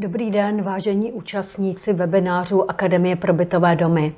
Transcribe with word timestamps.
Dobrý 0.00 0.30
den, 0.30 0.62
vážení 0.62 1.12
účastníci 1.12 1.92
webinářů 1.92 2.70
Akademie 2.70 3.16
pro 3.16 3.32
bytové 3.32 3.76
domy. 3.76 4.12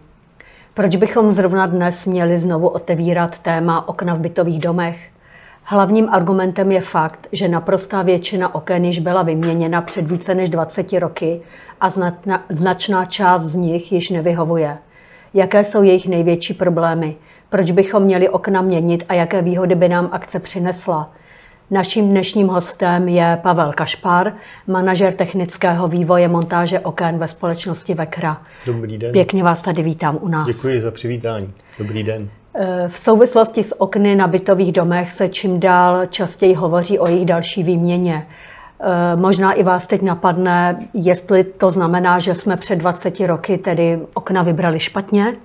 Proč 0.74 0.96
bychom 0.96 1.32
zrovna 1.32 1.66
dnes 1.66 2.06
měli 2.06 2.38
znovu 2.38 2.68
otevírat 2.68 3.38
téma 3.38 3.88
okna 3.88 4.14
v 4.14 4.18
bytových 4.18 4.60
domech? 4.60 5.08
Hlavním 5.64 6.08
argumentem 6.08 6.72
je 6.72 6.80
fakt, 6.80 7.28
že 7.32 7.48
naprostá 7.48 8.02
většina 8.02 8.54
oken 8.54 8.84
již 8.84 8.98
byla 8.98 9.22
vyměněna 9.22 9.82
před 9.82 10.10
více 10.10 10.34
než 10.34 10.48
20 10.48 10.92
roky 10.92 11.40
a 11.80 11.90
značná 12.48 13.04
část 13.04 13.42
z 13.42 13.54
nich 13.54 13.92
již 13.92 14.10
nevyhovuje. 14.10 14.78
Jaké 15.34 15.64
jsou 15.64 15.82
jejich 15.82 16.08
největší 16.08 16.54
problémy? 16.54 17.16
Proč 17.48 17.70
bychom 17.70 18.02
měli 18.02 18.28
okna 18.28 18.62
měnit 18.62 19.04
a 19.08 19.14
jaké 19.14 19.42
výhody 19.42 19.74
by 19.74 19.88
nám 19.88 20.08
akce 20.12 20.40
přinesla? 20.40 21.10
Naším 21.72 22.08
dnešním 22.08 22.48
hostem 22.48 23.08
je 23.08 23.38
Pavel 23.42 23.72
Kašpar, 23.72 24.32
manažer 24.66 25.12
technického 25.12 25.88
vývoje 25.88 26.28
montáže 26.28 26.80
oken 26.80 27.18
ve 27.18 27.28
společnosti 27.28 27.94
Vekra. 27.94 28.42
Dobrý 28.66 28.98
den. 28.98 29.12
Pěkně 29.12 29.44
vás 29.44 29.62
tady 29.62 29.82
vítám 29.82 30.18
u 30.20 30.28
nás. 30.28 30.46
Děkuji 30.46 30.80
za 30.80 30.90
přivítání. 30.90 31.52
Dobrý 31.78 32.02
den. 32.02 32.28
Eh, 32.54 32.88
v 32.88 32.98
souvislosti 32.98 33.64
s 33.64 33.80
okny 33.80 34.16
na 34.16 34.26
bytových 34.26 34.72
domech 34.72 35.12
se 35.12 35.28
čím 35.28 35.60
dál 35.60 36.06
častěji 36.06 36.54
hovoří 36.54 36.98
o 36.98 37.08
jejich 37.08 37.26
další 37.26 37.62
výměně. 37.62 38.26
Eh, 38.80 39.16
možná 39.16 39.52
i 39.52 39.62
vás 39.62 39.86
teď 39.86 40.02
napadne, 40.02 40.88
jestli 40.94 41.44
to 41.44 41.72
znamená, 41.72 42.18
že 42.18 42.34
jsme 42.34 42.56
před 42.56 42.76
20 42.76 43.26
roky 43.26 43.58
tedy 43.58 43.98
okna 44.14 44.42
vybrali 44.42 44.80
špatně? 44.80 45.36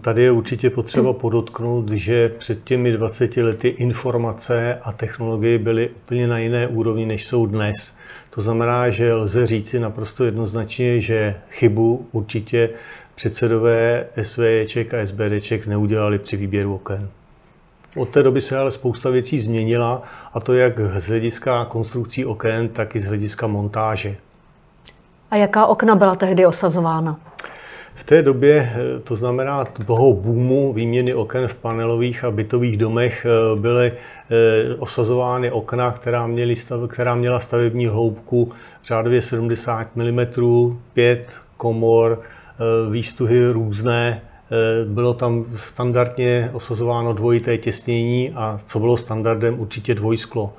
Tady 0.00 0.22
je 0.22 0.30
určitě 0.30 0.70
potřeba 0.70 1.12
podotknout, 1.12 1.90
že 1.90 2.28
před 2.28 2.64
těmi 2.64 2.92
20 2.92 3.36
lety 3.36 3.68
informace 3.68 4.78
a 4.82 4.92
technologie 4.92 5.58
byly 5.58 5.88
úplně 5.88 6.28
na 6.28 6.38
jiné 6.38 6.68
úrovni, 6.68 7.06
než 7.06 7.24
jsou 7.24 7.46
dnes. 7.46 7.96
To 8.30 8.40
znamená, 8.40 8.90
že 8.90 9.14
lze 9.14 9.46
říci 9.46 9.80
naprosto 9.80 10.24
jednoznačně, 10.24 11.00
že 11.00 11.34
chybu 11.50 12.08
určitě 12.12 12.70
předsedové 13.14 14.06
SVJček 14.22 14.94
a 14.94 15.06
SBDček 15.06 15.66
neudělali 15.66 16.18
při 16.18 16.36
výběru 16.36 16.74
oken. 16.74 17.08
Od 17.96 18.08
té 18.08 18.22
doby 18.22 18.40
se 18.40 18.58
ale 18.58 18.70
spousta 18.70 19.10
věcí 19.10 19.38
změnila, 19.38 20.02
a 20.32 20.40
to 20.40 20.54
jak 20.54 20.80
z 20.80 21.08
hlediska 21.08 21.64
konstrukcí 21.64 22.26
oken, 22.26 22.68
tak 22.68 22.96
i 22.96 23.00
z 23.00 23.04
hlediska 23.04 23.46
montáže. 23.46 24.16
A 25.30 25.36
jaká 25.36 25.66
okna 25.66 25.96
byla 25.96 26.14
tehdy 26.14 26.46
osazována? 26.46 27.20
V 27.94 28.04
té 28.04 28.22
době, 28.22 28.72
eh, 28.74 29.00
to 29.00 29.16
znamená 29.16 29.64
toho 29.64 30.12
boomu 30.12 30.72
výměny 30.72 31.14
oken 31.14 31.48
v 31.48 31.54
panelových 31.54 32.24
a 32.24 32.30
bytových 32.30 32.76
domech, 32.76 33.26
eh, 33.26 33.60
byly 33.60 33.92
eh, 33.92 34.74
osazovány 34.74 35.50
okna, 35.50 35.92
která, 35.92 36.26
měly 36.26 36.56
stav, 36.56 36.80
která 36.90 37.14
měla 37.14 37.40
stavební 37.40 37.86
hloubku 37.86 38.52
řádově 38.84 39.22
70 39.22 39.96
mm, 39.96 40.26
5 40.94 41.28
komor, 41.56 42.20
výstuhy 42.90 43.48
různé, 43.50 44.22
bylo 44.86 45.14
tam 45.14 45.44
standardně 45.54 46.50
osazováno 46.52 47.12
dvojité 47.12 47.58
těsnění 47.58 48.32
a 48.34 48.58
co 48.64 48.78
bylo 48.78 48.96
standardem, 48.96 49.60
určitě 49.60 49.94
dvojsklo 49.94 50.52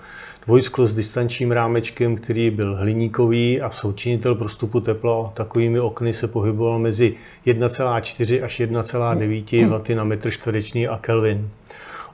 dvojsklo 0.46 0.88
s 0.88 0.94
distančním 0.94 1.52
rámečkem, 1.52 2.16
který 2.16 2.50
byl 2.50 2.76
hliníkový 2.76 3.62
a 3.62 3.70
součinitel 3.70 4.36
prostupu 4.36 4.80
tepla 4.80 5.32
takovými 5.34 5.80
okny 5.80 6.14
se 6.14 6.28
pohyboval 6.28 6.80
mezi 6.80 7.16
1,4 7.48 8.44
až 8.44 8.60
1,9 8.60 9.70
W 9.70 9.96
na 9.96 10.04
metr 10.04 10.32
čtvereční 10.32 10.88
a 10.88 10.98
Kelvin. 10.98 11.50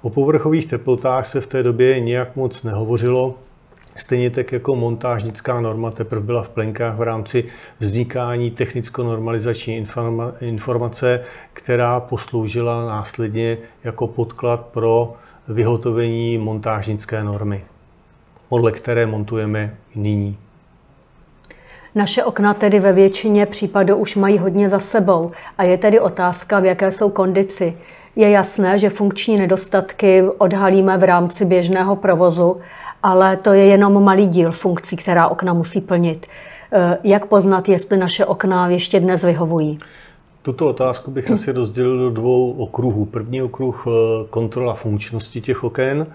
O 0.02 0.10
povrchových 0.10 0.66
teplotách 0.66 1.26
se 1.26 1.42
v 1.42 1.48
té 1.48 1.64
době 1.64 2.00
nějak 2.00 2.36
moc 2.36 2.64
nehovořilo, 2.64 3.36
Stejně 3.96 4.30
tak 4.30 4.52
jako 4.52 4.76
montážnická 4.76 5.62
norma 5.62 5.92
teprve 5.92 6.22
byla 6.22 6.44
v 6.44 6.50
plenkách 6.50 6.98
v 6.98 7.02
rámci 7.02 7.46
vznikání 7.80 8.52
technicko-normalizační 8.52 9.88
informace, 10.42 11.22
která 11.54 12.00
posloužila 12.00 12.86
následně 12.86 13.58
jako 13.84 14.08
podklad 14.08 14.66
pro 14.66 15.14
vyhotovení 15.48 16.38
montážnické 16.38 17.24
normy 17.24 17.64
podle 18.52 18.72
které 18.72 19.06
montujeme 19.06 19.76
nyní. 19.96 20.38
Naše 21.96 22.24
okna 22.24 22.54
tedy 22.54 22.80
ve 22.80 22.94
většině 22.94 23.46
případů 23.46 23.96
už 23.96 24.16
mají 24.16 24.38
hodně 24.38 24.70
za 24.70 24.80
sebou 24.80 25.32
a 25.58 25.64
je 25.64 25.78
tedy 25.78 26.00
otázka, 26.00 26.60
v 26.60 26.66
jaké 26.66 26.92
jsou 26.92 27.10
kondici. 27.10 27.78
Je 28.16 28.30
jasné, 28.30 28.80
že 28.80 28.90
funkční 28.90 29.38
nedostatky 29.38 30.24
odhalíme 30.38 30.98
v 30.98 31.04
rámci 31.04 31.46
běžného 31.46 31.96
provozu, 31.96 32.58
ale 33.04 33.38
to 33.38 33.54
je 33.54 33.66
jenom 33.66 34.04
malý 34.04 34.28
díl 34.28 34.52
funkcí, 34.52 34.96
která 34.96 35.28
okna 35.28 35.54
musí 35.54 35.82
plnit. 35.82 36.26
Eh, 36.72 36.98
jak 37.04 37.26
poznat, 37.26 37.70
jestli 37.70 37.98
naše 37.98 38.26
okna 38.26 38.70
ještě 38.70 39.00
dnes 39.00 39.24
vyhovují? 39.24 39.80
Tuto 40.42 40.68
otázku 40.68 41.12
bych 41.12 41.32
asi 41.32 41.52
rozdělil 41.52 41.98
do 41.98 42.10
dvou 42.10 42.52
okruhů. 42.52 43.06
První 43.06 43.42
okruh 43.42 43.88
eh, 43.88 43.92
kontrola 44.30 44.74
funkčnosti 44.74 45.42
těch 45.42 45.64
oken 45.64 46.08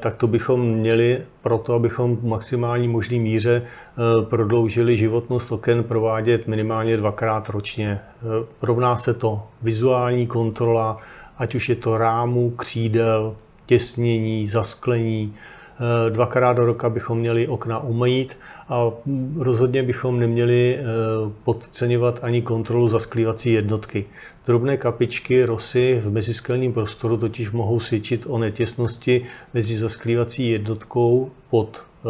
tak 0.00 0.16
to 0.16 0.26
bychom 0.26 0.60
měli 0.60 1.22
proto, 1.42 1.74
abychom 1.74 2.16
v 2.16 2.24
maximální 2.24 2.88
možný 2.88 3.20
míře 3.20 3.62
eh, 3.62 4.24
prodloužili 4.24 4.96
životnost 4.96 5.52
oken 5.52 5.84
provádět 5.84 6.46
minimálně 6.46 6.96
dvakrát 6.96 7.48
ročně. 7.48 8.00
Eh, 8.00 8.46
rovná 8.62 8.96
se 8.96 9.14
to 9.14 9.42
vizuální 9.62 10.26
kontrola, 10.26 10.98
ať 11.38 11.54
už 11.54 11.68
je 11.68 11.76
to 11.76 11.98
rámu, 11.98 12.50
křídel, 12.50 13.36
těsnění, 13.66 14.46
zasklení, 14.46 15.34
Eh, 15.80 16.10
dvakrát 16.10 16.52
do 16.52 16.64
roka 16.64 16.90
bychom 16.90 17.18
měli 17.18 17.48
okna 17.48 17.78
umýt 17.78 18.36
a 18.68 18.90
rozhodně 19.36 19.82
bychom 19.82 20.20
neměli 20.20 20.78
eh, 20.78 20.84
podceňovat 21.44 22.18
ani 22.22 22.42
kontrolu 22.42 22.88
zasklívací 22.88 23.52
jednotky. 23.52 24.04
Drobné 24.48 24.76
kapičky, 24.76 25.44
rosy 25.44 26.00
v 26.02 26.12
meziskelním 26.12 26.72
prostoru 26.72 27.16
totiž 27.16 27.50
mohou 27.50 27.80
svědčit 27.80 28.24
o 28.26 28.38
netěsnosti 28.38 29.24
mezi 29.54 29.78
zasklívací 29.78 30.50
jednotkou 30.50 31.30
pod 31.50 31.82
eh, 31.82 32.08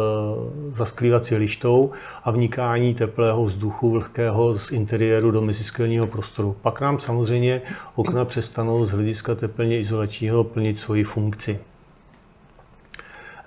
zasklívací 0.71 1.35
lištou 1.35 1.91
a 2.23 2.31
vnikání 2.31 2.95
teplého 2.95 3.45
vzduchu 3.45 3.89
vlhkého 3.89 4.57
z 4.57 4.71
interiéru 4.71 5.31
do 5.31 5.41
meziskelního 5.41 6.07
prostoru. 6.07 6.55
Pak 6.61 6.81
nám 6.81 6.99
samozřejmě 6.99 7.61
okna 7.95 8.25
přestanou 8.25 8.85
z 8.85 8.91
hlediska 8.91 9.35
teplně 9.35 9.79
izolačního 9.79 10.43
plnit 10.43 10.79
svoji 10.79 11.03
funkci. 11.03 11.59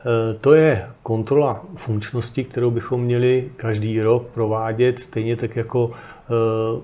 Eh, 0.00 0.34
to 0.41 0.54
je 0.54 0.86
kontrola 1.02 1.64
funkčnosti, 1.76 2.44
kterou 2.44 2.70
bychom 2.70 3.02
měli 3.02 3.50
každý 3.56 4.00
rok 4.02 4.26
provádět, 4.26 4.98
stejně 4.98 5.36
tak 5.36 5.56
jako 5.56 5.91
eh, 6.31 6.82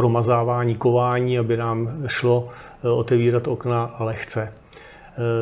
promazávání 0.00 0.74
kování, 0.74 1.38
aby 1.38 1.56
nám 1.56 1.90
šlo 2.06 2.48
eh, 2.48 2.88
otevírat 2.88 3.48
okna 3.48 3.94
lehce. 3.98 4.52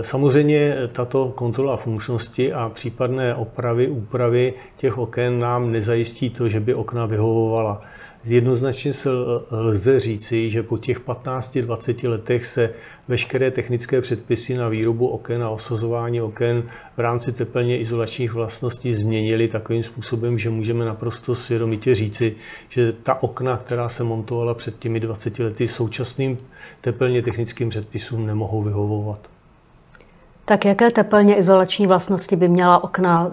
Samozřejmě 0.02 0.76
tato 0.92 1.28
kontrola 1.28 1.76
funkčnosti 1.76 2.52
a 2.52 2.70
případné 2.74 3.34
opravy, 3.34 3.88
úpravy 3.88 4.54
těch 4.76 4.98
oken 4.98 5.41
nám 5.41 5.72
nezajistí 5.72 6.30
to, 6.30 6.48
že 6.48 6.60
by 6.60 6.74
okna 6.74 7.06
vyhovovala. 7.06 7.80
Jednoznačně 8.28 8.93
se 8.93 9.11
lze 9.50 10.00
říci, 10.00 10.50
že 10.50 10.62
po 10.62 10.78
těch 10.78 11.00
15-20 11.00 12.09
letech 12.09 12.47
se 12.47 12.75
veškeré 13.09 13.50
technické 13.50 14.00
předpisy 14.00 14.55
na 14.55 14.69
výrobu 14.69 15.09
oken 15.09 15.43
a 15.43 15.50
osazování 15.50 16.21
oken 16.21 16.62
v 16.97 17.00
rámci 17.00 17.33
teplně 17.33 17.78
izolačních 17.78 18.33
vlastností 18.33 18.94
změnily 18.94 19.49
takovým 19.49 19.83
způsobem, 19.83 20.38
že 20.38 20.50
můžeme 20.50 20.84
naprosto 20.84 21.34
svědomitě 21.34 21.94
říci, 21.94 22.37
že 22.69 22.93
ta 22.93 23.22
okna, 23.22 23.56
která 23.56 23.88
se 23.88 24.05
montovala 24.05 24.55
před 24.55 24.78
těmi 24.78 25.00
20 25.00 25.38
lety, 25.38 25.69
současným 25.69 26.38
teplně 26.81 27.22
technickým 27.22 27.69
předpisům 27.69 28.26
nemohou 28.26 28.62
vyhovovat. 28.62 29.38
Tak 30.49 30.65
jaké 30.65 30.91
teplně 30.91 31.35
izolační 31.35 31.87
vlastnosti 31.87 32.37
by 32.37 32.49
měla 32.49 32.85
okna 32.85 33.31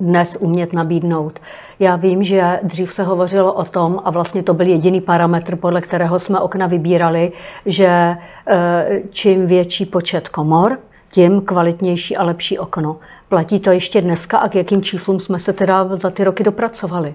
dnes 0.00 0.36
umět 0.40 0.72
nabídnout? 0.72 1.38
Já 1.78 1.96
vím, 1.96 2.24
že 2.24 2.60
dřív 2.62 2.92
se 2.92 3.02
hovořilo 3.02 3.52
o 3.52 3.64
tom, 3.64 4.00
a 4.04 4.10
vlastně 4.10 4.42
to 4.42 4.54
byl 4.54 4.66
jediný 4.66 5.00
parametr, 5.00 5.56
podle 5.56 5.80
kterého 5.80 6.18
jsme 6.18 6.40
okna 6.40 6.66
vybírali, 6.66 7.32
že 7.66 8.16
eh, 8.46 9.02
čím 9.10 9.46
větší 9.46 9.86
počet 9.86 10.28
komor, 10.28 10.78
tím 11.10 11.40
kvalitnější 11.40 12.16
a 12.16 12.24
lepší 12.24 12.58
okno. 12.58 12.96
Platí 13.28 13.60
to 13.60 13.70
ještě 13.70 14.00
dneska 14.00 14.38
a 14.38 14.48
k 14.48 14.54
jakým 14.54 14.82
číslům 14.82 15.20
jsme 15.20 15.38
se 15.38 15.52
teda 15.52 15.96
za 15.96 16.10
ty 16.10 16.24
roky 16.24 16.44
dopracovali? 16.44 17.14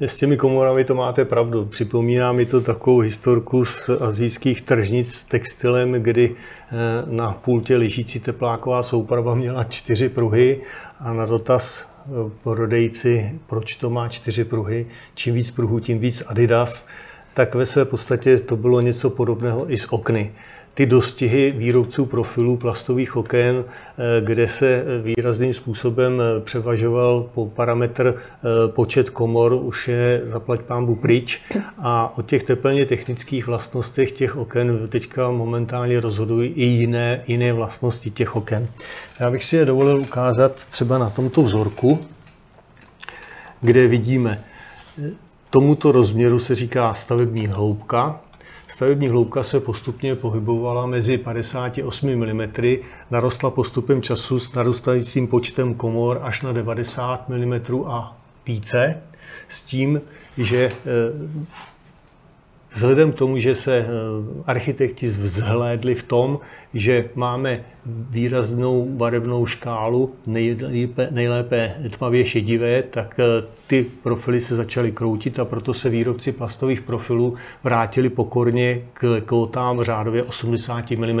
S 0.00 0.16
těmi 0.16 0.36
komorami 0.36 0.84
to 0.84 0.94
máte 0.94 1.24
pravdu. 1.24 1.64
Připomíná 1.64 2.32
mi 2.32 2.46
to 2.46 2.60
takovou 2.60 2.98
historku 2.98 3.64
z 3.64 3.90
azijských 4.00 4.62
tržnic 4.62 5.14
s 5.14 5.24
textilem, 5.24 5.92
kdy 5.92 6.34
eh, 6.34 6.74
na 7.06 7.32
pultě 7.32 7.76
ležící 7.76 8.20
tepláková 8.20 8.82
souprava 8.82 9.34
měla 9.34 9.64
čtyři 9.64 10.08
pruhy 10.08 10.60
a 11.00 11.12
na 11.12 11.24
dotaz 11.24 11.84
eh, 11.84 12.30
prodejci, 12.42 13.40
proč 13.46 13.76
to 13.76 13.90
má 13.90 14.08
čtyři 14.08 14.44
pruhy, 14.44 14.86
čím 15.14 15.34
víc 15.34 15.50
pruhů, 15.50 15.80
tím 15.80 15.98
víc 15.98 16.22
Adidas, 16.26 16.86
tak 17.34 17.54
ve 17.54 17.66
své 17.66 17.84
podstatě 17.84 18.38
to 18.38 18.56
bylo 18.56 18.80
něco 18.80 19.10
podobného 19.10 19.72
i 19.72 19.78
s 19.78 19.92
okny 19.92 20.32
ty 20.76 20.86
dostihy 20.86 21.54
výrobců 21.56 22.06
profilů 22.06 22.56
plastových 22.56 23.16
oken, 23.16 23.64
eh, 23.64 24.20
kde 24.24 24.48
se 24.48 24.84
výrazným 25.02 25.54
způsobem 25.54 26.20
eh, 26.20 26.40
převažoval 26.40 27.30
po 27.34 27.46
parametr 27.46 28.14
eh, 28.16 28.72
počet 28.72 29.10
komor, 29.10 29.52
už 29.52 29.88
je 29.88 30.22
zaplať 30.26 30.60
pámbu 30.60 30.94
pryč. 30.96 31.40
A 31.78 32.18
o 32.18 32.22
těch 32.22 32.42
teplně 32.42 32.86
technických 32.86 33.46
vlastnostech 33.46 34.12
těch 34.12 34.36
oken 34.36 34.88
teďka 34.88 35.30
momentálně 35.30 36.00
rozhodují 36.00 36.50
i 36.50 36.64
jiné, 36.64 37.24
jiné 37.26 37.52
vlastnosti 37.52 38.10
těch 38.10 38.36
oken. 38.36 38.68
Já 39.20 39.30
bych 39.30 39.44
si 39.44 39.56
je 39.56 39.64
dovolil 39.64 40.00
ukázat 40.00 40.54
třeba 40.54 40.98
na 40.98 41.10
tomto 41.10 41.42
vzorku, 41.42 42.06
kde 43.60 43.88
vidíme, 43.88 44.44
tomuto 45.50 45.92
rozměru 45.92 46.38
se 46.38 46.54
říká 46.54 46.94
stavební 46.94 47.46
hloubka, 47.46 48.20
Stavební 48.76 49.08
hloubka 49.08 49.42
se 49.42 49.60
postupně 49.60 50.14
pohybovala 50.14 50.86
mezi 50.86 51.18
58 51.18 52.16
mm, 52.16 52.48
narostla 53.10 53.50
postupem 53.50 54.02
času 54.02 54.40
s 54.40 54.52
narůstajícím 54.52 55.26
počtem 55.26 55.74
komor 55.74 56.18
až 56.22 56.42
na 56.42 56.52
90 56.52 57.28
mm 57.28 57.60
a 57.86 58.16
více, 58.46 59.02
s 59.48 59.62
tím, 59.62 60.00
že 60.38 60.68
eh, 60.68 60.78
Vzhledem 62.76 63.12
k 63.12 63.14
tomu, 63.14 63.38
že 63.38 63.54
se 63.54 63.76
eh, 63.76 63.86
architekti 64.46 65.08
vzhlédli 65.08 65.94
v 65.94 66.02
tom, 66.02 66.38
že 66.74 67.10
máme 67.14 67.64
výraznou 67.86 68.86
barevnou 68.90 69.46
škálu, 69.46 70.14
nejlépe, 70.26 71.08
nejlépe 71.10 71.74
tmavě 71.90 72.26
šedivé, 72.26 72.82
tak 72.82 73.20
eh, 73.20 73.46
ty 73.66 73.86
profily 74.02 74.40
se 74.40 74.56
začaly 74.56 74.92
kroutit 74.92 75.38
a 75.38 75.44
proto 75.44 75.74
se 75.74 75.88
výrobci 75.88 76.32
plastových 76.32 76.80
profilů 76.80 77.34
vrátili 77.64 78.08
pokorně 78.08 78.82
k 78.92 79.20
kvotám 79.24 79.82
řádově 79.82 80.22
80 80.22 80.90
mm 80.90 81.20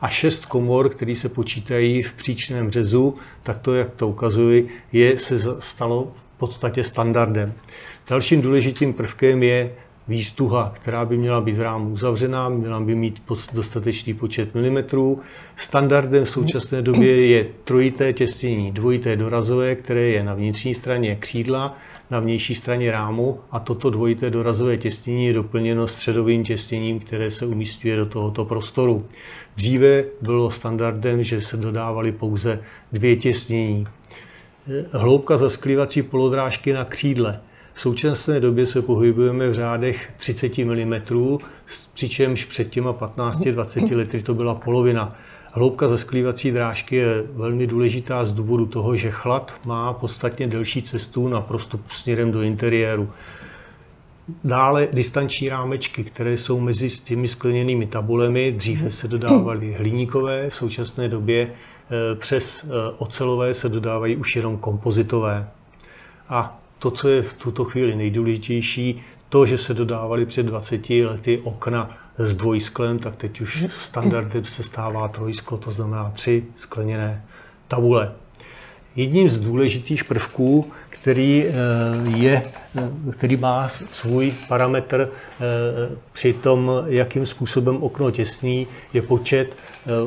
a 0.00 0.08
šest 0.08 0.46
komor, 0.46 0.88
které 0.88 1.16
se 1.16 1.28
počítají 1.28 2.02
v 2.02 2.12
příčném 2.12 2.70
řezu, 2.70 3.14
tak 3.42 3.58
to, 3.58 3.74
jak 3.74 3.90
to 3.90 4.08
ukazuji, 4.08 4.68
je, 4.92 5.18
se 5.18 5.38
stalo 5.58 6.12
v 6.36 6.38
podstatě 6.38 6.84
standardem. 6.84 7.52
Dalším 8.08 8.42
důležitým 8.42 8.92
prvkem 8.92 9.42
je 9.42 9.70
výstuha, 10.08 10.74
která 10.80 11.04
by 11.04 11.16
měla 11.16 11.40
být 11.40 11.56
v 11.56 11.62
rámu 11.62 11.90
uzavřená, 11.90 12.48
měla 12.48 12.80
by 12.80 12.94
mít 12.94 13.22
dostatečný 13.52 14.14
počet 14.14 14.54
milimetrů. 14.54 15.20
Standardem 15.56 16.24
v 16.24 16.30
současné 16.30 16.82
době 16.82 17.26
je 17.26 17.46
trojité 17.64 18.12
těstění, 18.12 18.72
dvojité 18.72 19.16
dorazové, 19.16 19.74
které 19.74 20.00
je 20.00 20.24
na 20.24 20.34
vnitřní 20.34 20.74
straně 20.74 21.16
křídla, 21.16 21.76
na 22.10 22.20
vnější 22.20 22.54
straně 22.54 22.90
rámu 22.90 23.40
a 23.50 23.58
toto 23.58 23.90
dvojité 23.90 24.30
dorazové 24.30 24.76
těstění 24.76 25.26
je 25.26 25.32
doplněno 25.32 25.88
středovým 25.88 26.44
těstěním, 26.44 27.00
které 27.00 27.30
se 27.30 27.46
umístuje 27.46 27.96
do 27.96 28.06
tohoto 28.06 28.44
prostoru. 28.44 29.06
Dříve 29.56 30.04
bylo 30.22 30.50
standardem, 30.50 31.22
že 31.22 31.42
se 31.42 31.56
dodávaly 31.56 32.12
pouze 32.12 32.60
dvě 32.92 33.16
těstění. 33.16 33.86
Hloubka 34.92 35.38
zasklívací 35.38 36.02
polodrážky 36.02 36.72
na 36.72 36.84
křídle 36.84 37.40
v 37.74 37.80
současné 37.80 38.40
době 38.40 38.66
se 38.66 38.82
pohybujeme 38.82 39.48
v 39.48 39.54
řádech 39.54 40.12
30 40.16 40.58
mm, 40.58 40.94
přičemž 41.94 42.44
před 42.44 42.70
těma 42.70 42.92
15-20 42.92 43.96
lety 43.96 44.22
to 44.22 44.34
byla 44.34 44.54
polovina. 44.54 45.16
Hloubka 45.52 45.88
zasklívací 45.88 46.50
drážky 46.50 46.96
je 46.96 47.24
velmi 47.32 47.66
důležitá 47.66 48.26
z 48.26 48.32
důvodu 48.32 48.66
toho, 48.66 48.96
že 48.96 49.10
chlad 49.10 49.54
má 49.64 49.92
podstatně 49.92 50.46
delší 50.46 50.82
cestu 50.82 51.28
na 51.28 51.40
prostup 51.40 51.80
směrem 51.90 52.32
do 52.32 52.42
interiéru. 52.42 53.08
Dále 54.44 54.88
distanční 54.92 55.48
rámečky, 55.48 56.04
které 56.04 56.36
jsou 56.36 56.60
mezi 56.60 56.88
těmi 56.88 57.28
skleněnými 57.28 57.86
tabulemi. 57.86 58.52
Dříve 58.52 58.90
se 58.90 59.08
dodávaly 59.08 59.72
hliníkové, 59.72 60.50
v 60.50 60.54
současné 60.54 61.08
době 61.08 61.52
eh, 61.52 62.14
přes 62.14 62.64
eh, 62.64 62.68
ocelové 62.98 63.54
se 63.54 63.68
dodávají 63.68 64.16
už 64.16 64.36
jenom 64.36 64.58
kompozitové. 64.58 65.48
A 66.28 66.61
to, 66.82 66.90
co 66.90 67.08
je 67.08 67.22
v 67.22 67.32
tuto 67.32 67.64
chvíli 67.64 67.96
nejdůležitější, 67.96 69.02
to, 69.28 69.46
že 69.46 69.58
se 69.58 69.74
dodávali 69.74 70.26
před 70.26 70.42
20 70.42 70.90
lety 70.90 71.40
okna 71.44 71.98
s 72.18 72.34
dvojsklem, 72.34 72.98
tak 72.98 73.16
teď 73.16 73.40
už 73.40 73.66
standardem 73.78 74.44
se 74.44 74.62
stává 74.62 75.08
trojsklo, 75.08 75.58
to 75.58 75.70
znamená 75.70 76.12
tři 76.14 76.44
skleněné 76.56 77.24
tabule. 77.68 78.12
Jedním 78.96 79.28
z 79.28 79.40
důležitých 79.40 80.04
prvků, 80.04 80.70
který, 80.88 81.44
eh, 81.46 81.52
je, 82.16 82.42
eh, 82.76 83.12
který 83.12 83.36
má 83.36 83.68
svůj 83.68 84.32
parametr 84.48 85.08
eh, 85.08 85.96
při 86.12 86.32
tom, 86.32 86.70
jakým 86.86 87.26
způsobem 87.26 87.82
okno 87.82 88.10
těsní, 88.10 88.66
je 88.92 89.02
počet 89.02 89.56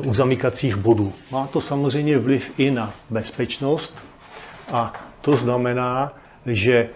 uzamykacích 0.06 0.76
bodů. 0.76 1.12
Má 1.30 1.46
to 1.46 1.60
samozřejmě 1.60 2.18
vliv 2.18 2.50
i 2.58 2.70
na 2.70 2.94
bezpečnost 3.10 3.96
a 4.72 4.92
to 5.20 5.36
znamená, 5.36 6.12
že 6.46 6.72
eh, 6.74 6.88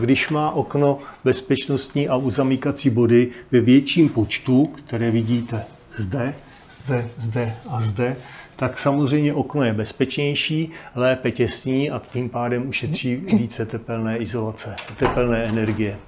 když 0.00 0.28
má 0.28 0.50
okno 0.50 0.98
bezpečnostní 1.24 2.08
a 2.08 2.16
uzamykací 2.16 2.90
body 2.90 3.28
ve 3.50 3.60
větším 3.60 4.08
počtu, 4.08 4.66
které 4.66 5.10
vidíte 5.10 5.64
zde, 5.96 6.34
zde, 6.84 7.08
zde 7.18 7.56
a 7.68 7.80
zde, 7.80 8.16
tak 8.56 8.78
samozřejmě 8.78 9.34
okno 9.34 9.62
je 9.62 9.72
bezpečnější, 9.72 10.70
lépe 10.94 11.30
těsní 11.30 11.90
a 11.90 12.02
tím 12.12 12.28
pádem 12.28 12.68
ušetří 12.68 13.16
více 13.16 13.66
tepelné 13.66 14.18
izolace, 14.18 14.76
tepelné 14.98 15.44
energie. 15.44 15.98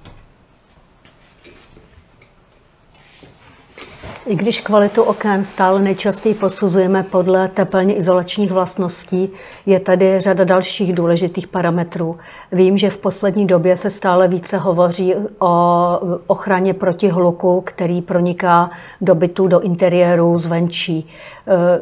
I 4.25 4.35
když 4.35 4.61
kvalitu 4.61 5.01
oken 5.01 5.45
stále 5.45 5.81
nejčastěji 5.81 6.35
posuzujeme 6.35 7.03
podle 7.03 7.47
teplně 7.47 7.93
izolačních 7.93 8.51
vlastností, 8.51 9.29
je 9.65 9.79
tady 9.79 10.21
řada 10.21 10.43
dalších 10.43 10.93
důležitých 10.93 11.47
parametrů. 11.47 12.17
Vím, 12.51 12.77
že 12.77 12.89
v 12.89 12.97
poslední 12.97 13.47
době 13.47 13.77
se 13.77 13.89
stále 13.89 14.27
více 14.27 14.57
hovoří 14.57 15.15
o 15.39 15.99
ochraně 16.27 16.73
proti 16.73 17.07
hluku, 17.07 17.61
který 17.61 18.01
proniká 18.01 18.71
do 19.01 19.15
bytu, 19.15 19.47
do 19.47 19.59
interiéru 19.59 20.39
zvenčí. 20.39 21.09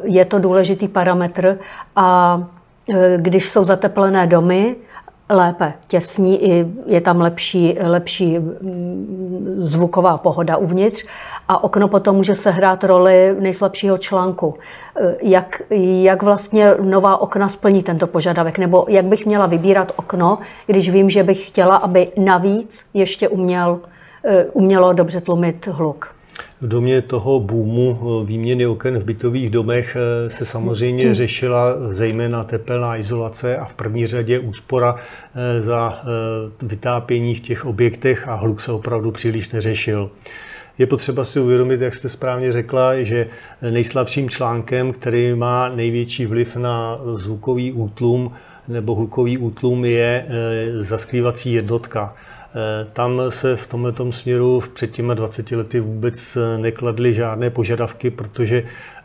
Je 0.04 0.24
to 0.24 0.38
důležitý 0.38 0.88
parametr 0.88 1.58
a 1.96 2.38
když 3.16 3.48
jsou 3.48 3.64
zateplené 3.64 4.26
domy, 4.26 4.76
lépe 5.32 5.72
těsní, 5.86 6.44
i 6.44 6.66
je 6.86 7.00
tam 7.00 7.20
lepší, 7.20 7.76
lepší 7.80 8.38
mm, 8.38 9.60
zvuková 9.64 10.18
pohoda 10.18 10.56
uvnitř 10.56 11.04
a 11.48 11.64
okno 11.64 11.88
potom 11.88 12.16
může 12.16 12.34
sehrát 12.34 12.84
roli 12.84 13.36
nejslabšího 13.40 13.98
článku. 13.98 14.54
Jak, 15.22 15.62
jak 16.02 16.22
vlastně 16.22 16.74
nová 16.80 17.20
okna 17.20 17.48
splní 17.48 17.82
tento 17.82 18.06
požadavek? 18.06 18.58
Nebo 18.58 18.86
jak 18.88 19.04
bych 19.04 19.26
měla 19.26 19.46
vybírat 19.46 19.92
okno, 19.96 20.38
když 20.66 20.90
vím, 20.90 21.10
že 21.10 21.22
bych 21.22 21.48
chtěla, 21.48 21.76
aby 21.76 22.08
navíc 22.16 22.86
ještě 22.94 23.28
uměl, 23.28 23.80
eh, 24.24 24.44
umělo 24.52 24.92
dobře 24.92 25.20
tlumit 25.20 25.66
hluk? 25.66 26.08
V 26.60 26.68
domě 26.68 27.02
toho 27.02 27.40
boomu 27.40 27.98
eh, 28.00 28.26
výměny 28.26 28.66
oken 28.66 28.98
v 28.98 29.04
bytových 29.04 29.50
domech 29.50 29.96
eh, 29.96 30.30
se 30.30 30.44
samozřejmě 30.44 31.04
hmm. 31.04 31.14
řešila 31.14 31.74
zejména 31.88 32.44
tepelná 32.44 32.96
izolace 32.96 33.56
a 33.56 33.64
v 33.64 33.74
první 33.74 34.06
řadě 34.06 34.38
úspora 34.38 34.96
eh, 34.96 35.62
za 35.62 36.02
vytápění 36.62 37.34
v 37.34 37.40
těch 37.40 37.64
objektech 37.64 38.28
a 38.28 38.34
hluk 38.34 38.60
se 38.60 38.72
opravdu 38.72 39.10
příliš 39.10 39.50
neřešil. 39.50 40.10
Je 40.78 40.86
potřeba 40.86 41.24
si 41.24 41.40
uvědomit, 41.40 41.80
jak 41.80 41.94
jste 41.94 42.08
správně 42.08 42.52
řekla, 42.52 43.02
že 43.02 43.26
nejslabším 43.70 44.28
článkem, 44.28 44.92
který 44.92 45.34
má 45.34 45.68
největší 45.68 46.26
vliv 46.26 46.56
na 46.56 46.98
zvukový 47.14 47.72
útlum 47.72 48.32
nebo 48.68 48.94
hlukový 48.94 49.38
útlum, 49.38 49.84
je 49.84 50.26
zasklívací 50.80 51.52
jednotka. 51.52 52.14
Eh, 52.54 52.86
tam 52.92 53.20
se 53.28 53.56
v 53.56 53.66
tomto 53.66 54.12
směru 54.12 54.62
před 54.74 54.90
těmi 54.90 55.14
20 55.14 55.56
lety 55.56 55.80
vůbec 55.80 56.38
nekladly 56.56 57.14
žádné 57.14 57.50
požadavky, 57.50 58.10
protože 58.10 58.64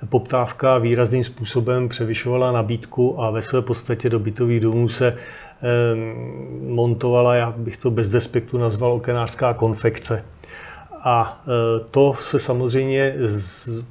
poptávka 0.10 0.77
výrazným 0.77 1.24
způsobem 1.24 1.89
převyšovala 1.89 2.51
nabídku 2.51 3.22
a 3.22 3.32
ve 3.32 3.42
své 3.42 3.62
podstatě 3.62 4.10
do 4.10 4.20
bytových 4.20 4.60
domů 4.60 4.89
se 4.89 5.18
montovala, 6.68 7.36
já 7.36 7.54
bych 7.58 7.77
to 7.77 7.92
bez 7.92 8.10
despektu 8.10 8.58
nazval 8.58 8.94
okenářská 8.94 9.54
konfekce. 9.54 10.24
A 11.04 11.44
e, 11.48 11.80
to 11.92 12.16
se 12.20 12.39
samozřejmě 12.39 13.16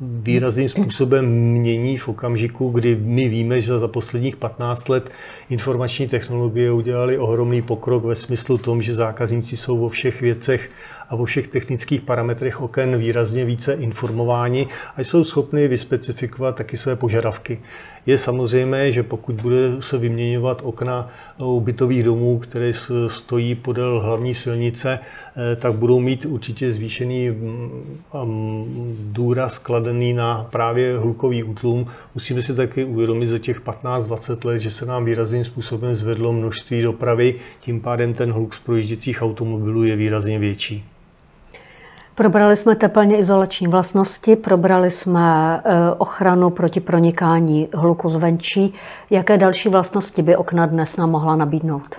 výrazným 0.00 0.68
způsobem 0.68 1.26
mění 1.26 1.98
v 1.98 2.08
okamžiku, 2.08 2.68
kdy 2.68 2.96
my 2.96 3.28
víme, 3.28 3.60
že 3.60 3.78
za 3.78 3.88
posledních 3.88 4.36
15 4.36 4.88
let 4.88 5.10
informační 5.50 6.08
technologie 6.08 6.72
udělali 6.72 7.18
ohromný 7.18 7.62
pokrok 7.62 8.04
ve 8.04 8.16
smyslu 8.16 8.58
tom, 8.58 8.82
že 8.82 8.94
zákazníci 8.94 9.56
jsou 9.56 9.78
vo 9.78 9.88
všech 9.88 10.20
věcech 10.20 10.70
a 11.08 11.16
vo 11.16 11.24
všech 11.24 11.48
technických 11.48 12.00
parametrech 12.00 12.60
oken 12.60 12.98
výrazně 12.98 13.44
více 13.44 13.72
informováni 13.72 14.66
a 14.96 15.00
jsou 15.00 15.24
schopni 15.24 15.68
vyspecifikovat 15.68 16.56
taky 16.56 16.76
své 16.76 16.96
požadavky. 16.96 17.60
Je 18.06 18.18
samozřejmé, 18.18 18.92
že 18.92 19.02
pokud 19.02 19.34
bude 19.34 19.56
se 19.80 19.98
vyměňovat 19.98 20.60
okna 20.64 21.08
u 21.38 21.60
bytových 21.60 22.02
domů, 22.02 22.38
které 22.38 22.72
stojí 23.08 23.54
podél 23.54 24.00
hlavní 24.00 24.34
silnice, 24.34 24.98
eh, 24.98 25.56
tak 25.56 25.72
budou 25.74 26.00
mít 26.00 26.24
určitě 26.24 26.72
zvýšený 26.72 27.30
mm, 27.30 28.96
důraz 29.12 29.58
kladený 29.58 30.12
na 30.12 30.48
právě 30.50 30.98
hlukový 30.98 31.42
útlum. 31.42 31.86
Musíme 32.14 32.42
si 32.42 32.54
taky 32.54 32.84
uvědomit 32.84 33.26
za 33.26 33.38
těch 33.38 33.60
15-20 33.60 34.44
let, 34.44 34.58
že 34.58 34.70
se 34.70 34.86
nám 34.86 35.04
výrazným 35.04 35.44
způsobem 35.44 35.96
zvedlo 35.96 36.32
množství 36.32 36.82
dopravy, 36.82 37.34
tím 37.60 37.80
pádem 37.80 38.14
ten 38.14 38.32
hluk 38.32 38.54
z 38.54 38.58
projížděcích 38.58 39.22
automobilů 39.22 39.84
je 39.84 39.96
výrazně 39.96 40.38
větší. 40.38 40.95
Probrali 42.16 42.56
jsme 42.56 42.76
teplně 42.76 43.18
izolační 43.18 43.66
vlastnosti, 43.66 44.36
probrali 44.36 44.90
jsme 44.90 45.60
eh, 45.64 45.90
ochranu 45.98 46.50
proti 46.50 46.80
pronikání 46.80 47.68
hluku 47.74 48.10
zvenčí. 48.10 48.74
Jaké 49.10 49.38
další 49.38 49.68
vlastnosti 49.68 50.22
by 50.22 50.36
okna 50.36 50.66
dnes 50.66 50.96
nám 50.96 51.10
mohla 51.10 51.36
nabídnout? 51.36 51.96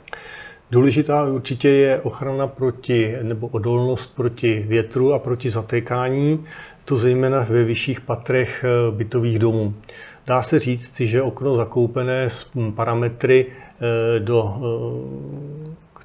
Důležitá 0.72 1.24
určitě 1.24 1.70
je 1.70 2.02
ochrana 2.02 2.48
proti 2.48 3.16
nebo 3.22 3.48
odolnost 3.48 4.16
proti 4.16 4.66
větru 4.68 5.14
a 5.14 5.20
proti 5.20 5.50
zatékání, 5.50 6.46
to 6.86 6.98
zejména 6.98 7.46
ve 7.50 7.64
vyšších 7.64 8.02
patrech 8.02 8.66
eh, 8.68 8.92
bytových 8.92 9.40
domů. 9.40 9.74
Dá 10.28 10.42
se 10.42 10.60
říct, 10.60 11.00
že 11.00 11.22
okno 11.22 11.56
zakoupené 11.56 12.30
s 12.30 12.52
parametry 12.76 13.46
eh, 13.46 14.20
do 14.20 14.56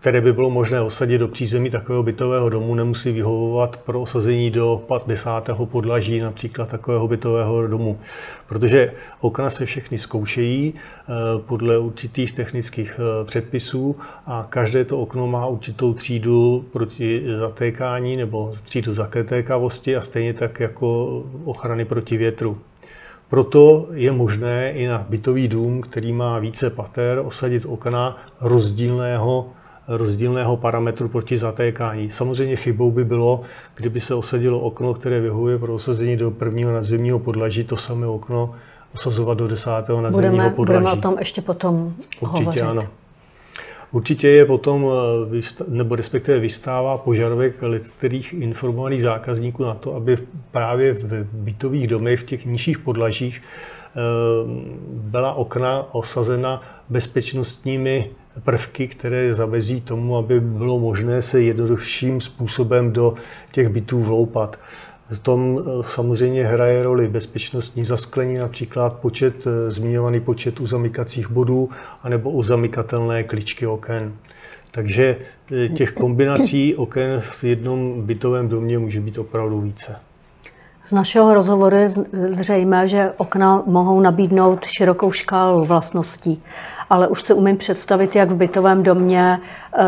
které 0.03 0.21
by 0.21 0.33
bylo 0.33 0.51
možné 0.51 0.81
osadit 0.81 1.19
do 1.19 1.29
přízemí 1.29 1.71
takového 1.71 2.03
bytového 2.03 2.49
domu, 2.49 2.75
nemusí 2.75 3.13
vyhovovat 3.13 3.77
pro 3.77 4.01
osazení 4.01 4.51
do 4.51 4.83
50. 4.87 5.51
podlaží 5.65 6.21
například 6.21 6.69
takového 6.69 7.09
bytového 7.09 7.67
domu. 7.67 7.99
Protože 8.47 8.93
okna 9.21 9.51
se 9.51 9.67
všechny 9.67 9.99
zkoušejí 9.99 10.75
eh, 10.75 11.13
podle 11.47 11.79
určitých 11.79 12.33
technických 12.33 13.01
eh, 13.01 13.25
předpisů 13.25 13.97
a 14.27 14.47
každé 14.51 14.85
to 14.85 15.01
okno 15.01 15.27
má 15.27 15.47
určitou 15.47 15.95
třídu 15.95 16.65
proti 16.73 17.25
zatékání 17.39 18.17
nebo 18.17 18.53
třídu 18.65 18.95
zakétékavosti 18.95 19.97
a 19.97 20.01
stejně 20.01 20.35
tak 20.35 20.61
jako 20.61 21.23
ochrany 21.45 21.85
proti 21.85 22.17
větru. 22.17 22.59
Proto 23.29 23.89
je 23.93 24.13
možné 24.13 24.73
i 24.73 24.87
na 24.87 25.07
bytový 25.09 25.49
dům, 25.49 25.81
který 25.81 26.13
má 26.13 26.39
více 26.39 26.71
pater, 26.71 27.23
osadit 27.25 27.67
okna 27.67 28.17
rozdílného 28.41 29.51
rozdílného 29.97 30.57
parametru 30.57 31.09
proti 31.09 31.39
zatékání. 31.39 32.11
Samozřejmě 32.11 32.57
chybou 32.57 32.91
by 32.91 33.05
bylo, 33.05 33.41
kdyby 33.75 34.01
se 34.01 34.15
osadilo 34.15 34.61
okno, 34.61 34.95
které 34.95 35.21
vyhovuje 35.21 35.59
pro 35.59 35.75
osazení 35.75 36.17
do 36.17 36.31
prvního 36.31 36.73
nadzemního 36.73 37.19
podlaží, 37.19 37.65
to 37.65 37.77
samé 37.77 38.07
okno 38.07 38.55
osazovat 38.95 39.39
do 39.39 39.49
desátého 39.49 40.01
nadzemního 40.01 40.33
budeme, 40.33 40.51
podlaží. 40.51 40.85
Budeme 40.85 40.99
o 40.99 41.03
tom 41.03 41.19
ještě 41.19 41.43
potom 41.43 41.95
Určitě 42.21 42.45
hovořit. 42.45 42.63
ano. 42.63 42.89
Určitě 43.93 44.29
je 44.29 44.47
potom, 44.47 44.87
eh, 45.33 45.41
nebo 45.69 45.97
respektive 45.97 46.39
vystává 46.39 46.99
požadavek 46.99 47.63
některých 47.63 48.33
informovaných 48.33 49.03
zákazníků 49.03 49.65
na 49.65 49.75
to, 49.75 49.95
aby 49.95 50.19
právě 50.51 50.93
v 50.95 51.25
bytových 51.33 51.87
domech, 51.87 52.21
v 52.21 52.25
těch 52.25 52.47
nižších 52.47 52.79
podlažích, 52.79 53.43
eh, 53.43 53.99
byla 54.89 55.35
okna 55.35 55.95
osazena 55.95 56.63
bezpečnostními 56.89 58.11
prvky, 58.41 58.89
které 58.89 59.35
zamezí 59.35 59.81
tomu, 59.81 60.17
aby 60.17 60.41
bylo 60.41 60.79
možné 60.79 61.23
se 61.23 61.43
jednodušším 61.43 62.21
způsobem 62.21 62.93
do 62.93 63.15
těch 63.53 63.69
bytů 63.69 64.03
vloupat. 64.03 64.59
V 65.11 65.19
tom 65.19 65.61
eh, 65.61 65.83
samozřejmě 65.87 66.45
hraje 66.45 66.83
roli 66.83 67.09
bezpečnostní 67.09 67.85
zasklení, 67.85 68.35
například 68.35 68.93
počet, 68.93 69.47
eh, 69.47 69.71
zmiňovaný 69.71 70.21
počet 70.21 70.61
uzamykacích 70.61 71.31
bodů, 71.31 71.71
anebo 72.03 72.31
uzamykatelné 72.31 73.25
kličky 73.25 73.67
oken. 73.67 74.15
Takže 74.71 75.17
eh, 75.53 75.69
těch 75.69 75.93
kombinací 75.93 76.75
oken 76.75 77.21
v 77.21 77.45
jednom 77.45 78.03
bytovém 78.03 78.49
domě 78.49 78.79
může 78.79 79.01
být 79.01 79.19
opravdu 79.19 79.61
více. 79.61 79.97
Z 80.93 80.95
našeho 80.95 81.35
rozhovoru 81.35 81.77
je 81.77 81.89
zřejmé, 82.29 82.89
že 82.89 83.13
okna 83.17 83.63
mohou 83.67 84.01
nabídnout 84.01 84.65
širokou 84.65 85.13
škálu 85.13 85.65
vlastností, 85.65 86.43
ale 86.91 87.09
už 87.09 87.23
si 87.23 87.35
umím 87.35 87.57
představit, 87.57 88.17
jak 88.17 88.31
v 88.31 88.35
bytovém 88.35 88.83
domě 88.83 89.41
e, 89.77 89.83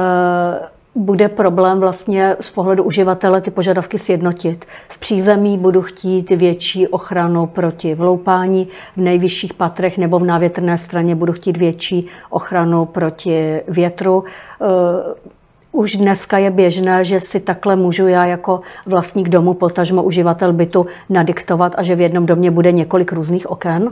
bude 0.94 1.28
problém 1.28 1.80
vlastně 1.80 2.36
z 2.40 2.50
pohledu 2.50 2.84
uživatele 2.84 3.40
ty 3.40 3.50
požadavky 3.50 3.98
sjednotit. 3.98 4.64
V 4.88 4.98
přízemí 4.98 5.58
budu 5.58 5.82
chtít 5.82 6.30
větší 6.30 6.88
ochranu 6.88 7.46
proti 7.46 7.94
vloupání, 7.94 8.68
v 8.96 9.00
nejvyšších 9.00 9.54
patrech 9.54 9.98
nebo 9.98 10.18
v 10.18 10.24
návětrné 10.24 10.78
straně 10.78 11.14
budu 11.14 11.32
chtít 11.32 11.56
větší 11.56 12.06
ochranu 12.30 12.84
proti 12.84 13.60
větru. 13.68 14.24
Už 15.74 15.96
dneska 15.96 16.38
je 16.38 16.50
běžné, 16.50 17.04
že 17.04 17.20
si 17.20 17.40
takhle 17.40 17.76
můžu 17.76 18.08
já 18.08 18.26
jako 18.26 18.60
vlastník 18.86 19.28
domu, 19.28 19.54
potažmo 19.54 20.02
uživatel 20.02 20.52
bytu 20.52 20.86
nadiktovat 21.08 21.72
a 21.76 21.82
že 21.82 21.96
v 21.96 22.00
jednom 22.00 22.26
domě 22.26 22.50
bude 22.50 22.72
několik 22.72 23.12
různých 23.12 23.50
oken? 23.50 23.90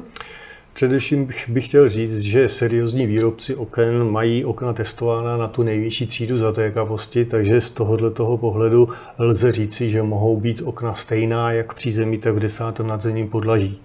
Především 0.72 1.24
bych, 1.24 1.48
bych 1.48 1.64
chtěl 1.64 1.88
říct, 1.88 2.18
že 2.18 2.48
seriózní 2.48 3.06
výrobci 3.06 3.54
oken 3.54 4.10
mají 4.10 4.44
okna 4.44 4.72
testována 4.72 5.36
na 5.36 5.48
tu 5.48 5.62
nejvyšší 5.62 6.06
třídu 6.06 6.38
zatékavosti, 6.38 7.24
takže 7.24 7.60
z 7.60 7.70
tohohle 7.70 8.10
toho 8.10 8.38
pohledu 8.38 8.88
lze 9.18 9.52
říci, 9.52 9.90
že 9.90 10.02
mohou 10.02 10.40
být 10.40 10.62
okna 10.64 10.94
stejná 10.94 11.52
jak 11.52 11.72
v 11.72 11.74
přízemí, 11.74 12.18
tak 12.18 12.34
v 12.34 12.40
desátém 12.40 12.86
nadzemním 12.86 13.28
podlaží. 13.28 13.80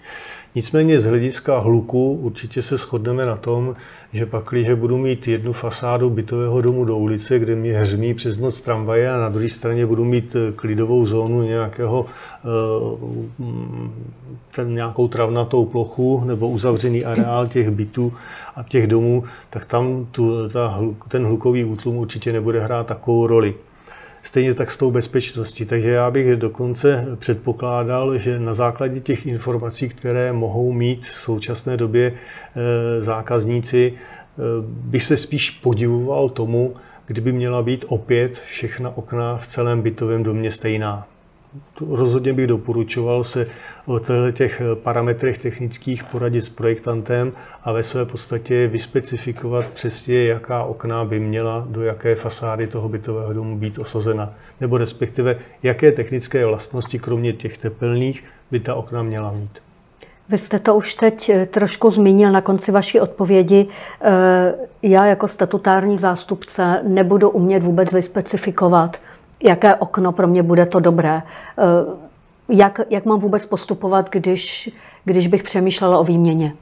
Nicméně 0.58 1.00
z 1.00 1.06
hlediska 1.06 1.60
hluku 1.60 2.14
určitě 2.14 2.62
se 2.62 2.78
shodneme 2.78 3.26
na 3.26 3.36
tom, 3.36 3.76
že 4.14 4.26
pak, 4.26 4.46
když 4.50 4.74
budu 4.74 4.98
mít 4.98 5.28
jednu 5.28 5.54
fasádu 5.54 6.10
bytového 6.10 6.62
domu 6.62 6.86
do 6.86 6.98
ulice, 6.98 7.40
kde 7.40 7.56
mě 7.56 7.74
hřmí 7.74 8.14
přes 8.14 8.38
noc 8.40 8.62
tramvaje 8.62 9.12
a 9.12 9.18
na 9.18 9.30
druhé 9.30 9.50
straně 9.50 9.86
budu 9.86 10.06
mít 10.06 10.36
eh, 10.36 10.52
klidovou 10.52 11.06
zónu 11.06 11.42
nějakého, 11.42 12.06
eh, 12.06 12.48
ten, 14.56 14.74
nějakou 14.74 15.08
travnatou 15.08 15.66
plochu 15.66 16.24
nebo 16.26 16.50
uzavřený 16.50 17.06
areál 17.06 17.48
těch 17.48 17.72
bytů 17.72 18.14
a 18.56 18.64
těch 18.64 18.88
domů, 18.88 19.24
tak 19.50 19.66
tam 19.66 20.08
tu, 20.12 20.50
ta, 20.50 20.82
ten 21.08 21.26
hlukový 21.26 21.64
útlum 21.64 21.98
určitě 21.98 22.34
nebude 22.34 22.60
hrát 22.60 22.88
takovou 22.88 23.28
roli. 23.28 23.56
Stejně 24.28 24.54
tak 24.54 24.72
s 24.72 24.78
tou 24.78 24.92
bezpečností. 24.92 25.66
Takže 25.66 25.90
já 25.90 26.12
bych 26.12 26.36
dokonce 26.36 27.08
předpokládal, 27.20 28.18
že 28.18 28.40
na 28.40 28.54
základě 28.54 29.00
těch 29.00 29.26
informací, 29.26 29.90
které 29.90 30.34
mohou 30.34 30.72
mít 30.74 31.06
v 31.06 31.16
současné 31.16 31.78
době 31.78 32.14
eh, 32.14 33.02
zákazníci, 33.02 33.94
eh, 33.94 34.42
bych 34.68 35.04
se 35.04 35.18
spíš 35.18 35.50
podivoval 35.50 36.30
tomu, 36.30 36.76
kdyby 37.06 37.32
měla 37.32 37.62
být 37.64 37.86
opět 37.88 38.42
všechna 38.48 38.98
okna 38.98 39.38
v 39.38 39.48
celém 39.48 39.82
bytovém 39.82 40.24
domě 40.24 40.52
stejná 40.52 41.08
rozhodně 41.82 42.34
bych 42.34 42.48
doporučoval 42.48 43.24
se 43.24 43.48
o 43.86 44.00
těch 44.32 44.62
parametrech 44.74 45.38
technických 45.38 46.04
poradit 46.04 46.42
s 46.42 46.50
projektantem 46.50 47.32
a 47.64 47.72
ve 47.72 47.84
své 47.84 48.06
podstatě 48.06 48.68
vyspecifikovat 48.68 49.68
přesně, 49.68 50.24
jaká 50.24 50.64
okna 50.64 51.06
by 51.06 51.20
měla 51.20 51.68
do 51.70 51.82
jaké 51.82 52.16
fasády 52.16 52.68
toho 52.68 52.90
bytového 52.90 53.34
domu 53.34 53.58
být 53.58 53.80
osazena. 53.80 54.34
Nebo 54.62 54.78
respektive, 54.78 55.36
jaké 55.64 55.92
technické 55.92 56.46
vlastnosti, 56.46 57.00
kromě 57.00 57.34
těch 57.34 57.58
tepelných, 57.58 58.24
by 58.52 58.60
ta 58.60 58.76
okna 58.76 59.04
měla 59.04 59.32
mít. 59.32 59.60
Vy 60.30 60.38
jste 60.38 60.60
to 60.60 60.76
už 60.76 60.94
teď 60.94 61.30
eh, 61.30 61.46
trošku 61.46 61.92
zmínil 61.92 62.32
na 62.32 62.42
konci 62.42 62.72
vaší 62.72 63.00
odpovědi. 63.00 63.68
Eh, 64.02 64.56
já 64.82 65.06
jako 65.06 65.28
statutární 65.28 65.98
zástupce 65.98 66.82
nebudu 66.84 67.30
umět 67.30 67.64
vůbec 67.64 67.92
vyspecifikovat, 67.92 68.98
jaké 69.44 69.76
okno 69.76 70.12
pro 70.12 70.28
mě 70.28 70.44
bude 70.44 70.66
to 70.66 70.80
dobré. 70.80 71.22
Eh, 71.22 71.64
jak, 72.50 72.82
jak 72.90 73.06
mám 73.06 73.20
vůbec 73.20 73.46
postupovat, 73.46 74.10
když, 74.10 74.70
když 75.06 75.28
bych 75.28 75.44
přemýšlela 75.44 76.00
o 76.00 76.04
výměně? 76.04 76.54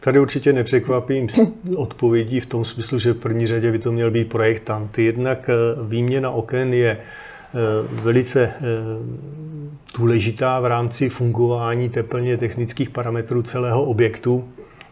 Tady 0.00 0.20
určitě 0.20 0.52
nepřekvapím 0.52 1.28
odpovědí 1.76 2.40
v 2.40 2.46
tom 2.46 2.64
smyslu, 2.64 2.98
že 2.98 3.12
v 3.12 3.16
první 3.18 3.46
řadě 3.46 3.72
by 3.72 3.78
to 3.78 3.92
měl 3.92 4.10
být 4.10 4.28
projektant. 4.28 4.98
Jednak 4.98 5.48
eh, 5.48 5.54
výměna 5.88 6.30
oken 6.30 6.74
je 6.74 6.90
eh, 6.90 7.00
velice 8.02 8.54
důležitá 9.98 10.60
v 10.60 10.66
rámci 10.66 11.08
fungování 11.08 11.88
teplně 11.88 12.36
technických 12.36 12.90
parametrů 12.90 13.42
celého 13.42 13.84
objektu. 13.84 14.48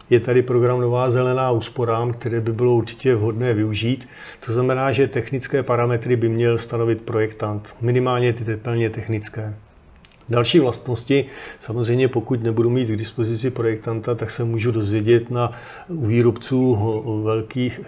Je 0.09 0.19
tady 0.19 0.41
program 0.41 0.81
Nová 0.81 1.11
zelená 1.11 1.51
úsporám, 1.51 2.13
které 2.13 2.41
by 2.41 2.51
bylo 2.53 2.75
určitě 2.75 3.15
vhodné 3.15 3.53
využít. 3.53 4.07
To 4.45 4.53
znamená, 4.53 4.91
že 4.91 5.07
technické 5.07 5.63
parametry 5.63 6.15
by 6.15 6.29
měl 6.29 6.57
stanovit 6.57 7.01
projektant, 7.01 7.75
minimálně 7.81 8.33
ty 8.33 8.43
tepelně 8.43 8.89
technické. 8.89 9.53
Další 10.29 10.59
vlastnosti, 10.59 11.25
samozřejmě 11.59 12.07
pokud 12.07 12.43
nebudu 12.43 12.69
mít 12.69 12.87
k 12.87 12.95
dispozici 12.95 13.49
projektanta, 13.49 14.15
tak 14.15 14.29
se 14.29 14.43
můžu 14.43 14.71
dozvědět 14.71 15.31
na 15.31 15.51
výrobců 15.89 16.77
velkých, 17.23 17.81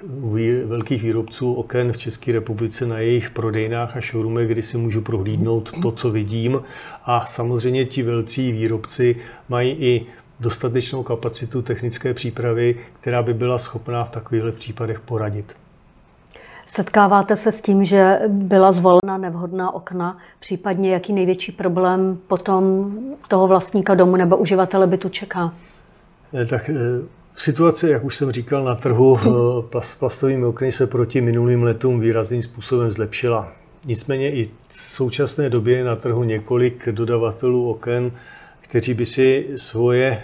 velkých 0.66 1.04
výrobců 1.04 1.54
oken 1.54 1.94
v 1.94 1.98
České 1.98 2.32
republice 2.32 2.86
na 2.86 3.00
jejich 3.00 3.30
prodejnách 3.30 3.98
a 3.98 4.01
showroomech, 4.01 4.48
kdy 4.48 4.62
si 4.62 4.78
můžu 4.78 5.01
prohlídnout 5.01 5.72
to, 5.82 5.92
co 5.92 6.12
vidím. 6.12 6.62
A 7.06 7.25
samozřejmě 7.25 7.86
ti 7.86 8.04
velcí 8.04 8.51
výrobci 8.51 9.16
mají 9.50 9.72
i 9.72 10.06
dostatečnou 10.42 11.04
kapacitu 11.04 11.62
technické 11.62 12.14
přípravy, 12.14 12.76
která 13.00 13.24
by 13.24 13.34
byla 13.34 13.58
schopná 13.58 14.04
v 14.04 14.10
takovýchto 14.10 14.52
případech 14.52 15.00
poradit. 15.00 15.56
Setkáváte 16.66 17.36
se 17.36 17.52
s 17.52 17.62
tím, 17.62 17.86
že 17.86 18.20
byla 18.28 18.72
zvolena 18.72 19.18
nevhodná 19.18 19.74
okna, 19.74 20.18
případně 20.40 20.94
jaký 20.94 21.14
největší 21.14 21.52
problém 21.52 22.18
potom 22.28 22.92
toho 23.28 23.48
vlastníka 23.48 23.96
domu 23.96 24.16
nebo 24.16 24.38
uživatele 24.38 24.88
bytu 24.88 25.10
čeká? 25.10 25.54
Eh, 26.34 26.46
tak 26.46 26.70
eh, 26.70 26.76
situace, 27.36 27.90
jak 27.90 28.04
už 28.04 28.16
jsem 28.16 28.32
říkal, 28.32 28.64
na 28.64 28.76
trhu 28.76 29.20
eh, 29.76 29.82
s 29.82 29.96
plastovými 29.96 30.46
okny 30.46 30.72
se 30.72 30.88
proti 30.88 31.22
minulým 31.22 31.64
letům 31.64 32.00
výrazným 32.00 32.42
způsobem 32.42 32.92
zlepšila. 32.92 33.52
Nicméně 33.86 34.32
i 34.32 34.50
v 34.68 34.76
současné 34.76 35.50
době 35.50 35.78
je 35.78 35.84
na 35.84 35.96
trhu 35.96 36.24
několik 36.24 36.90
dodavatelů 36.90 37.70
oken, 37.70 38.12
kteří 38.72 38.94
by 38.94 39.06
si 39.06 39.48
svoje 39.56 40.24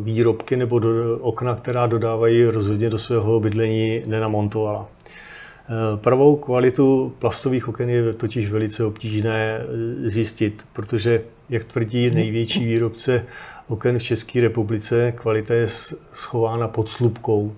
výrobky 0.00 0.56
nebo 0.56 0.80
okna, 1.20 1.54
která 1.54 1.86
dodávají 1.86 2.44
rozhodně 2.44 2.90
do 2.90 2.98
svého 2.98 3.40
bydlení, 3.40 4.02
nenamontovala. 4.06 4.88
Eh, 4.88 5.96
pravou 5.96 6.36
kvalitu 6.36 7.14
plastových 7.18 7.68
oken 7.68 7.90
je 7.90 8.12
totiž 8.12 8.50
velice 8.50 8.84
obtížné 8.84 9.58
eh, 9.58 10.08
zjistit, 10.08 10.62
protože, 10.72 11.22
jak 11.48 11.64
tvrdí 11.64 12.10
největší 12.10 12.64
výrobce 12.64 13.24
oken 13.68 13.98
v 13.98 14.02
České 14.02 14.40
republice, 14.40 15.12
kvalita 15.16 15.54
je 15.54 15.68
schována 16.12 16.68
pod 16.68 16.90
slupkou. 16.90 17.52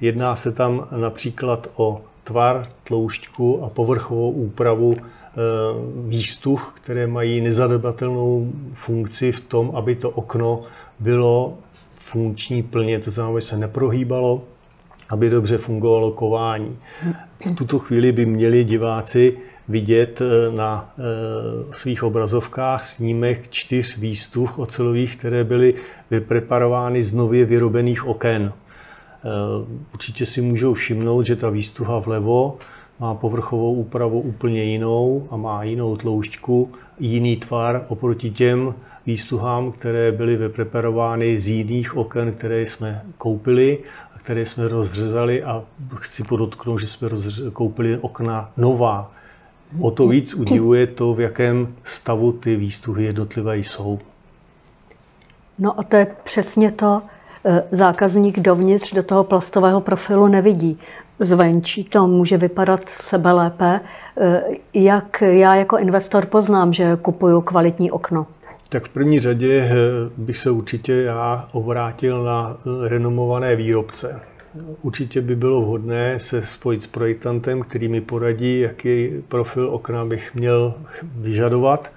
Jedná 0.00 0.36
se 0.36 0.52
tam 0.52 0.88
například 0.96 1.68
o 1.76 2.02
tvar, 2.24 2.68
tloušťku 2.84 3.64
a 3.64 3.70
povrchovou 3.70 4.30
úpravu 4.30 4.94
eh, 4.98 5.21
výstuh, 6.06 6.72
které 6.76 7.06
mají 7.06 7.40
nezadobatelnou 7.40 8.52
funkci 8.74 9.32
v 9.32 9.40
tom, 9.40 9.72
aby 9.74 9.94
to 9.94 10.10
okno 10.10 10.62
bylo 10.98 11.58
funkční 11.94 12.62
plně, 12.62 12.98
to 12.98 13.10
znamená, 13.10 13.40
že 13.40 13.46
se 13.46 13.56
neprohýbalo, 13.56 14.42
aby 15.08 15.30
dobře 15.30 15.58
fungovalo 15.58 16.10
kování. 16.10 16.78
V 17.46 17.54
tuto 17.54 17.78
chvíli 17.78 18.12
by 18.12 18.26
měli 18.26 18.64
diváci 18.64 19.36
vidět 19.68 20.20
eh, 20.20 20.56
na 20.56 20.94
eh, 20.98 21.02
svých 21.70 22.02
obrazovkách 22.02 22.84
snímek 22.84 23.50
čtyř 23.50 23.96
výstuh 23.96 24.58
ocelových, 24.58 25.16
které 25.16 25.44
byly 25.44 25.74
vypreparovány 26.10 27.02
z 27.02 27.12
nově 27.12 27.44
vyrobených 27.44 28.06
oken. 28.06 28.52
Eh, 28.52 29.28
určitě 29.94 30.26
si 30.26 30.40
můžou 30.40 30.74
všimnout, 30.74 31.22
že 31.22 31.36
ta 31.36 31.50
výstuha 31.50 31.98
vlevo 31.98 32.58
má 33.02 33.14
povrchovou 33.14 33.74
úpravu 33.74 34.20
úplně 34.20 34.64
jinou 34.64 35.28
a 35.30 35.36
má 35.36 35.62
jinou 35.62 35.96
tloušťku, 35.96 36.70
jiný 37.00 37.36
tvar 37.36 37.84
oproti 37.88 38.30
těm 38.30 38.74
výstuhám, 39.06 39.72
které 39.72 40.12
byly 40.12 40.36
vypreparovány 40.36 41.38
z 41.38 41.48
jiných 41.48 41.96
oken, 41.96 42.32
které 42.32 42.60
jsme 42.60 43.02
koupili 43.18 43.78
které 44.22 44.44
jsme 44.44 44.68
rozřezali 44.68 45.42
a 45.42 45.64
chci 45.94 46.22
podotknout, 46.22 46.78
že 46.78 46.86
jsme 46.86 47.08
koupili 47.52 47.98
okna 47.98 48.50
nová. 48.56 49.10
O 49.80 49.90
to 49.90 50.08
víc 50.08 50.34
udivuje 50.34 50.86
to, 50.86 51.14
v 51.14 51.20
jakém 51.20 51.74
stavu 51.84 52.32
ty 52.32 52.56
výstuhy 52.56 53.04
jednotlivé 53.04 53.58
jsou. 53.58 53.98
No 55.58 55.80
a 55.80 55.82
to 55.82 55.96
je 55.96 56.06
přesně 56.24 56.70
to, 56.70 57.02
e, 57.44 57.64
zákazník 57.70 58.40
dovnitř 58.40 58.94
do 58.94 59.02
toho 59.02 59.24
plastového 59.24 59.80
profilu 59.80 60.26
nevidí. 60.26 60.78
Zvenčí 61.18 61.84
to 61.84 62.06
může 62.06 62.36
vypadat 62.36 62.88
sebe 62.88 63.32
lépe. 63.32 63.80
E, 64.20 64.42
jak 64.74 65.22
já 65.26 65.54
jako 65.54 65.78
investor 65.78 66.26
poznám, 66.26 66.72
že 66.72 66.96
kupuju 67.02 67.40
kvalitní 67.40 67.90
okno? 67.90 68.26
Tak 68.72 68.84
v 68.84 68.88
první 68.88 69.20
řadě 69.20 69.60
eh, 69.60 69.74
bych 70.16 70.38
se 70.38 70.50
určitě 70.50 70.92
já 70.92 71.48
obrátil 71.52 72.24
na 72.24 72.56
eh, 72.56 72.88
renomované 72.88 73.56
výrobce. 73.56 74.20
Určitě 74.82 75.20
by 75.20 75.36
bylo 75.36 75.60
vhodné 75.60 76.20
se 76.20 76.42
spojit 76.42 76.82
s 76.82 76.86
projektantem, 76.86 77.62
který 77.62 77.88
mi 77.88 78.00
poradí, 78.00 78.60
jaký 78.60 79.08
profil 79.28 79.68
okna 79.70 80.04
bych 80.04 80.34
měl 80.34 80.74
vyžadovat. 81.02 81.90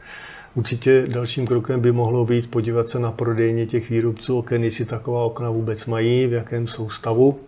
Určitě 0.56 1.06
dalším 1.08 1.48
krokem 1.48 1.80
by 1.80 1.92
mohlo 1.92 2.26
být 2.26 2.52
podívat 2.52 2.90
se 2.90 3.00
na 3.00 3.12
prodejně 3.12 3.66
těch 3.66 3.90
výrobců 3.90 4.38
oken, 4.38 4.64
jestli 4.64 4.86
taková 4.86 5.24
okna 5.24 5.50
vůbec 5.50 5.86
mají, 5.86 6.28
v 6.28 6.34
jakém 6.34 6.68
jsou 6.68 6.90
stavu. 6.90 7.40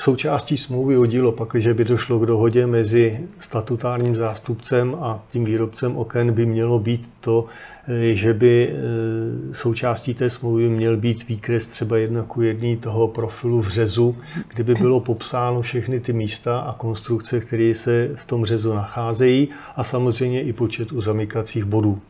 Součástí 0.00 0.56
smlouvy 0.56 0.96
o 0.98 1.06
dílo, 1.06 1.32
pakliže 1.32 1.74
by 1.74 1.84
došlo 1.84 2.18
k 2.18 2.26
dohodě 2.26 2.66
mezi 2.66 3.20
statutárním 3.38 4.16
zástupcem 4.16 4.96
a 5.00 5.24
tím 5.30 5.44
výrobcem 5.44 5.96
oken, 5.96 6.32
by 6.32 6.46
mělo 6.46 6.78
být 6.78 7.10
to, 7.20 7.46
eh, 7.88 8.14
že 8.14 8.34
by 8.34 8.68
eh, 8.70 9.54
součástí 9.54 10.14
té 10.14 10.30
smlouvy 10.30 10.68
měl 10.68 10.96
být 10.96 11.28
výkres 11.28 11.66
třeba 11.66 11.96
jedna 11.96 12.22
ku 12.22 12.42
jedný 12.42 12.76
toho 12.76 13.08
profilu 13.08 13.62
v 13.62 13.68
řezu, 13.68 14.16
kde 14.54 14.64
by 14.64 14.74
bylo 14.74 15.00
popsáno 15.00 15.62
všechny 15.62 16.00
ty 16.00 16.12
místa 16.12 16.58
a 16.58 16.74
konstrukce, 16.74 17.40
které 17.40 17.74
se 17.74 18.10
v 18.14 18.24
tom 18.24 18.44
řezu 18.44 18.74
nacházejí 18.74 19.48
a 19.76 19.84
samozřejmě 19.84 20.42
i 20.42 20.52
počet 20.52 20.92
uzamykacích 20.92 21.64
bodů. 21.64 22.00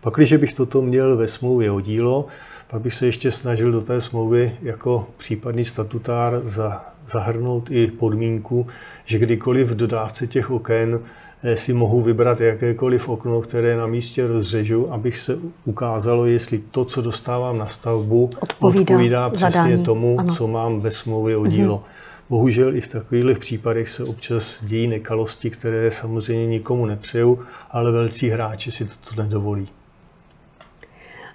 Pakliže 0.00 0.38
bych 0.38 0.52
toto 0.52 0.82
měl 0.82 1.16
ve 1.16 1.28
smlouvě 1.28 1.70
o 1.70 1.80
dílo, 1.80 2.26
pak 2.70 2.82
bych 2.82 2.94
se 2.94 3.06
ještě 3.06 3.30
snažil 3.30 3.72
do 3.72 3.80
té 3.80 4.00
smlouvy 4.00 4.56
jako 4.62 5.06
případný 5.16 5.64
statutár 5.64 6.40
za 6.42 6.93
zahrnout 7.10 7.70
i 7.70 7.86
podmínku, 7.86 8.66
že 9.04 9.18
kdykoliv 9.18 9.68
v 9.68 9.76
dodávce 9.76 10.26
těch 10.26 10.50
oken 10.50 11.00
eh, 11.42 11.56
si 11.56 11.72
mohu 11.72 12.02
vybrat 12.02 12.40
jakékoliv 12.40 13.08
okno, 13.08 13.40
které 13.40 13.76
na 13.76 13.86
místě 13.86 14.26
rozřežu, 14.26 14.92
abych 14.92 15.18
se 15.18 15.38
ukázalo, 15.64 16.26
jestli 16.26 16.58
to, 16.70 16.84
co 16.84 17.02
dostávám 17.02 17.58
na 17.58 17.66
stavbu, 17.66 18.30
odpovídá, 18.40 18.80
odpovídá 18.80 19.30
přesně 19.30 19.50
zadání. 19.50 19.84
tomu, 19.84 20.20
ano. 20.20 20.34
co 20.34 20.48
mám 20.48 20.80
ve 20.80 20.90
smlouvě 20.90 21.36
o 21.36 21.46
dílo. 21.46 21.76
Mm-hmm. 21.76 22.14
Bohužel 22.28 22.76
i 22.76 22.80
v 22.80 22.88
takových 22.88 23.38
případech 23.38 23.88
se 23.88 24.04
občas 24.04 24.64
dějí 24.64 24.86
nekalosti, 24.86 25.50
které 25.50 25.90
samozřejmě 25.90 26.46
nikomu 26.46 26.86
nepřeju, 26.86 27.38
ale 27.70 27.92
velcí 27.92 28.28
hráči 28.28 28.72
si 28.72 28.84
toto 28.84 29.22
nedovolí. 29.22 29.68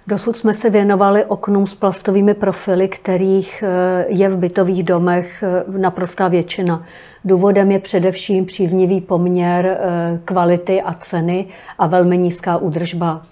Dosud 0.06 0.36
jsme 0.36 0.54
se 0.54 0.70
věnovali 0.70 1.24
oknům 1.24 1.66
s 1.66 1.74
plastovými 1.74 2.34
profily, 2.34 2.88
kterých 2.88 3.64
eh, 3.66 4.04
je 4.08 4.28
v 4.28 4.36
bytových 4.36 4.82
domech 4.82 5.42
eh, 5.42 5.78
naprostá 5.78 6.28
většina. 6.28 6.84
Důvodem 7.24 7.70
je 7.70 7.78
především 7.78 8.46
příznivý 8.46 9.00
poměr 9.00 9.66
eh, 9.66 10.20
kvality 10.24 10.82
a 10.82 10.94
ceny 10.94 11.46
a 11.78 11.86
velmi 11.86 12.18
nízká 12.18 12.56
údržba. 12.56 13.22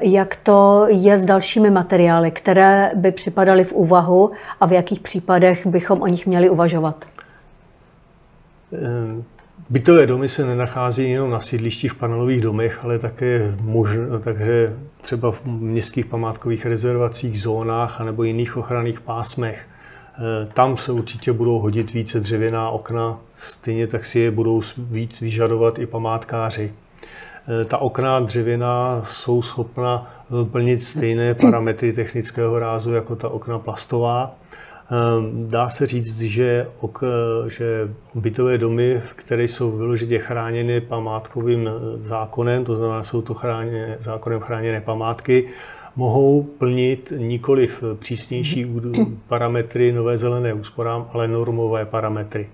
Jak 0.00 0.36
to 0.36 0.86
je 0.90 1.18
s 1.18 1.24
dalšími 1.24 1.70
materiály, 1.70 2.30
které 2.30 2.90
by 2.94 3.12
připadaly 3.12 3.64
v 3.64 3.72
úvahu 3.72 4.30
a 4.60 4.66
v 4.66 4.72
jakých 4.72 5.00
případech 5.00 5.66
bychom 5.66 6.02
o 6.02 6.06
nich 6.06 6.26
měli 6.26 6.50
uvažovat? 6.50 7.04
Bytové 9.74 10.06
domy 10.06 10.28
se 10.28 10.46
nenachází 10.46 11.10
jenom 11.10 11.30
na 11.30 11.40
sídlištích 11.40 11.92
v 11.92 11.94
panelových 11.94 12.40
domech, 12.40 12.84
ale 12.84 12.98
také 12.98 13.56
možno, 13.60 14.18
takže 14.18 14.76
třeba 15.00 15.32
v 15.32 15.44
městských 15.46 16.06
památkových 16.06 16.66
rezervacích, 16.66 17.42
zónách 17.42 18.00
anebo 18.00 18.22
jiných 18.22 18.56
ochranných 18.56 19.00
pásmech. 19.00 19.66
Eh, 19.68 20.48
tam 20.52 20.76
se 20.76 20.92
určitě 20.92 21.32
budou 21.32 21.58
hodit 21.58 21.92
více 21.92 22.20
dřevěná 22.20 22.70
okna, 22.70 23.18
stejně 23.36 23.86
tak 23.86 24.04
si 24.04 24.18
je 24.18 24.30
budou 24.30 24.62
víc 24.78 25.20
vyžadovat 25.20 25.78
i 25.78 25.86
památkáři. 25.86 26.72
Eh, 27.62 27.64
ta 27.64 27.78
okna 27.78 28.20
dřevěná 28.20 29.02
jsou 29.04 29.42
schopna 29.42 30.10
plnit 30.50 30.84
stejné 30.84 31.34
parametry 31.34 31.92
technického 31.92 32.58
rázu 32.58 32.92
jako 32.92 33.16
ta 33.16 33.28
okna 33.28 33.58
plastová. 33.58 34.36
Ehm, 34.90 35.48
dá 35.50 35.68
se 35.68 35.86
říct, 35.86 36.20
že, 36.20 36.66
ok, 36.80 37.04
že 37.48 37.88
bytové 38.14 38.58
domy, 38.58 39.00
které 39.16 39.44
jsou 39.44 39.70
vyložitě 39.70 40.18
chráněny 40.18 40.80
památkovým 40.80 41.68
eh, 41.68 42.08
zákonem, 42.08 42.64
to 42.64 42.76
znamená, 42.76 43.04
jsou 43.04 43.22
to 43.22 43.34
chráněné, 43.34 43.98
zákonem 44.00 44.40
chráněné 44.40 44.80
památky, 44.80 45.48
mohou 45.96 46.42
plnit 46.42 47.12
nikoliv 47.16 47.84
přísnější 47.98 48.66
parametry 49.28 49.92
nové 49.92 50.18
zelené 50.18 50.54
úsporám, 50.54 51.10
ale 51.12 51.28
normové 51.28 51.84
parametry. 51.84 52.48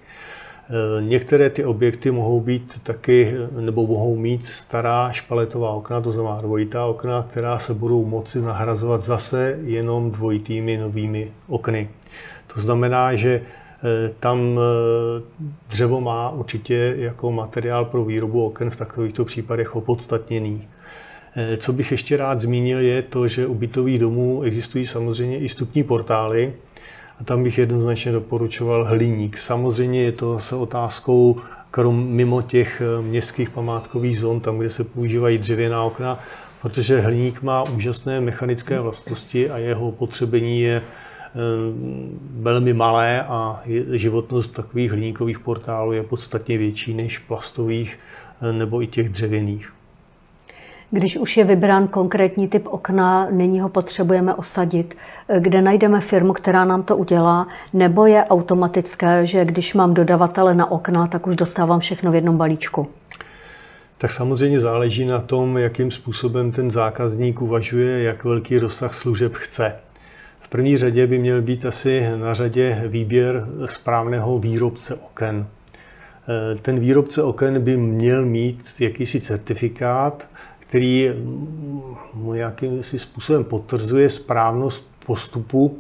Některé 1.01 1.51
ty 1.51 1.65
objekty 1.65 2.11
mohou 2.11 2.41
být 2.41 2.81
taky, 2.83 3.35
nebo 3.61 3.87
mohou 3.87 4.17
mít 4.17 4.47
stará 4.47 5.13
špaletová 5.13 5.71
okna, 5.71 6.01
to 6.01 6.11
znamená 6.11 6.41
dvojitá 6.41 6.87
okna, 6.87 7.27
která 7.31 7.59
se 7.59 7.75
budou 7.75 8.05
moci 8.05 8.41
nahrazovat 8.41 9.03
zase 9.03 9.59
jenom 9.63 10.11
dvojitými 10.11 10.77
novými 10.77 11.33
okny. 11.49 11.89
To 12.55 12.61
znamená, 12.61 13.15
že 13.15 13.41
Eh, 13.83 14.13
tam 14.21 14.59
eh, 14.59 15.23
dřevo 15.69 16.01
má 16.01 16.31
určitě 16.31 16.95
jako 16.99 17.33
materiál 17.33 17.85
pro 17.85 18.05
výrobu 18.05 18.45
oken 18.45 18.71
v 18.71 18.77
takovýchto 18.77 19.25
případech 19.25 19.77
opodstatněný. 19.77 20.69
Eh, 21.37 21.57
co 21.57 21.73
bych 21.73 21.91
ještě 21.91 22.17
rád 22.17 22.41
zmínil, 22.41 22.81
je 22.81 23.03
to, 23.03 23.29
že 23.29 23.47
u 23.47 23.55
bytových 23.55 23.99
domů 23.99 24.43
existují 24.43 24.87
samozřejmě 24.87 25.39
i 25.39 25.49
stupní 25.49 25.83
portály, 25.83 26.53
a 27.21 27.25
tam 27.25 27.43
bych 27.43 27.59
jednoznačně 27.59 28.13
doporučoval 28.13 28.85
hliník. 28.85 29.39
Samozřejmě 29.39 30.03
je 30.03 30.13
to 30.13 30.39
se 30.39 30.57
otázkou, 30.57 31.37
krom 31.71 32.07
mimo 32.07 32.43
těch 32.43 32.83
městských 33.01 33.51
památkových 33.51 34.21
zón, 34.21 34.41
tam, 34.41 34.59
kde 34.59 34.71
se 34.71 34.85
používají 34.85 35.39
dřevěná 35.39 35.85
okna, 35.85 36.19
protože 36.63 37.01
hliník 37.01 37.43
má 37.43 37.63
úžasné 37.63 38.21
mechanické 38.21 38.81
vlastnosti 38.81 39.51
a 39.51 39.59
jeho 39.59 39.93
potřebení 39.93 40.61
je 40.61 40.83
Eh, 41.31 41.39
velmi 42.41 42.75
malé 42.75 43.23
a 43.23 43.63
životnost 43.93 44.53
takových 44.53 44.91
hliníkových 44.91 45.39
portálů 45.39 45.93
je 45.93 46.03
podstatně 46.03 46.59
větší 46.59 46.95
než 46.95 47.19
plastových 47.19 47.99
eh, 48.43 48.53
nebo 48.53 48.83
i 48.83 48.87
těch 48.87 49.09
dřevěných. 49.09 49.73
Když 50.91 51.17
už 51.17 51.37
je 51.37 51.45
vybrán 51.45 51.89
konkrétní 51.89 52.49
typ 52.49 52.67
okna, 52.67 53.29
nyní 53.31 53.61
ho 53.61 53.69
potřebujeme 53.69 54.35
osadit. 54.35 54.97
Kde 55.39 55.63
najdeme 55.63 56.01
firmu, 56.01 56.33
která 56.33 56.65
nám 56.65 56.83
to 56.83 56.97
udělá, 56.97 57.49
nebo 57.73 58.07
je 58.07 58.25
automatické, 58.25 59.27
že 59.27 59.45
když 59.45 59.75
mám 59.75 59.95
dodavatele 59.95 60.55
na 60.55 60.71
okna, 60.71 61.07
tak 61.07 61.27
už 61.27 61.37
dostávám 61.37 61.81
všechno 61.81 62.13
v 62.13 62.15
jednom 62.15 62.37
balíčku? 62.37 62.87
Tak 63.99 64.11
samozřejmě 64.11 64.61
záleží 64.61 65.05
na 65.05 65.21
tom, 65.21 65.59
jakým 65.59 65.91
způsobem 65.91 66.53
ten 66.53 66.71
zákazník 66.71 67.43
uvažuje, 67.43 68.03
jak 68.03 68.25
velký 68.25 68.59
rozsah 68.59 68.95
služeb 68.95 69.33
chce 69.35 69.73
první 70.51 70.77
řadě 70.77 71.07
by 71.07 71.19
měl 71.19 71.43
být 71.43 71.65
asi 71.65 72.07
na 72.17 72.35
řadě 72.35 72.83
výběr 72.87 73.49
správného 73.65 74.39
výrobce 74.39 74.95
oken. 74.95 75.47
Eh, 76.29 76.59
ten 76.59 76.81
výrobce 76.81 77.23
oken 77.23 77.61
by 77.63 77.77
měl 77.77 78.27
mít 78.27 78.75
jakýsi 78.79 79.21
certifikát, 79.21 80.29
který 80.71 81.11
mu 82.15 82.35
nějakým 82.35 82.83
způsobem 82.83 83.45
potvrzuje 83.45 84.11
správnost 84.11 84.87
postupu 85.07 85.79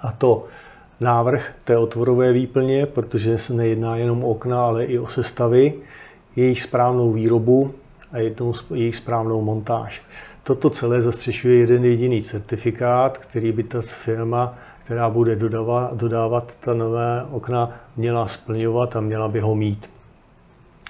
a 0.00 0.12
to 0.12 0.46
návrh 1.00 1.52
té 1.64 1.76
otvorové 1.76 2.32
výplně, 2.32 2.86
protože 2.86 3.38
se 3.38 3.54
nejedná 3.54 3.96
jenom 3.96 4.24
o 4.24 4.28
okna, 4.28 4.60
ale 4.60 4.84
i 4.84 4.98
o 4.98 5.06
sestavy, 5.06 5.74
jejich 6.36 6.62
správnou 6.62 7.12
výrobu 7.12 7.74
a 8.12 8.18
jejich 8.74 8.96
správnou 8.96 9.42
montáž. 9.42 10.02
Toto 10.42 10.70
celé 10.70 11.02
zastřešuje 11.02 11.58
jeden 11.58 11.84
jediný 11.84 12.22
certifikát, 12.22 13.18
který 13.18 13.52
by 13.52 13.62
ta 13.62 13.82
firma, 13.82 14.54
která 14.84 15.10
bude 15.10 15.36
dodávat, 15.36 15.96
dodávat 15.96 16.56
ta 16.60 16.74
nové 16.74 17.26
okna, 17.30 17.80
měla 17.96 18.28
splňovat 18.28 18.96
a 18.96 19.00
měla 19.00 19.28
by 19.28 19.40
ho 19.40 19.54
mít. 19.54 19.90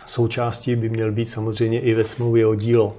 Součástí 0.07 0.77
by 0.77 0.89
měl 0.89 1.13
být 1.13 1.31
samozřejmě 1.31 1.81
i 1.81 1.95
ve 1.95 2.05
smlouvě 2.05 2.47
o 2.47 2.55
dílo. 2.55 2.97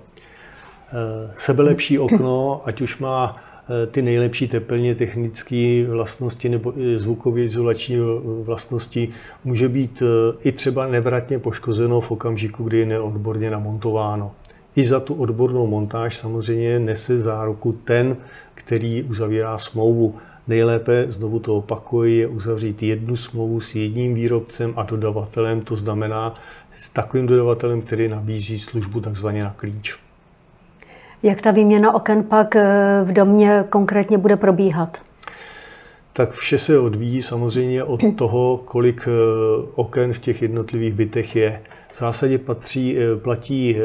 Sebelepší 1.36 2.00
okno, 2.00 2.62
ať 2.66 2.82
už 2.82 2.98
má 2.98 3.36
eh, 3.36 3.88
ty 3.88 4.02
nejlepší 4.02 4.48
teplně 4.48 4.96
technické 4.96 5.86
vlastnosti 5.90 6.50
nebo 6.50 6.74
zvukově 6.96 7.46
izolační 7.46 7.98
vlastnosti, 8.44 9.10
může 9.44 9.70
být 9.70 10.04
eh, 10.06 10.38
i 10.50 10.52
třeba 10.52 10.88
nevratně 10.88 11.40
poškozeno 11.40 12.02
v 12.02 12.12
okamžiku, 12.12 12.64
kdy 12.64 12.78
je 12.78 12.86
neodborně 12.86 13.52
namontováno. 13.52 14.32
I 14.76 14.84
za 14.84 15.00
tu 15.00 15.14
odbornou 15.14 15.68
montáž 15.68 16.16
samozřejmě 16.16 16.80
nese 16.80 17.20
záruku 17.20 17.72
ten, 17.84 18.18
který 18.54 19.04
uzavírá 19.04 19.58
smlouvu. 19.58 20.16
Nejlépe, 20.48 21.06
znovu 21.10 21.40
to 21.40 21.58
opakuji, 21.58 22.18
je 22.18 22.28
uzavřít 22.28 22.84
jednu 22.84 23.16
smlouvu 23.16 23.62
s 23.62 23.76
jedním 23.76 24.14
výrobcem 24.14 24.74
a 24.76 24.84
dodavatelem, 24.84 25.62
to 25.62 25.76
znamená 25.76 26.36
s 26.78 26.90
takovým 26.90 27.28
dodavatelem, 27.28 27.82
který 27.82 28.08
nabízí 28.08 28.60
službu 28.60 29.00
takzvaně 29.00 29.44
na 29.44 29.54
klíč. 29.58 30.09
Jak 31.24 31.42
ta 31.42 31.52
výměna 31.52 31.96
oken 31.96 32.24
pak 32.24 32.56
eh, 32.56 32.66
v 33.04 33.14
domě 33.14 33.64
konkrétně 33.70 34.18
bude 34.18 34.36
probíhat? 34.36 34.98
Tak 36.14 36.32
vše 36.32 36.58
se 36.58 36.80
odvíjí 36.80 37.22
samozřejmě 37.22 37.84
od 37.84 38.02
toho, 38.16 38.58
kolik 38.66 39.08
eh, 39.08 39.12
oken 39.76 40.14
v 40.14 40.20
těch 40.20 40.42
jednotlivých 40.42 40.94
bytech 40.94 41.36
je. 41.36 41.62
V 41.92 42.00
zásadě 42.00 42.38
patří, 42.38 42.98
eh, 42.98 43.16
platí 43.16 43.76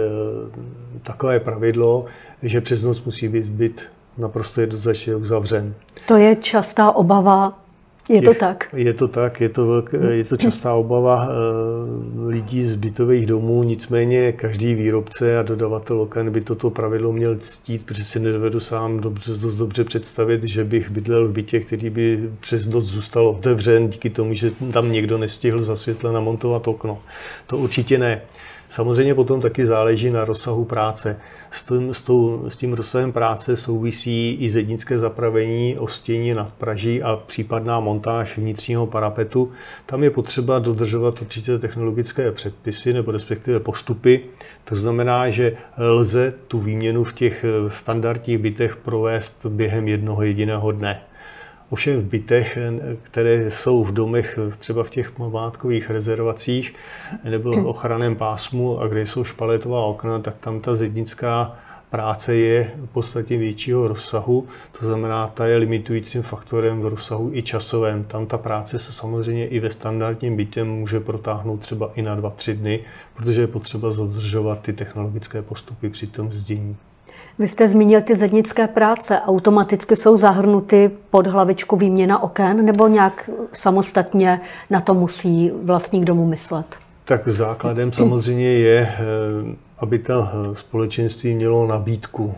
takové 1.03 1.41
pravidlo, 1.41 2.05
že 2.43 2.61
přes 2.61 2.85
noc 2.85 3.05
musí 3.05 3.29
být 3.29 3.47
byt 3.47 3.83
naprosto 4.19 4.61
jednoznačně 4.61 5.17
uzavřen. 5.17 5.75
To 6.07 6.17
je 6.17 6.37
častá 6.37 6.91
obava 6.91 7.64
je 8.09 8.23
to 8.23 8.35
tak? 8.35 8.69
Je 8.73 8.95
to 8.95 9.09
tak, 9.09 9.41
je 9.41 9.49
to, 9.49 9.67
velk, 9.67 9.93
je 10.11 10.25
to 10.25 10.37
častá 10.37 10.75
obava 10.75 11.29
eh, 11.29 12.29
lidí 12.29 12.63
z 12.63 12.75
bytových 12.75 13.27
domů, 13.27 13.63
nicméně 13.63 14.33
každý 14.33 14.75
výrobce 14.75 15.39
a 15.39 15.43
dodavatel 15.43 16.01
oken 16.01 16.31
by 16.31 16.41
toto 16.41 16.71
pravidlo 16.71 17.13
měl 17.13 17.37
ctít, 17.39 17.87
protože 17.87 18.05
si 18.05 18.21
nedovedu 18.21 18.61
sám 18.61 19.01
dobře, 19.01 19.33
dost 19.33 19.55
dobře 19.55 19.85
představit, 19.85 20.45
že 20.45 20.65
bych 20.65 20.91
bydlel 20.91 21.29
v 21.29 21.33
bytě, 21.33 21.61
který 21.61 21.91
by 21.91 22.31
přes 22.41 22.67
noc 22.67 22.85
zůstal 22.85 23.29
otevřen 23.29 23.89
díky 23.89 24.11
tomu, 24.11 24.35
že 24.35 24.53
tam 24.73 24.93
někdo 24.93 25.19
nestihl 25.19 25.63
za 25.63 25.77
světle 25.77 26.13
namontovat 26.13 26.69
okno. 26.69 27.03
To 27.47 27.59
určitě 27.59 27.99
ne. 27.99 28.21
Samozřejmě 28.69 29.15
potom 29.15 29.41
taky 29.41 29.67
záleží 29.67 30.11
na 30.11 30.25
rozsahu 30.25 30.65
práce. 30.65 31.17
S 31.51 31.63
tím, 31.63 31.95
s, 31.95 32.03
tou, 32.03 32.45
s 32.49 32.57
tím 32.57 32.73
rozsahem 32.73 33.13
práce 33.13 33.57
souvisí 33.57 34.37
i 34.41 34.51
zednické 34.51 34.99
zapravení, 34.99 35.79
ostění 35.79 36.35
nad 36.35 36.53
Praží 36.53 37.03
a 37.03 37.17
případná 37.27 37.81
montáž 37.81 38.39
vnitřního 38.39 38.87
parapetu. 38.87 39.53
Tam 39.87 40.03
je 40.03 40.11
potřeba 40.11 40.59
dodržovat 40.59 41.23
určitě 41.23 41.59
technologické 41.59 42.33
předpisy 42.33 42.93
nebo 42.93 43.11
respektive 43.11 43.61
postupy. 43.61 44.21
To 44.65 44.75
znamená, 44.75 45.31
že 45.31 45.57
lze 45.79 46.35
tu 46.49 46.61
výměnu 46.61 47.05
v 47.05 47.13
těch 47.13 47.45
standardních 47.69 48.39
bytech 48.39 48.77
provést 48.77 49.47
během 49.47 49.89
jednoho 49.89 50.23
jediného 50.23 50.73
dne. 50.73 51.01
Ovšem 51.75 52.01
v 52.01 52.05
bytech, 52.05 52.59
které 53.03 53.51
jsou 53.51 53.85
v 53.85 53.93
domech, 53.93 54.39
třeba 54.59 54.85
v 54.85 54.91
těch 54.91 55.11
památkových 55.11 55.91
rezervacích 55.91 56.75
nebo 57.25 57.53
v 57.53 57.67
ochranném 57.67 58.17
pásmu 58.17 58.81
a 58.81 58.87
kde 58.87 59.07
jsou 59.07 59.25
špaletová 59.25 59.85
okna, 59.85 60.19
tak 60.19 60.35
tam 60.41 60.61
ta 60.61 60.75
zednická 60.75 61.57
práce 61.91 62.35
je 62.35 62.71
v 62.77 62.93
podstatě 62.93 63.37
většího 63.37 63.89
rozsahu, 63.89 64.47
to 64.79 64.87
znamená, 64.87 65.27
ta 65.27 65.47
je 65.47 65.57
limitujícím 65.57 66.23
faktorem 66.23 66.81
v 66.81 66.87
rozsahu 66.87 67.31
i 67.33 67.43
časovém. 67.43 68.05
Tam 68.05 68.27
ta 68.27 68.39
práce 68.39 68.79
se 68.79 68.93
samozřejmě 68.93 69.47
i 69.47 69.61
ve 69.61 69.71
standardním 69.71 70.37
bytě 70.37 70.65
může 70.65 71.01
protáhnout 71.01 71.61
třeba 71.61 71.91
i 71.95 72.03
na 72.03 72.17
2-3 72.17 72.57
dny, 72.57 72.81
protože 73.15 73.41
je 73.41 73.47
potřeba 73.47 73.93
zadržovat 73.93 74.61
ty 74.61 74.73
technologické 74.73 75.43
postupy 75.43 75.89
při 75.89 76.07
tom 76.07 76.33
zdění. 76.33 76.77
Vy 77.39 77.49
jste 77.49 77.69
zmínil 77.69 78.01
ty 78.01 78.17
zednické 78.17 78.67
práce. 78.67 79.21
Automaticky 79.27 79.97
jsou 79.97 80.17
zahrnuty 80.17 80.91
pod 81.11 81.27
hlavičku 81.27 81.77
výměna 81.77 82.23
oken 82.23 82.65
nebo 82.65 82.89
nějak 82.89 83.31
samostatně 83.53 84.41
na 84.71 84.81
to 84.81 84.95
musí 84.95 85.53
vlastník 85.63 86.05
domu 86.05 86.27
myslet? 86.27 86.67
Tak 87.05 87.29
základem 87.29 87.93
samozřejmě 87.93 88.53
je, 88.53 88.81
eh, 88.81 88.97
aby 89.79 89.99
ta 89.99 90.33
eh, 90.33 90.55
společenství 90.55 91.35
mělo 91.35 91.67
nabídku. 91.67 92.35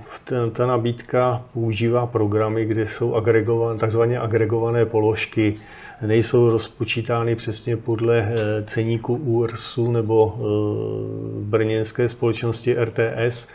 Ta 0.52 0.66
nabídka 0.66 1.42
používá 1.52 2.06
programy, 2.06 2.64
kde 2.64 2.87
jsou 2.88 3.14
agregované, 3.14 3.78
takzvaně 3.78 4.18
agregované 4.18 4.87
položky. 4.87 5.56
Nejsou 6.06 6.50
rozpočítány 6.50 7.37
přesně 7.37 7.76
podle 7.76 8.18
eh, 8.18 8.62
ceníku 8.66 9.14
URSu 9.14 9.92
nebo 9.92 10.37
brněnské 11.40 12.09
společnosti 12.09 12.76
RTS, 12.85 13.48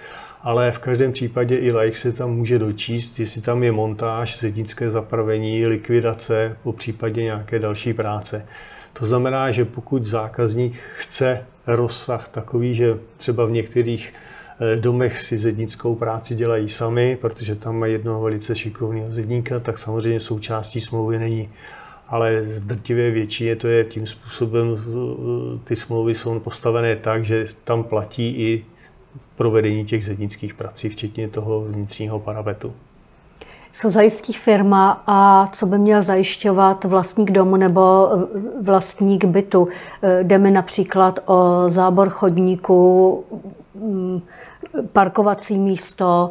ale 0.43 0.71
v 0.71 0.79
každém 0.79 1.11
případě 1.11 1.57
i 1.57 1.71
like 1.71 1.97
se 1.97 2.11
tam 2.11 2.31
může 2.31 2.59
dočíst, 2.59 3.19
jestli 3.19 3.41
tam 3.41 3.63
je 3.63 3.71
montáž, 3.71 4.39
zednické 4.39 4.89
zapravení, 4.89 5.67
likvidace, 5.67 6.57
po 6.63 6.73
případě 6.73 7.23
nějaké 7.23 7.59
další 7.59 7.93
práce. 7.93 8.45
To 8.93 9.05
znamená, 9.05 9.51
že 9.51 9.65
pokud 9.65 10.05
zákazník 10.05 10.75
chce 10.97 11.45
rozsah 11.67 12.27
takový, 12.27 12.75
že 12.75 12.97
třeba 13.17 13.45
v 13.45 13.51
některých 13.51 14.13
eh, 14.13 14.75
domech 14.75 15.21
si 15.21 15.37
zednickou 15.37 15.95
práci 15.95 16.35
dělají 16.35 16.69
sami, 16.69 17.17
protože 17.21 17.55
tam 17.55 17.79
mají 17.79 17.93
jednoho 17.93 18.21
velice 18.21 18.55
šikovného 18.55 19.11
zedníka, 19.11 19.59
tak 19.59 19.77
samozřejmě 19.77 20.19
součástí 20.19 20.81
smlouvy 20.81 21.19
není. 21.19 21.49
Ale 22.07 22.43
z 22.45 22.59
drtivé 22.59 23.11
většině 23.11 23.55
to 23.55 23.67
je 23.67 23.83
tím 23.83 24.07
způsobem, 24.07 24.67
eh, 24.77 25.59
ty 25.63 25.75
smlouvy 25.75 26.15
jsou 26.15 26.39
postavené 26.39 26.95
tak, 26.95 27.25
že 27.25 27.47
tam 27.63 27.83
platí 27.83 28.27
i 28.27 28.65
provedení 29.41 29.85
těch 29.85 30.05
zednických 30.05 30.53
prací, 30.53 30.89
včetně 30.89 31.27
toho 31.27 31.61
vnitřního 31.61 32.19
parapetu. 32.19 32.73
Co 33.71 33.89
zajistí 33.89 34.33
firma 34.33 35.03
a 35.07 35.47
co 35.53 35.65
by 35.65 35.77
měl 35.77 36.03
zajišťovat 36.03 36.83
vlastník 36.85 37.31
domu 37.31 37.55
nebo 37.55 38.09
vlastník 38.61 39.25
bytu? 39.25 39.67
Jde 40.23 40.37
mi 40.37 40.51
například 40.51 41.19
o 41.25 41.65
zábor 41.67 42.09
chodníků, 42.09 43.23
mm, 43.75 44.21
parkovací 44.93 45.57
místo, 45.57 46.29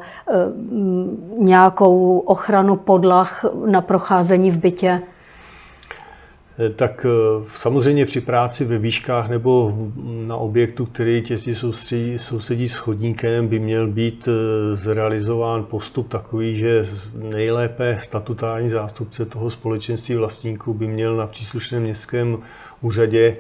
mm, 0.55 1.37
nějakou 1.38 2.18
ochranu 2.18 2.77
podlah 2.77 3.44
na 3.66 3.81
procházení 3.81 4.51
v 4.51 4.59
bytě? 4.59 5.03
Eh, 6.61 6.70
tak 6.70 7.07
eh, 7.09 7.44
samozřejmě 7.57 8.07
při 8.07 8.20
práci 8.20 8.64
ve 8.64 8.79
výškách 8.79 9.29
nebo 9.29 9.75
na 10.05 10.37
objektu, 10.37 10.87
který 10.87 11.23
těsně 11.23 11.55
sousedí, 12.16 12.68
s 12.68 12.77
chodníkem, 12.77 13.49
by 13.49 13.59
měl 13.59 13.87
být 13.87 14.29
eh, 14.29 14.77
zrealizován 14.77 15.64
postup 15.64 16.09
takový, 16.09 16.57
že 16.57 16.87
nejlépe 17.14 17.99
statutární 18.01 18.68
zástupce 18.68 19.27
toho 19.27 19.51
společenství 19.51 20.14
vlastníků 20.14 20.75
by 20.75 20.87
měl 20.87 21.16
na 21.16 21.27
příslušném 21.27 21.83
městském 21.83 22.38
úřadě 22.81 23.37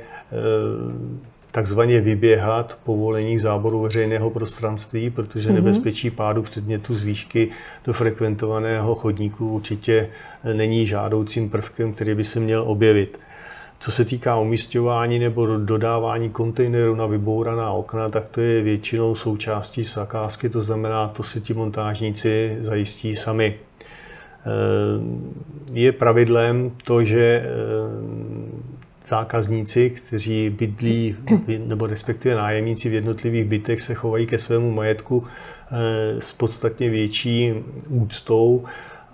takzvaně 1.52 2.00
vyběhat 2.00 2.78
povolení 2.84 3.38
záboru 3.38 3.80
veřejného 3.80 4.30
prostranství, 4.30 5.10
protože 5.10 5.48
mm-hmm. 5.48 5.54
nebezpečí 5.54 6.10
pádu 6.10 6.42
předmětu 6.42 6.94
z 6.94 7.02
výšky 7.02 7.48
do 7.84 7.92
frekventovaného 7.92 8.94
chodníku 8.94 9.48
určitě 9.48 10.08
není 10.54 10.86
žádoucím 10.86 11.50
prvkem, 11.50 11.92
který 11.92 12.14
by 12.14 12.24
se 12.24 12.40
měl 12.40 12.62
objevit. 12.66 13.18
Co 13.78 13.90
se 13.90 14.04
týká 14.04 14.38
umístěvání 14.38 15.18
nebo 15.18 15.46
dodávání 15.46 16.30
kontejnerů 16.30 16.94
na 16.94 17.06
vybouraná 17.06 17.72
okna, 17.72 18.08
tak 18.08 18.26
to 18.30 18.40
je 18.40 18.62
většinou 18.62 19.14
součástí 19.14 19.84
zakázky, 19.84 20.48
to 20.48 20.62
znamená, 20.62 21.08
to 21.08 21.22
si 21.22 21.40
ti 21.40 21.54
montážníci 21.54 22.58
zajistí 22.60 23.16
sami. 23.16 23.54
Je 25.72 25.92
pravidlem 25.92 26.70
to, 26.84 27.04
že 27.04 27.44
zákazníci, 29.06 29.90
kteří 29.90 30.50
bydlí, 30.50 31.16
nebo 31.66 31.86
respektive 31.86 32.34
nájemníci 32.34 32.88
v 32.88 32.94
jednotlivých 32.94 33.44
bytech 33.44 33.80
se 33.80 33.94
chovají 33.94 34.26
ke 34.26 34.38
svému 34.38 34.70
majetku 34.70 35.26
eh, 35.26 36.20
s 36.20 36.32
podstatně 36.32 36.90
větší 36.90 37.54
úctou 37.88 38.64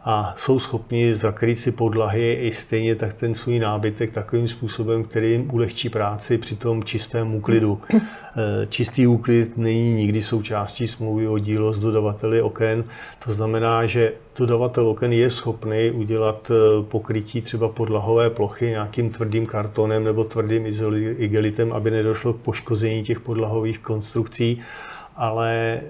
a 0.08 0.34
jsou 0.36 0.58
schopni 0.58 1.14
zakrýt 1.14 1.58
si 1.58 1.72
podlahy 1.72 2.32
i 2.32 2.52
stejně 2.52 2.94
tak 2.94 3.12
ten 3.12 3.34
svůj 3.34 3.58
nábytek 3.58 4.12
takovým 4.12 4.48
způsobem, 4.48 5.04
který 5.04 5.32
jim 5.32 5.50
ulehčí 5.54 5.88
práci 5.88 6.38
při 6.38 6.56
tom 6.56 6.84
čistém 6.84 7.34
úklidu. 7.34 7.80
Eh, 8.38 8.66
čistý 8.68 9.06
úklid 9.06 9.56
není 9.56 9.94
nikdy 9.94 10.22
součástí 10.22 10.88
smlouvy 10.88 11.28
o 11.28 11.38
dílo 11.38 11.72
s 11.72 11.78
dodavateli 11.78 12.42
oken. 12.42 12.84
To 13.24 13.32
znamená, 13.32 13.86
že 13.86 14.12
dodavatel 14.38 14.88
oken 14.88 15.12
je 15.12 15.30
schopný 15.30 15.90
udělat 15.90 16.50
eh, 16.50 16.82
pokrytí 16.82 17.42
třeba 17.42 17.68
podlahové 17.68 18.30
plochy 18.30 18.66
nějakým 18.66 19.10
tvrdým 19.10 19.46
kartonem 19.46 20.04
nebo 20.04 20.24
tvrdým 20.24 20.66
igelitem, 21.18 21.72
aby 21.72 21.90
nedošlo 21.90 22.32
k 22.32 22.40
poškození 22.40 23.02
těch 23.02 23.20
podlahových 23.20 23.78
konstrukcí, 23.78 24.60
ale 25.16 25.80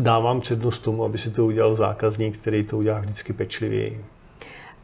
dávám 0.00 0.40
přednost 0.40 0.78
tomu, 0.78 1.04
aby 1.04 1.18
si 1.18 1.30
to 1.30 1.46
udělal 1.46 1.74
zákazník, 1.74 2.38
který 2.38 2.64
to 2.64 2.78
udělá 2.78 3.00
vždycky 3.00 3.32
pečlivěji. 3.32 4.04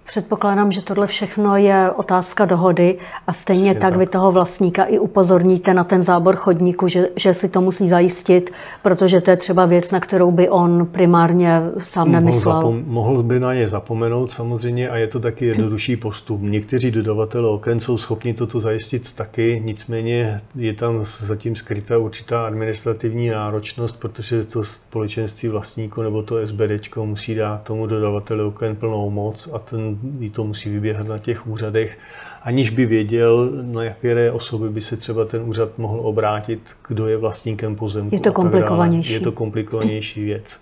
Předpokládám, 0.06 0.72
že 0.72 0.82
tohle 0.82 1.06
všechno 1.06 1.56
je 1.56 1.90
otázka 1.90 2.44
dohody 2.44 2.98
a 3.26 3.32
stejně 3.32 3.74
tak, 3.74 3.82
tak 3.82 3.96
vy 3.96 4.06
toho 4.06 4.32
vlastníka 4.32 4.84
i 4.84 4.98
upozorníte 4.98 5.74
na 5.74 5.84
ten 5.84 6.02
zábor 6.02 6.36
chodníku, 6.36 6.88
že, 6.88 7.08
že 7.16 7.34
si 7.34 7.48
to 7.48 7.60
musí 7.60 7.88
zajistit, 7.88 8.50
protože 8.82 9.20
to 9.20 9.30
je 9.30 9.36
třeba 9.36 9.66
věc, 9.66 9.90
na 9.90 10.00
kterou 10.00 10.30
by 10.30 10.48
on 10.48 10.86
primárně 10.86 11.62
sám 11.78 12.12
nemyslel. 12.12 12.54
Mohl, 12.54 12.68
zapom- 12.68 12.84
mohl 12.86 13.22
by 13.22 13.40
na 13.40 13.54
ně 13.54 13.68
zapomenout 13.68 14.32
samozřejmě 14.32 14.88
a 14.88 14.96
je 14.96 15.06
to 15.06 15.20
taky 15.20 15.46
jednodušší 15.46 15.96
postup. 15.96 16.40
Někteří 16.42 16.90
dodavatelé 16.90 17.48
oken 17.48 17.80
jsou 17.80 17.98
schopni 17.98 18.34
toto 18.34 18.60
zajistit 18.60 19.12
taky, 19.12 19.62
nicméně 19.64 20.40
je 20.54 20.72
tam 20.72 21.04
zatím 21.04 21.56
skrytá 21.56 21.98
určitá 21.98 22.46
administrativní 22.46 23.28
náročnost, 23.28 23.96
protože 23.96 24.44
to 24.44 24.64
společenství 24.64 25.48
vlastníků 25.48 26.02
nebo 26.02 26.22
to 26.22 26.46
SBD 26.46 26.96
musí 26.96 27.34
dát 27.34 27.62
tomu 27.62 27.86
dodavateli 27.86 28.42
oken 28.42 28.76
plnou 28.76 29.10
moc 29.10 29.48
a 29.52 29.58
ten 29.58 29.95
jí 30.18 30.30
to 30.30 30.44
musí 30.44 30.70
vyběhat 30.70 31.08
na 31.08 31.18
těch 31.18 31.46
úřadech, 31.46 31.98
aniž 32.42 32.70
by 32.70 32.86
věděl, 32.86 33.50
na 33.62 33.84
jaké 33.84 34.32
osoby 34.32 34.68
by 34.68 34.80
se 34.80 34.96
třeba 34.96 35.24
ten 35.24 35.42
úřad 35.42 35.78
mohl 35.78 36.00
obrátit, 36.00 36.60
kdo 36.88 37.08
je 37.08 37.16
vlastníkem 37.16 37.76
pozemku. 37.76 38.14
Je 38.14 38.20
to 38.20 38.32
komplikovanější. 38.32 39.12
Je 39.12 39.20
to 39.20 39.32
komplikovanější 39.32 40.24
věc. 40.24 40.58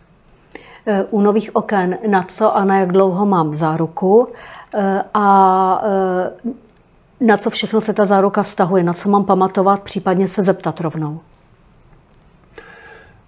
Eh, 0.87 1.05
u 1.11 1.20
nových 1.20 1.57
oken 1.57 1.99
na 2.11 2.23
co 2.23 2.57
a 2.57 2.64
na 2.64 2.79
jak 2.79 2.92
dlouho 2.92 3.27
mám 3.27 3.55
záruku 3.55 4.29
eh, 4.75 5.03
a 5.14 5.83
eh, 5.85 6.51
na 7.20 7.37
co 7.37 7.51
všechno 7.51 7.81
se 7.81 7.92
ta 7.92 8.05
záruka 8.05 8.42
vztahuje, 8.42 8.85
na 8.85 8.92
co 8.92 9.09
mám 9.09 9.25
pamatovat, 9.25 9.83
případně 9.83 10.29
se 10.29 10.42
zeptat 10.42 10.81
rovnou. 10.81 11.20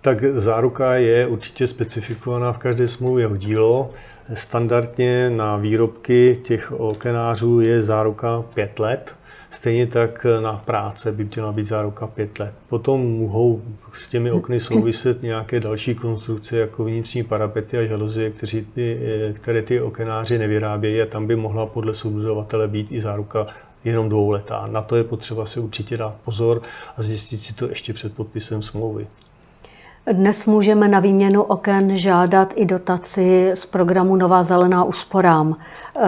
Tak 0.01 0.25
záruka 0.25 0.95
je 0.95 1.27
určitě 1.27 1.67
specifikovaná 1.67 2.53
v 2.53 2.59
každé 2.59 2.89
smlouvě 2.89 3.27
o 3.27 3.37
dílo. 3.37 3.91
Standardně 4.35 5.31
na 5.31 5.57
výrobky 5.57 6.41
těch 6.43 6.73
okenářů 6.73 7.61
je 7.61 7.83
záruka 7.83 8.45
5 8.55 8.79
let. 8.79 9.15
Stejně 9.51 9.87
tak 9.87 10.27
na 10.41 10.53
práce 10.53 11.13
by 11.13 11.29
měla 11.35 11.53
být 11.53 11.65
záruka 11.65 12.07
5 12.07 12.39
let. 12.39 12.55
Potom 12.69 13.19
mohou 13.19 13.63
s 13.93 14.09
těmi 14.09 14.31
okny 14.33 14.61
souviset 14.61 15.23
nějaké 15.23 15.61
další 15.61 15.95
konstrukce, 15.95 16.57
jako 16.57 16.85
vnitřní 16.85 17.23
parapety 17.23 17.79
a 17.79 17.87
žaluzie, 17.87 18.33
které 19.33 19.63
ty 19.63 19.81
okenáři 19.81 20.39
nevyrábějí 20.39 21.03
a 21.03 21.07
tam 21.07 21.27
by 21.27 21.37
mohla 21.37 21.67
podle 21.67 21.95
subdodavatele 21.95 22.69
být 22.69 22.93
i 22.93 23.01
záruka 23.01 23.47
jenom 23.85 24.09
dvouletá. 24.09 24.67
Na 24.67 24.83
to 24.83 24.97
je 24.97 25.05
potřeba 25.05 25.47
si 25.47 25.61
určitě 25.61 25.97
dát 25.97 26.17
pozor 26.25 26.63
a 26.97 27.03
zjistit 27.03 27.43
si 27.43 27.55
to 27.55 27.69
ještě 27.69 27.93
před 27.93 28.15
podpisem 28.15 28.63
smlouvy. 28.63 29.07
Dnes 30.13 30.47
můžeme 30.47 30.89
na 30.89 31.01
výměnu 31.01 31.43
oken 31.43 31.97
žádat 31.97 32.53
i 32.57 32.67
dotaci 32.67 33.51
z 33.55 33.67
programu 33.67 34.17
Nová 34.17 34.43
zelená 34.43 34.85
úsporám. 34.85 35.57
Eh, 35.97 36.01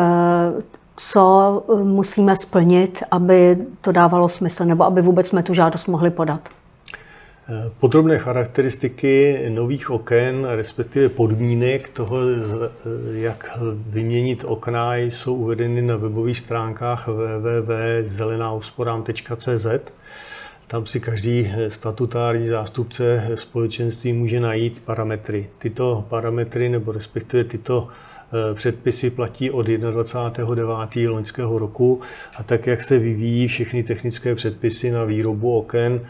co 0.97 1.65
musíme 1.83 2.37
splnit, 2.37 3.03
aby 3.11 3.57
to 3.81 3.93
dávalo 3.93 4.29
smysl, 4.29 4.65
nebo 4.65 4.85
aby 4.85 5.03
vůbec 5.03 5.27
jsme 5.27 5.43
tu 5.43 5.55
žádost 5.55 5.87
mohli 5.87 6.11
podat? 6.11 6.41
Eh, 7.49 7.71
podrobné 7.81 8.19
charakteristiky 8.19 9.45
nových 9.49 9.91
oken, 9.91 10.45
respektive 10.45 11.09
podmínek 11.09 11.89
toho, 11.89 12.17
eh, 12.21 12.25
jak 13.13 13.59
vyměnit 13.87 14.45
okna, 14.45 14.97
jsou 14.97 15.35
uvedeny 15.35 15.83
na 15.83 15.97
webových 15.97 16.39
stránkách 16.39 17.09
www.zelenáusporám.cz. 17.09 19.67
Tam 20.69 20.87
si 20.87 21.01
každý 21.01 21.53
statutární 21.69 22.49
zástupce 22.49 23.31
společenství 23.35 24.13
může 24.13 24.41
najít 24.41 24.83
parametry. 24.85 25.49
Tyto 25.59 26.05
parametry 26.09 26.69
nebo 26.69 26.93
respektive 26.93 27.45
tyto 27.45 27.89
eh, 27.89 28.55
předpisy 28.55 29.11
platí 29.11 29.51
od 29.51 29.67
21.9. 29.67 31.11
loňského 31.11 31.59
roku 31.59 32.01
a 32.37 32.43
tak, 32.43 32.67
jak 32.67 32.83
se 32.83 32.99
vyvíjí 32.99 33.49
všechny 33.49 33.83
technické 33.83 34.35
předpisy 34.35 34.91
na 34.91 35.05
výrobu 35.05 35.59
oken 35.59 36.01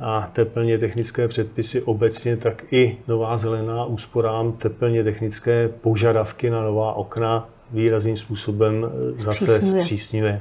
a 0.00 0.30
teplně 0.32 0.78
technické 0.78 1.28
předpisy 1.28 1.82
obecně, 1.82 2.36
tak 2.36 2.72
i 2.72 2.96
nová 3.08 3.38
zelená 3.38 3.84
úsporám 3.84 4.52
teplně 4.52 5.04
technické 5.04 5.68
požadavky 5.68 6.50
na 6.50 6.62
nová 6.62 6.92
okna 6.92 7.48
výrazným 7.70 8.16
způsobem 8.16 8.86
eh, 8.86 9.18
zase 9.18 9.62
zpřísňuje. 9.62 10.40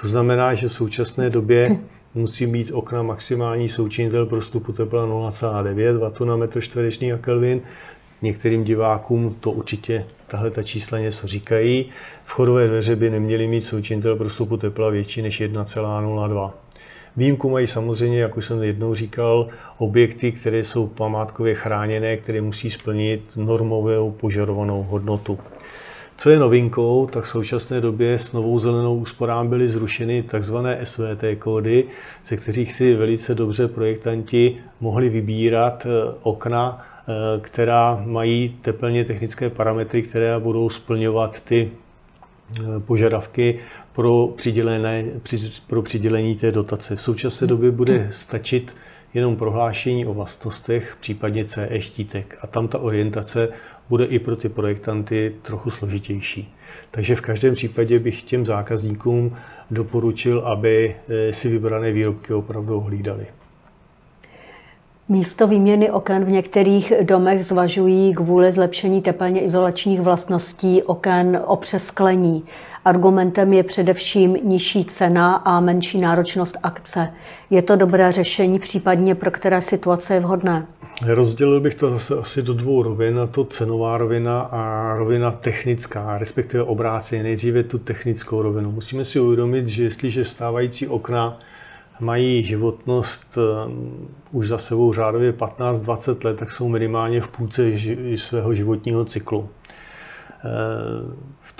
To 0.00 0.08
znamená, 0.08 0.54
že 0.54 0.68
v 0.68 0.72
současné 0.72 1.30
době 1.30 1.76
musí 2.14 2.46
mít 2.46 2.70
okna 2.72 3.02
maximální 3.02 3.68
součinitel 3.68 4.26
prostupu 4.26 4.72
tepla 4.72 5.06
0,9 5.06 5.98
W 5.98 6.24
na 6.24 6.36
metr 6.36 6.60
čtvereční 6.60 7.12
a 7.12 7.18
Kelvin. 7.18 7.60
Některým 8.22 8.64
divákům 8.64 9.36
to 9.40 9.50
určitě 9.50 10.06
tahle 10.26 10.50
ta 10.50 10.62
čísla 10.62 10.98
něco 10.98 11.26
říkají. 11.26 11.86
Vchodové 12.24 12.66
dveře 12.66 12.96
by 12.96 13.10
neměly 13.10 13.46
mít 13.46 13.60
součinitel 13.60 14.16
prostupu 14.16 14.56
tepla 14.56 14.90
větší 14.90 15.22
než 15.22 15.40
1,02. 15.40 16.52
Výjimku 17.16 17.50
mají 17.50 17.66
samozřejmě, 17.66 18.20
jak 18.20 18.36
už 18.36 18.46
jsem 18.46 18.62
jednou 18.62 18.94
říkal, 18.94 19.48
objekty, 19.78 20.32
které 20.32 20.64
jsou 20.64 20.86
památkově 20.86 21.54
chráněné, 21.54 22.16
které 22.16 22.40
musí 22.40 22.70
splnit 22.70 23.22
normovou 23.36 24.10
požadovanou 24.10 24.82
hodnotu. 24.82 25.38
Co 26.20 26.30
je 26.30 26.38
novinkou, 26.38 27.06
tak 27.06 27.24
v 27.24 27.28
současné 27.28 27.80
době 27.80 28.18
s 28.18 28.32
novou 28.32 28.58
zelenou 28.58 28.96
úsporám 28.96 29.48
byly 29.48 29.68
zrušeny 29.68 30.22
tzv. 30.22 30.56
SVT 30.84 31.24
kódy, 31.38 31.84
ze 32.24 32.36
kterých 32.36 32.72
si 32.72 32.94
velice 32.94 33.34
dobře 33.34 33.68
projektanti 33.68 34.56
mohli 34.80 35.08
vybírat 35.08 35.86
eh, 35.86 36.14
okna, 36.22 36.86
eh, 37.08 37.12
která 37.40 38.02
mají 38.06 38.58
teplně 38.62 39.04
technické 39.04 39.50
parametry, 39.50 40.02
které 40.02 40.38
budou 40.38 40.70
splňovat 40.70 41.40
ty 41.40 41.70
eh, 41.70 42.80
požadavky 42.80 43.58
pro, 43.92 44.26
přidělené, 44.36 45.04
pro 45.66 45.82
přidělení 45.82 46.34
té 46.34 46.52
dotace. 46.52 46.96
V 46.96 47.00
současné 47.00 47.46
době 47.46 47.70
bude 47.70 48.08
stačit 48.12 48.74
jenom 49.14 49.36
prohlášení 49.36 50.06
o 50.06 50.14
vlastnostech, 50.14 50.96
případně 51.00 51.44
CE 51.44 51.80
štítek. 51.80 52.38
A 52.40 52.46
tam 52.46 52.68
ta 52.68 52.78
orientace 52.78 53.48
bude 53.90 54.04
i 54.04 54.18
pro 54.18 54.36
ty 54.36 54.48
projektanty 54.48 55.34
trochu 55.42 55.70
složitější. 55.70 56.54
Takže 56.90 57.16
v 57.16 57.20
každém 57.20 57.54
případě 57.54 57.98
bych 57.98 58.22
těm 58.22 58.46
zákazníkům 58.46 59.36
doporučil, 59.70 60.40
aby 60.40 60.96
eh, 61.08 61.32
si 61.32 61.48
vybrané 61.48 61.92
výrobky 61.92 62.32
opravdu 62.32 62.76
ohlídali. 62.76 63.26
Místo 65.08 65.46
výměny 65.46 65.90
oken 65.90 66.24
v 66.24 66.30
některých 66.30 66.92
domech 67.02 67.46
zvažují 67.46 68.14
kvůli 68.14 68.52
zlepšení 68.52 69.02
teplně 69.02 69.40
izolačních 69.40 70.00
vlastností 70.00 70.82
oken 70.82 71.42
o 71.46 71.56
přesklení. 71.56 72.44
Argumentem 72.84 73.52
je 73.52 73.62
především 73.62 74.36
nižší 74.44 74.84
cena 74.84 75.34
a 75.34 75.60
menší 75.60 76.00
náročnost 76.00 76.56
akce. 76.62 77.12
Je 77.50 77.62
to 77.62 77.76
dobré 77.76 78.12
řešení, 78.12 78.58
případně 78.58 79.14
pro 79.14 79.30
které 79.30 79.62
situace 79.62 80.14
je 80.14 80.20
vhodné? 80.20 80.66
Rozdělil 81.06 81.60
bych 81.60 81.74
to 81.74 81.90
zase 81.90 82.14
asi 82.14 82.42
do 82.42 82.54
dvou 82.54 82.82
rovin, 82.82 83.18
a 83.18 83.26
to 83.26 83.44
cenová 83.44 83.98
rovina 83.98 84.40
a 84.40 84.94
rovina 84.96 85.30
technická, 85.30 86.18
respektive 86.18 86.62
obráceně. 86.62 87.22
Nejdříve 87.22 87.62
tu 87.62 87.78
technickou 87.78 88.42
rovinu. 88.42 88.72
Musíme 88.72 89.04
si 89.04 89.20
uvědomit, 89.20 89.68
že 89.68 89.82
jestliže 89.82 90.24
stávající 90.24 90.88
okna 90.88 91.38
mají 92.00 92.42
životnost 92.42 93.38
um, 93.66 94.08
už 94.32 94.48
za 94.48 94.58
sebou 94.58 94.92
řádově 94.92 95.32
15-20 95.32 96.24
let, 96.24 96.36
tak 96.36 96.50
jsou 96.50 96.68
minimálně 96.68 97.20
v 97.20 97.28
půlce 97.28 97.72
svého 98.16 98.54
životního 98.54 99.04
cyklu. 99.04 99.48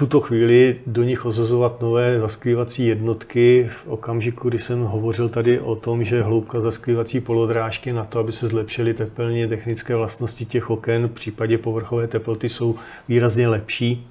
Tuto 0.00 0.20
chvíli 0.20 0.76
do 0.86 1.02
nich 1.02 1.26
ozazovat 1.26 1.80
nové 1.80 2.20
zaskrývací 2.20 2.86
jednotky 2.86 3.68
v 3.70 3.86
okamžiku, 3.86 4.48
kdy 4.48 4.58
jsem 4.58 4.82
hovořil 4.82 5.28
tady 5.28 5.60
o 5.60 5.76
tom, 5.76 6.04
že 6.04 6.22
hloubka 6.22 6.60
zaskrývací 6.60 7.20
polodrážky 7.20 7.92
na 7.92 8.04
to, 8.04 8.18
aby 8.18 8.32
se 8.32 8.48
zlepšily 8.48 8.94
teplně 8.94 9.48
technické 9.48 9.96
vlastnosti 9.96 10.44
těch 10.44 10.70
oken, 10.70 11.08
v 11.08 11.12
případě 11.12 11.58
povrchové 11.58 12.06
teploty 12.08 12.48
jsou 12.48 12.74
výrazně 13.08 13.48
lepší 13.48 14.06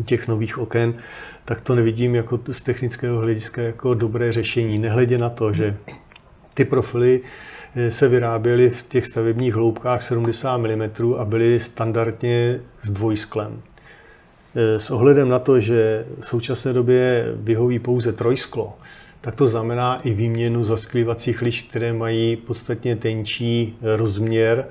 u 0.00 0.02
těch 0.02 0.28
nových 0.28 0.58
oken, 0.58 0.94
tak 1.44 1.60
to 1.60 1.74
nevidím 1.74 2.14
jako 2.14 2.40
z 2.50 2.62
technického 2.62 3.18
hlediska 3.18 3.62
jako 3.62 3.94
dobré 3.94 4.32
řešení. 4.32 4.78
Nehledě 4.78 5.18
na 5.18 5.30
to, 5.30 5.52
že 5.52 5.76
ty 6.54 6.64
profily 6.64 7.20
eh, 7.74 7.90
se 7.90 8.08
vyráběly 8.08 8.70
v 8.70 8.82
těch 8.82 9.06
stavebních 9.06 9.54
hloubkách 9.54 10.02
70 10.02 10.56
mm 10.56 11.14
a 11.18 11.24
byly 11.24 11.60
standardně 11.60 12.60
s 12.82 12.90
dvojsklem. 12.90 13.62
Eh, 14.56 14.80
s 14.80 14.90
ohledem 14.90 15.28
na 15.28 15.38
to, 15.38 15.60
že 15.60 16.04
v 16.20 16.26
současné 16.26 16.72
době 16.72 17.32
vyhoví 17.36 17.78
pouze 17.78 18.12
trojsklo, 18.12 18.78
tak 19.20 19.34
to 19.34 19.48
znamená 19.48 19.96
i 19.96 20.14
výměnu 20.14 20.64
zasklívacích 20.64 21.42
liš, 21.42 21.62
které 21.62 21.92
mají 21.92 22.36
podstatně 22.36 22.96
tenčí 22.96 23.76
rozměr 23.82 24.66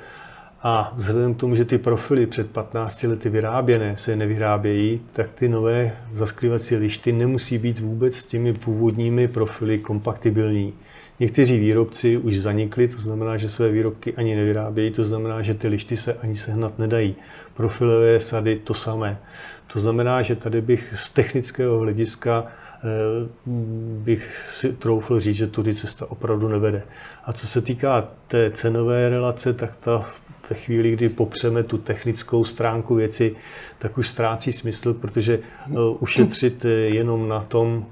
a 0.62 0.94
vzhledem 0.96 1.34
k 1.34 1.40
tomu, 1.40 1.56
že 1.56 1.66
ty 1.66 1.78
profily 1.78 2.26
před 2.26 2.52
15 2.52 3.04
lety 3.04 3.30
vyráběné 3.30 3.98
se 3.98 4.16
nevyrábějí, 4.16 5.02
tak 5.14 5.30
ty 5.36 5.48
nové 5.50 5.98
zasklívací 6.14 6.76
lišty 6.76 7.12
nemusí 7.12 7.58
být 7.58 7.80
vůbec 7.80 8.16
s 8.16 8.26
těmi 8.26 8.54
původními 8.54 9.28
profily 9.28 9.78
kompatibilní. 9.78 10.74
Někteří 11.20 11.60
výrobci 11.60 12.18
už 12.18 12.38
zanikli, 12.38 12.88
to 12.88 12.98
znamená, 12.98 13.38
že 13.38 13.50
své 13.50 13.72
výrobky 13.72 14.14
ani 14.14 14.36
nevyrábějí, 14.36 14.92
to 14.92 15.04
znamená, 15.04 15.42
že 15.42 15.54
ty 15.54 15.68
lišty 15.68 15.98
se 15.98 16.14
ani 16.14 16.36
sehnat 16.36 16.80
nedají. 16.80 17.16
Profilové 17.54 18.20
sady 18.20 18.56
to 18.56 18.74
samé. 18.74 19.20
To 19.74 19.80
znamená, 19.80 20.22
že 20.22 20.36
tady 20.36 20.62
bych 20.62 20.94
z 20.98 21.10
technického 21.10 21.80
hlediska 21.80 22.46
eh, 22.48 22.88
bych 23.98 24.46
si 24.50 24.74
troufl 24.74 25.20
říct, 25.20 25.36
že 25.36 25.48
tudy 25.48 25.76
cesta 25.76 26.12
opravdu 26.12 26.48
nevede. 26.48 26.84
A 27.26 27.34
co 27.34 27.48
se 27.48 27.62
týká 27.62 28.08
té 28.28 28.52
cenové 28.52 29.10
relace, 29.10 29.54
tak 29.54 29.76
ta 29.76 30.06
ve 30.50 30.56
chvíli, 30.56 30.92
kdy 30.92 31.10
popřeme 31.10 31.64
tu 31.64 31.78
technickou 31.78 32.44
stránku 32.44 32.96
věci, 32.96 33.36
tak 33.80 33.98
už 33.98 34.08
ztrácí 34.08 34.54
smysl, 34.54 34.94
protože 34.94 35.40
uh, 35.70 35.78
ušetřit 36.00 36.66
jenom 36.88 37.28
na 37.28 37.40
tom, 37.40 37.86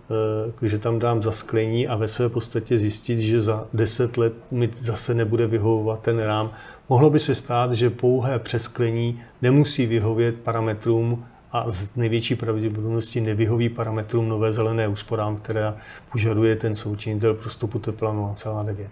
uh, 0.62 0.68
že 0.68 0.80
tam 0.80 1.00
dám 1.00 1.24
zasklení 1.24 1.88
a 1.88 1.96
ve 1.96 2.08
své 2.08 2.30
podstatě 2.30 2.78
zjistit, 2.78 3.20
že 3.20 3.42
za 3.42 3.68
10 3.74 4.18
let 4.18 4.34
mi 4.52 4.70
zase 4.80 5.14
nebude 5.14 5.48
vyhovovat 5.48 6.02
ten 6.02 6.20
rám. 6.20 6.52
Mohlo 6.90 7.10
by 7.10 7.20
se 7.20 7.36
stát, 7.36 7.74
že 7.74 7.90
pouhé 7.90 8.40
přesklení 8.40 9.22
nemusí 9.42 9.86
vyhovět 9.86 10.36
parametrům 10.36 11.26
a 11.54 11.72
z 11.72 11.88
největší 11.96 12.36
pravděpodobnosti 12.36 13.22
nevyhoví 13.22 13.70
parametrům 13.70 14.30
nové 14.30 14.54
zelené 14.54 14.88
úsporám, 14.88 15.38
která 15.38 15.76
požaduje 16.12 16.56
ten 16.56 16.76
součinitel 16.76 17.34
prostupu 17.34 17.80
tepla 17.80 18.14
0,9. 18.14 18.86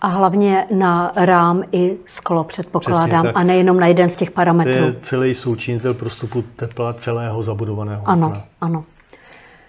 A 0.00 0.06
hlavně 0.06 0.66
na 0.74 1.12
rám 1.16 1.62
i 1.72 1.96
sklo, 2.06 2.44
předpokládám, 2.44 3.26
a 3.34 3.42
nejenom 3.42 3.80
na 3.80 3.86
jeden 3.86 4.08
z 4.08 4.16
těch 4.16 4.30
parametrů. 4.30 4.72
To 4.72 4.86
je 4.86 4.96
celý 5.02 5.34
součinitel 5.34 5.94
prostupu 5.94 6.44
tepla 6.56 6.92
celého 6.92 7.42
zabudovaného 7.42 8.02
Ano, 8.08 8.28
okna. 8.28 8.42
ano. 8.60 8.84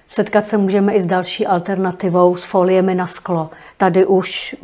Setkat 0.08 0.46
se 0.46 0.58
můžeme 0.58 0.94
i 0.94 1.02
s 1.02 1.06
další 1.06 1.48
alternativou, 1.48 2.36
s 2.36 2.44
foliemi 2.44 2.96
na 2.96 3.08
sklo. 3.08 3.50
Tady 3.78 4.06
už 4.06 4.56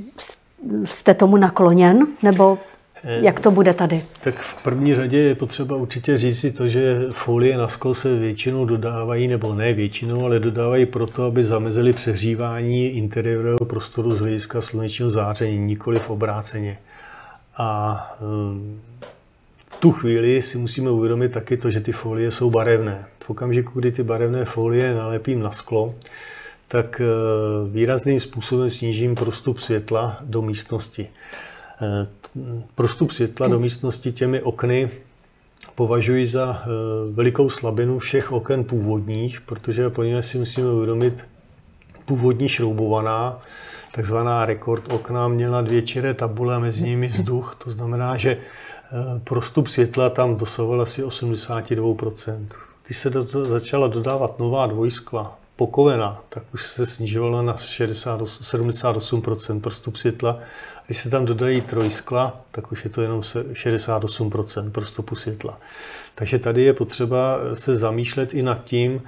jste 0.85 1.13
tomu 1.13 1.37
nakloněn, 1.37 2.07
nebo 2.23 2.57
jak 3.05 3.39
to 3.39 3.51
bude 3.51 3.73
tady? 3.73 4.03
Tak 4.21 4.35
v 4.35 4.63
první 4.63 4.95
řadě 4.95 5.17
je 5.17 5.35
potřeba 5.35 5.75
určitě 5.75 6.17
říct 6.17 6.39
si 6.39 6.51
to, 6.51 6.67
že 6.67 6.99
folie 7.11 7.57
na 7.57 7.67
sklo 7.67 7.95
se 7.95 8.15
většinou 8.15 8.65
dodávají, 8.65 9.27
nebo 9.27 9.53
ne 9.53 9.73
většinou, 9.73 10.25
ale 10.25 10.39
dodávají 10.39 10.85
proto, 10.85 11.23
aby 11.23 11.43
zamezili 11.43 11.93
přehřívání 11.93 12.87
interiérového 12.87 13.65
prostoru 13.65 14.15
z 14.15 14.19
hlediska 14.19 14.61
slunečního 14.61 15.09
záření, 15.09 15.57
nikoli 15.57 15.99
v 15.99 16.09
obráceně. 16.09 16.77
A 17.57 17.99
hm, 18.21 18.81
v 19.71 19.75
tu 19.79 19.91
chvíli 19.91 20.41
si 20.41 20.57
musíme 20.57 20.91
uvědomit 20.91 21.31
taky 21.31 21.57
to, 21.57 21.71
že 21.71 21.79
ty 21.79 21.91
folie 21.91 22.31
jsou 22.31 22.49
barevné. 22.49 23.05
V 23.19 23.29
okamžiku, 23.29 23.79
kdy 23.79 23.91
ty 23.91 24.03
barevné 24.03 24.45
folie 24.45 24.93
nalepím 24.93 25.39
na 25.39 25.51
sklo, 25.51 25.95
tak 26.67 27.01
hm, 27.01 27.73
výrazným 27.73 28.19
způsobem 28.19 28.69
snížím 28.69 29.15
prostup 29.15 29.59
světla 29.59 30.17
do 30.21 30.41
místnosti. 30.41 31.07
Prostup 32.75 33.11
světla 33.11 33.47
do 33.47 33.59
místnosti 33.59 34.11
těmi 34.11 34.41
okny 34.41 34.89
považuji 35.75 36.27
za 36.27 36.61
eh, 36.61 36.67
velikou 37.11 37.49
slabinu 37.49 37.99
všech 37.99 38.31
oken 38.31 38.63
původních, 38.63 39.41
protože 39.41 39.89
po 39.89 40.03
něm 40.03 40.21
si 40.21 40.37
musíme 40.37 40.71
uvědomit, 40.71 41.23
původní 42.05 42.49
šroubovaná, 42.49 43.41
takzvaná 43.91 44.45
rekord 44.45 44.93
okna 44.93 45.27
měla 45.27 45.61
dvě 45.61 45.81
čiré 45.81 46.13
tabule 46.13 46.55
a 46.55 46.59
mezi 46.59 46.83
nimi 46.83 47.07
vzduch. 47.07 47.55
To 47.63 47.71
znamená, 47.71 48.17
že 48.17 48.31
eh, 48.37 49.19
prostup 49.23 49.67
světla 49.67 50.09
tam 50.09 50.35
dosahoval 50.35 50.81
asi 50.81 51.03
82%. 51.03 52.45
Když 52.85 52.97
se 52.97 53.09
do 53.09 53.23
začala 53.23 53.87
dodávat 53.87 54.39
nová 54.39 54.67
dvojskla, 54.67 55.37
pokovena, 55.55 56.21
tak 56.29 56.43
už 56.53 56.67
se 56.67 56.85
snižovala 56.85 57.41
na 57.41 57.57
60, 57.57 58.21
78% 58.21 59.61
prostup 59.61 59.95
světla 59.95 60.39
když 60.85 60.97
se 60.97 61.09
tam 61.09 61.25
dodají 61.25 61.61
trojskla, 61.61 62.41
tak 62.51 62.71
už 62.71 62.83
je 62.83 62.89
to 62.89 63.01
jenom 63.01 63.21
68% 63.21 64.71
prostupu 64.71 65.15
světla. 65.15 65.59
Takže 66.15 66.39
tady 66.39 66.61
je 66.63 66.73
potřeba 66.73 67.39
se 67.53 67.75
zamýšlet 67.75 68.33
i 68.33 68.41
nad 68.41 68.63
tím, 68.63 69.01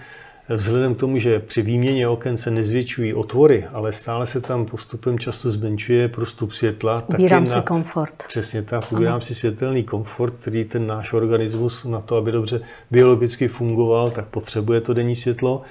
Vzhledem 0.50 0.96
k 0.96 1.00
tomu, 1.00 1.20
že 1.20 1.40
při 1.40 1.62
výměně 1.62 2.08
oken 2.08 2.38
se 2.38 2.52
nezvětšují 2.52 3.14
otvory, 3.14 3.66
ale 3.74 3.94
stále 3.94 4.28
se 4.28 4.42
tam 4.42 4.66
postupem 4.66 5.20
často 5.20 5.52
zmenšuje 5.52 6.08
prostup 6.08 6.52
světla. 6.52 7.04
Ubírám 7.08 7.48
si 7.48 7.56
na, 7.56 7.62
komfort. 7.62 8.24
Přesně 8.28 8.62
tak, 8.62 8.92
ubírám 8.92 9.14
ano. 9.14 9.22
si 9.22 9.36
světelný 9.36 9.84
komfort, 9.84 10.38
který 10.38 10.66
ten 10.66 10.88
náš 10.88 11.14
organismus 11.14 11.86
na 11.86 12.02
to, 12.02 12.16
aby 12.16 12.32
dobře 12.32 12.62
biologicky 12.92 13.48
fungoval, 13.48 14.12
tak 14.12 14.26
potřebuje 14.26 14.82
to 14.82 14.94
denní 14.94 15.16
světlo 15.16 15.62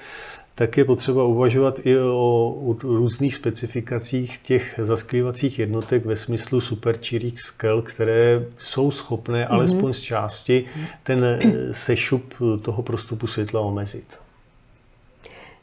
tak 0.58 0.76
je 0.76 0.84
potřeba 0.84 1.24
uvažovat 1.24 1.78
i 1.84 1.98
o 1.98 2.56
různých 2.82 3.34
specifikacích 3.34 4.38
těch 4.38 4.80
zaskrývacích 4.82 5.58
jednotek 5.58 6.06
ve 6.06 6.16
smyslu 6.16 6.60
superčirých 6.60 7.40
skel, 7.40 7.82
které 7.82 8.44
jsou 8.58 8.90
schopné 8.90 9.44
mm-hmm. 9.44 9.54
alespoň 9.54 9.92
z 9.92 10.00
části 10.00 10.64
ten 11.02 11.24
eh, 11.24 11.40
sešup 11.72 12.34
toho 12.62 12.82
prostupu 12.82 13.26
světla 13.26 13.60
omezit. 13.60 14.06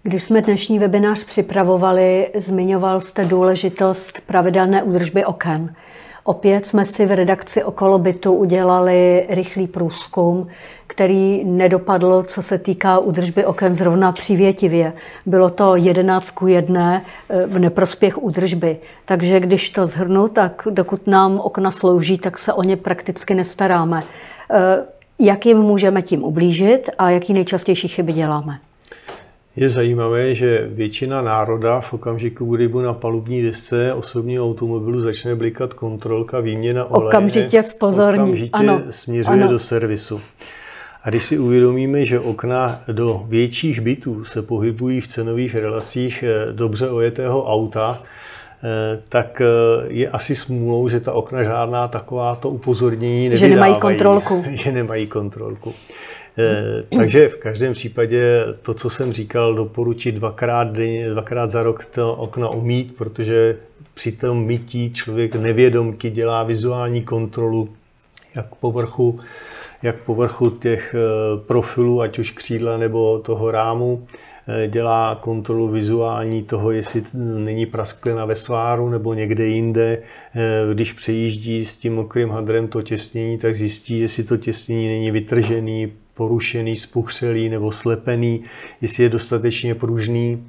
Když 0.04 0.24
jsme 0.24 0.42
dnešní 0.42 0.80
webinář 0.80 1.24
připravovali, 1.24 2.30
zmiňoval 2.36 3.02
jste 3.02 3.26
důležitost 3.26 4.22
pravidelné 4.26 4.84
údržby 4.84 5.26
oken. 5.26 5.76
Opět 6.24 6.66
jsme 6.66 6.86
si 6.86 7.06
v 7.06 7.16
redakci 7.16 7.64
okolo 7.64 8.00
bytu 8.00 8.34
udělali 8.34 9.26
rychlý 9.30 9.68
průzkum, 9.68 10.48
který 10.94 11.44
nedopadl, 11.44 12.26
co 12.28 12.42
se 12.42 12.58
týká 12.58 13.00
údržby 13.00 13.46
oken 13.46 13.74
zrovna 13.74 14.12
přívětivě. 14.12 14.94
Bylo 15.26 15.50
to 15.50 15.76
11 15.76 16.32
ku 16.32 16.48
1 16.48 17.02
eh, 17.30 17.48
v 17.48 17.60
neprospěch 17.60 18.18
údržby. 18.18 18.78
Takže 19.06 19.40
když 19.40 19.70
to 19.70 19.88
zhrnu, 19.88 20.28
tak 20.28 20.68
dokud 20.70 21.08
nám 21.08 21.40
okna 21.40 21.72
slouží, 21.72 22.18
tak 22.18 22.38
se 22.38 22.54
o 22.54 22.64
ně 22.64 22.78
prakticky 22.78 23.34
nestaráme. 23.34 24.00
Eh, 24.52 24.84
jak 25.20 25.46
jim 25.46 25.58
můžeme 25.58 26.02
tím 26.02 26.24
ublížit 26.24 26.90
a 26.98 27.10
jaký 27.10 27.34
nejčastější 27.34 27.88
chyby 27.88 28.14
děláme? 28.14 28.60
Je 29.56 29.70
zajímavé, 29.70 30.36
že 30.36 30.68
většina 30.68 31.22
národa 31.22 31.82
v 31.82 31.94
okamžiku, 31.94 32.56
kdy 32.56 32.70
na 32.84 32.94
palubní 32.94 33.42
desce 33.42 33.94
osobního 33.94 34.46
automobilu 34.46 35.02
začne 35.02 35.36
blikat 35.36 35.74
kontrolka, 35.74 36.40
výměna 36.40 36.86
oleje, 36.86 37.08
okamžitě 37.08 37.64
spozorní. 37.64 38.24
okamžitě 38.24 38.52
ano. 38.54 38.82
směřuje 38.90 39.42
ano. 39.42 39.52
do 39.52 39.60
servisu. 39.60 40.22
A 41.04 41.10
když 41.10 41.24
si 41.24 41.40
uvědomíme, 41.40 42.06
že 42.06 42.20
okna 42.20 42.82
do 42.92 43.26
větších 43.28 43.82
bytů 43.82 44.26
se 44.26 44.42
pohybují 44.42 45.02
v 45.02 45.08
cenových 45.08 45.56
relacích 45.56 46.24
eh, 46.24 46.54
dobře 46.54 46.90
ojetého 46.90 47.52
auta, 47.52 48.04
eh, 48.64 49.02
tak 49.10 49.42
eh, 49.42 49.46
je 49.88 50.10
asi 50.10 50.36
smůlou, 50.36 50.90
že 50.90 51.00
ta 51.00 51.14
okna 51.14 51.44
žádná 51.44 51.88
takováto 51.88 52.50
upozornění 52.50 53.30
nevydávají. 53.30 53.40
Že 53.50 53.56
nemají 53.56 53.76
kontrolku. 53.76 54.44
že 54.50 54.72
nemají 54.72 55.08
kontrolku. 55.08 55.74
Takže 56.98 57.30
v 57.30 57.36
každém 57.36 57.74
případě 57.74 58.46
to, 58.62 58.74
co 58.74 58.90
jsem 58.90 59.14
říkal, 59.14 59.54
doporučit 59.56 60.12
dvakrát, 60.12 60.72
denně, 60.72 61.10
dvakrát 61.10 61.50
za 61.50 61.64
rok 61.64 61.86
to 61.86 62.16
okna 62.16 62.50
umít, 62.50 62.96
protože 62.96 63.58
při 63.94 64.12
tom 64.12 64.46
mytí 64.46 64.94
člověk 64.94 65.36
nevědomky 65.36 66.10
dělá 66.10 66.44
vizuální 66.44 67.02
kontrolu 67.02 67.70
jak 68.36 68.56
povrchu, 68.56 69.20
jak 69.84 69.96
povrchu 69.96 70.50
těch 70.50 70.96
profilů, 71.48 72.02
ať 72.02 72.20
už 72.20 72.32
křídla 72.32 72.78
nebo 72.78 73.20
toho 73.20 73.52
rámu, 73.52 74.06
dělá 74.68 75.16
kontrolu 75.22 75.68
vizuální 75.68 76.44
toho, 76.44 76.72
jestli 76.72 77.04
není 77.14 77.66
prasklina 77.66 78.26
ve 78.26 78.36
sváru 78.36 78.90
nebo 78.90 79.14
někde 79.14 79.46
jinde. 79.46 80.02
Když 80.74 80.94
přejíždí 80.94 81.66
s 81.66 81.78
tím 81.78 81.96
mokrým 81.96 82.30
hadrem 82.30 82.68
to 82.68 82.82
těsnění, 82.82 83.38
tak 83.38 83.56
zjistí, 83.56 84.00
jestli 84.00 84.24
to 84.24 84.38
těsnění 84.38 84.88
není 84.88 85.12
vytržený, 85.12 85.92
porušený, 86.14 86.76
spuchřelý 86.76 87.50
nebo 87.50 87.72
slepený, 87.72 88.44
jestli 88.82 89.04
je 89.04 89.10
dostatečně 89.10 89.76
pružný. 89.76 90.44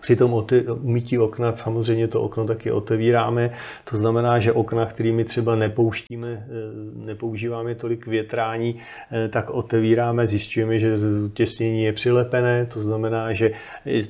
Při 0.00 0.16
tom 0.16 0.44
umytí 0.80 1.18
okna 1.18 1.56
samozřejmě 1.56 2.08
to 2.08 2.22
okno 2.22 2.46
taky 2.46 2.70
otevíráme. 2.70 3.50
To 3.90 3.96
znamená, 3.96 4.38
že 4.38 4.52
okna, 4.52 4.86
kterými 4.86 5.24
třeba 5.24 5.54
nepouštíme, 5.54 6.46
nepoužíváme 6.94 7.74
tolik 7.74 8.06
větrání, 8.06 8.74
tak 9.30 9.50
otevíráme, 9.50 10.26
zjišťujeme, 10.26 10.78
že 10.78 10.96
těsnění 11.32 11.84
je 11.84 11.92
přilepené. 11.92 12.66
To 12.66 12.80
znamená, 12.80 13.32
že 13.32 13.50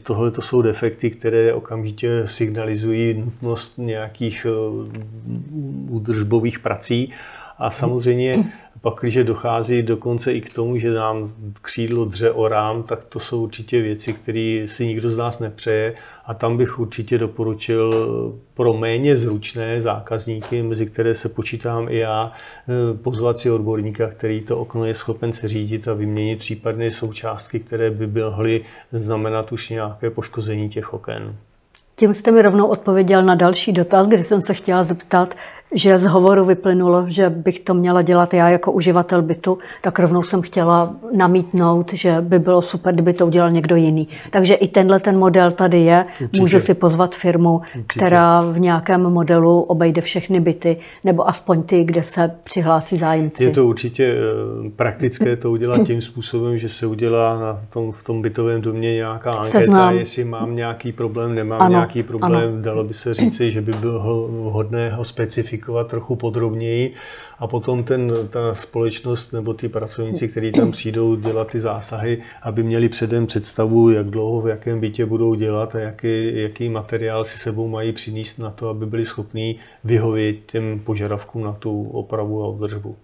tohle 0.02 0.30
to 0.30 0.42
jsou 0.42 0.62
defekty, 0.62 1.10
které 1.10 1.54
okamžitě 1.54 2.22
signalizují 2.26 3.14
nutnost 3.14 3.72
nějakých 3.78 4.46
údržbových 5.88 6.58
prací. 6.58 7.12
A 7.58 7.70
samozřejmě 7.70 8.44
pak, 8.80 8.94
když 9.00 9.18
dochází 9.24 9.82
dokonce 9.82 10.32
i 10.32 10.40
k 10.40 10.54
tomu, 10.54 10.78
že 10.78 10.92
nám 10.92 11.32
křídlo 11.62 12.04
dře 12.04 12.30
o 12.30 12.48
rám, 12.48 12.82
tak 12.82 13.04
to 13.04 13.20
jsou 13.20 13.42
určitě 13.42 13.82
věci, 13.82 14.12
které 14.12 14.66
si 14.68 14.86
nikdo 14.86 15.10
z 15.10 15.16
nás 15.16 15.38
nepřeje. 15.38 15.94
A 16.26 16.34
tam 16.34 16.56
bych 16.56 16.78
určitě 16.78 17.18
doporučil 17.18 17.92
pro 18.54 18.72
méně 18.72 19.16
zručné 19.16 19.82
zákazníky, 19.82 20.62
mezi 20.62 20.86
které 20.86 21.14
se 21.14 21.28
počítám 21.28 21.86
i 21.88 21.96
já, 21.96 22.32
pozvat 23.02 23.38
si 23.38 23.50
odborníka, 23.50 24.08
který 24.08 24.40
to 24.40 24.58
okno 24.58 24.84
je 24.84 24.94
schopen 24.94 25.32
se 25.32 25.48
řídit 25.48 25.88
a 25.88 25.94
vyměnit 25.94 26.38
případné 26.38 26.90
součástky, 26.90 27.60
které 27.60 27.90
by 27.90 28.22
mohly 28.22 28.64
znamenat 28.92 29.52
už 29.52 29.68
nějaké 29.68 30.10
poškození 30.10 30.68
těch 30.68 30.94
oken. 30.94 31.36
Tím 31.96 32.14
jste 32.14 32.30
mi 32.30 32.42
rovnou 32.42 32.66
odpověděl 32.66 33.22
na 33.22 33.34
další 33.34 33.72
dotaz, 33.72 34.08
kdy 34.08 34.24
jsem 34.24 34.40
se 34.40 34.54
chtěla 34.54 34.84
zeptat, 34.84 35.34
že 35.74 35.98
z 35.98 36.06
hovoru 36.06 36.44
vyplynulo, 36.44 37.04
že 37.08 37.30
bych 37.30 37.60
to 37.60 37.74
měla 37.74 38.02
dělat 38.02 38.34
já 38.34 38.48
jako 38.48 38.72
uživatel 38.72 39.22
bytu, 39.22 39.58
tak 39.82 39.98
rovnou 39.98 40.22
jsem 40.22 40.42
chtěla 40.42 40.94
namítnout, 41.16 41.92
že 41.92 42.16
by 42.20 42.38
bylo 42.38 42.62
super, 42.62 42.94
kdyby 42.94 43.12
to 43.12 43.26
udělal 43.26 43.50
někdo 43.50 43.76
jiný. 43.76 44.08
Takže 44.30 44.54
i 44.54 44.68
tenhle 44.68 45.00
ten 45.00 45.18
model 45.18 45.50
tady 45.50 45.80
je. 45.80 46.04
Určitě. 46.20 46.40
Můžu 46.40 46.60
si 46.60 46.74
pozvat 46.74 47.14
firmu, 47.14 47.54
Určitě. 47.54 47.82
která 47.96 48.40
v 48.40 48.60
nějakém 48.60 49.00
modelu 49.02 49.60
obejde 49.62 50.00
všechny 50.02 50.40
byty, 50.40 50.76
nebo 51.04 51.28
aspoň 51.28 51.62
ty, 51.62 51.84
kde 51.84 52.02
se 52.02 52.30
přihlásí 52.44 52.96
zájemci. 52.96 53.44
Je 53.44 53.50
to 53.50 53.66
určitě 53.66 54.04
eh, 54.66 54.70
praktické 54.76 55.36
to 55.36 55.50
udělat 55.50 55.86
tím 55.86 56.02
způsobem, 56.02 56.58
že 56.58 56.68
se 56.68 56.86
udělá 56.86 57.40
na 57.40 57.60
tom, 57.70 57.92
v 57.92 58.02
tom 58.02 58.22
bytovém 58.22 58.60
domě 58.60 58.94
nějaká 58.94 59.30
anketa, 59.30 59.58
Seznam. 59.58 59.94
jestli 59.98 60.24
mám 60.24 60.56
nějaký 60.56 60.92
problém, 60.92 61.34
nemám 61.34 61.60
Ano, 61.62 61.70
nějaký 61.70 62.02
problém. 62.02 62.32
ano. 62.32 62.62
Dalo 62.62 62.84
by 62.84 62.94
se 62.94 63.14
říci, 63.14 63.52
že 63.52 63.60
by 63.60 63.72
bylo 63.72 64.28
vhodné 64.28 64.90
ho 64.90 65.04
specifikovat 65.04 65.57
trochu 65.84 66.16
podrobněji 66.16 66.94
a 67.38 67.46
potom 67.46 67.84
ten, 67.84 68.12
ta 68.30 68.54
společnost 68.54 69.32
nebo 69.32 69.54
ty 69.54 69.68
pracovníci, 69.68 70.28
kteří 70.28 70.52
tam 70.52 70.70
přijdou 70.70 71.16
dělat 71.16 71.50
ty 71.50 71.60
zásahy, 71.60 72.22
aby 72.42 72.62
měli 72.62 72.88
předem 72.88 73.26
představu, 73.26 73.90
jak 73.90 74.06
dlouho 74.06 74.40
v 74.40 74.48
jakém 74.48 74.80
bytě 74.80 75.06
budou 75.06 75.34
dělat 75.34 75.74
a 75.74 75.80
jaký, 75.80 76.40
jaký 76.40 76.68
materiál 76.68 77.24
si 77.24 77.38
sebou 77.38 77.68
mají 77.68 77.92
přinést 77.92 78.38
na 78.38 78.50
to, 78.50 78.68
aby 78.68 78.86
byli 78.86 79.06
schopní 79.06 79.56
vyhovět 79.84 80.36
těm 80.46 80.80
požadavkům 80.84 81.42
na 81.42 81.52
tu 81.52 81.88
opravu 81.88 82.44
a 82.44 82.48
údržbu. 82.48 82.96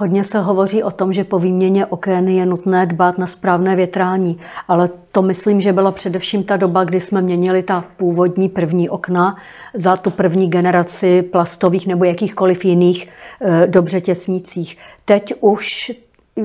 Hodně 0.00 0.24
se 0.24 0.40
hovoří 0.40 0.82
o 0.82 0.90
tom, 0.90 1.12
že 1.12 1.24
po 1.24 1.38
výměně 1.38 1.86
okén 1.86 2.28
je 2.28 2.46
nutné 2.46 2.86
dbát 2.86 3.18
na 3.18 3.26
správné 3.26 3.76
větrání, 3.76 4.38
ale 4.68 4.90
to 5.12 5.22
myslím, 5.22 5.60
že 5.60 5.72
byla 5.72 5.92
především 5.92 6.44
ta 6.44 6.56
doba, 6.56 6.84
kdy 6.84 7.00
jsme 7.00 7.22
měnili 7.22 7.62
ta 7.62 7.84
původní 7.96 8.48
první 8.48 8.88
okna 8.88 9.36
za 9.74 9.96
tu 9.96 10.10
první 10.10 10.50
generaci 10.50 11.22
plastových 11.22 11.86
nebo 11.86 12.04
jakýchkoliv 12.04 12.64
jiných 12.64 13.08
e, 13.40 13.66
dobře 13.66 14.00
těsnících. 14.00 14.78
Teď 15.04 15.34
už 15.40 15.92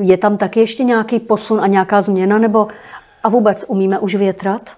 je 0.01 0.17
tam 0.17 0.37
taky 0.37 0.59
ještě 0.59 0.83
nějaký 0.83 1.19
posun 1.19 1.61
a 1.61 1.67
nějaká 1.67 2.01
změna, 2.01 2.37
nebo 2.37 2.67
a 3.23 3.29
vůbec 3.29 3.65
umíme 3.67 3.99
už 3.99 4.15
větrat? 4.15 4.69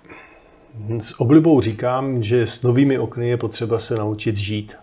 S 0.99 1.19
oblibou 1.19 1.61
říkám, 1.61 2.23
že 2.23 2.47
s 2.47 2.61
novými 2.61 2.99
okny 2.99 3.29
je 3.29 3.37
potřeba 3.37 3.79
se 3.79 3.95
naučit 3.95 4.37
žít. 4.37 4.75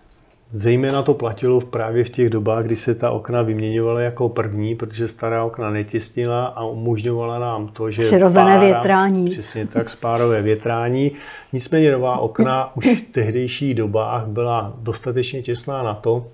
Zejména 0.57 1.01
to 1.01 1.13
platilo 1.13 1.61
právě 1.61 2.03
v 2.03 2.09
těch 2.09 2.29
dobách, 2.29 2.65
kdy 2.65 2.75
se 2.75 2.95
ta 2.95 3.11
okna 3.11 3.41
vyměňovala 3.41 4.01
jako 4.01 4.29
první, 4.29 4.75
protože 4.75 5.07
stará 5.07 5.43
okna 5.43 5.69
netěsnila 5.69 6.45
a 6.45 6.63
umožňovala 6.63 7.39
nám 7.39 7.67
to, 7.67 7.91
že 7.91 8.03
Přirozené 8.03 8.59
větrání. 8.59 9.29
Přesně 9.29 9.67
tak, 9.67 9.89
spárové 9.89 10.41
větrání. 10.41 11.11
Nicméně 11.53 11.91
nová 11.91 12.17
okna 12.17 12.71
už 12.77 12.85
v 12.85 13.11
tehdejších 13.11 13.75
dobách 13.75 14.25
byla 14.27 14.73
dostatečně 14.77 15.41
těsná 15.41 15.83
na 15.83 15.93
to, 15.93 16.27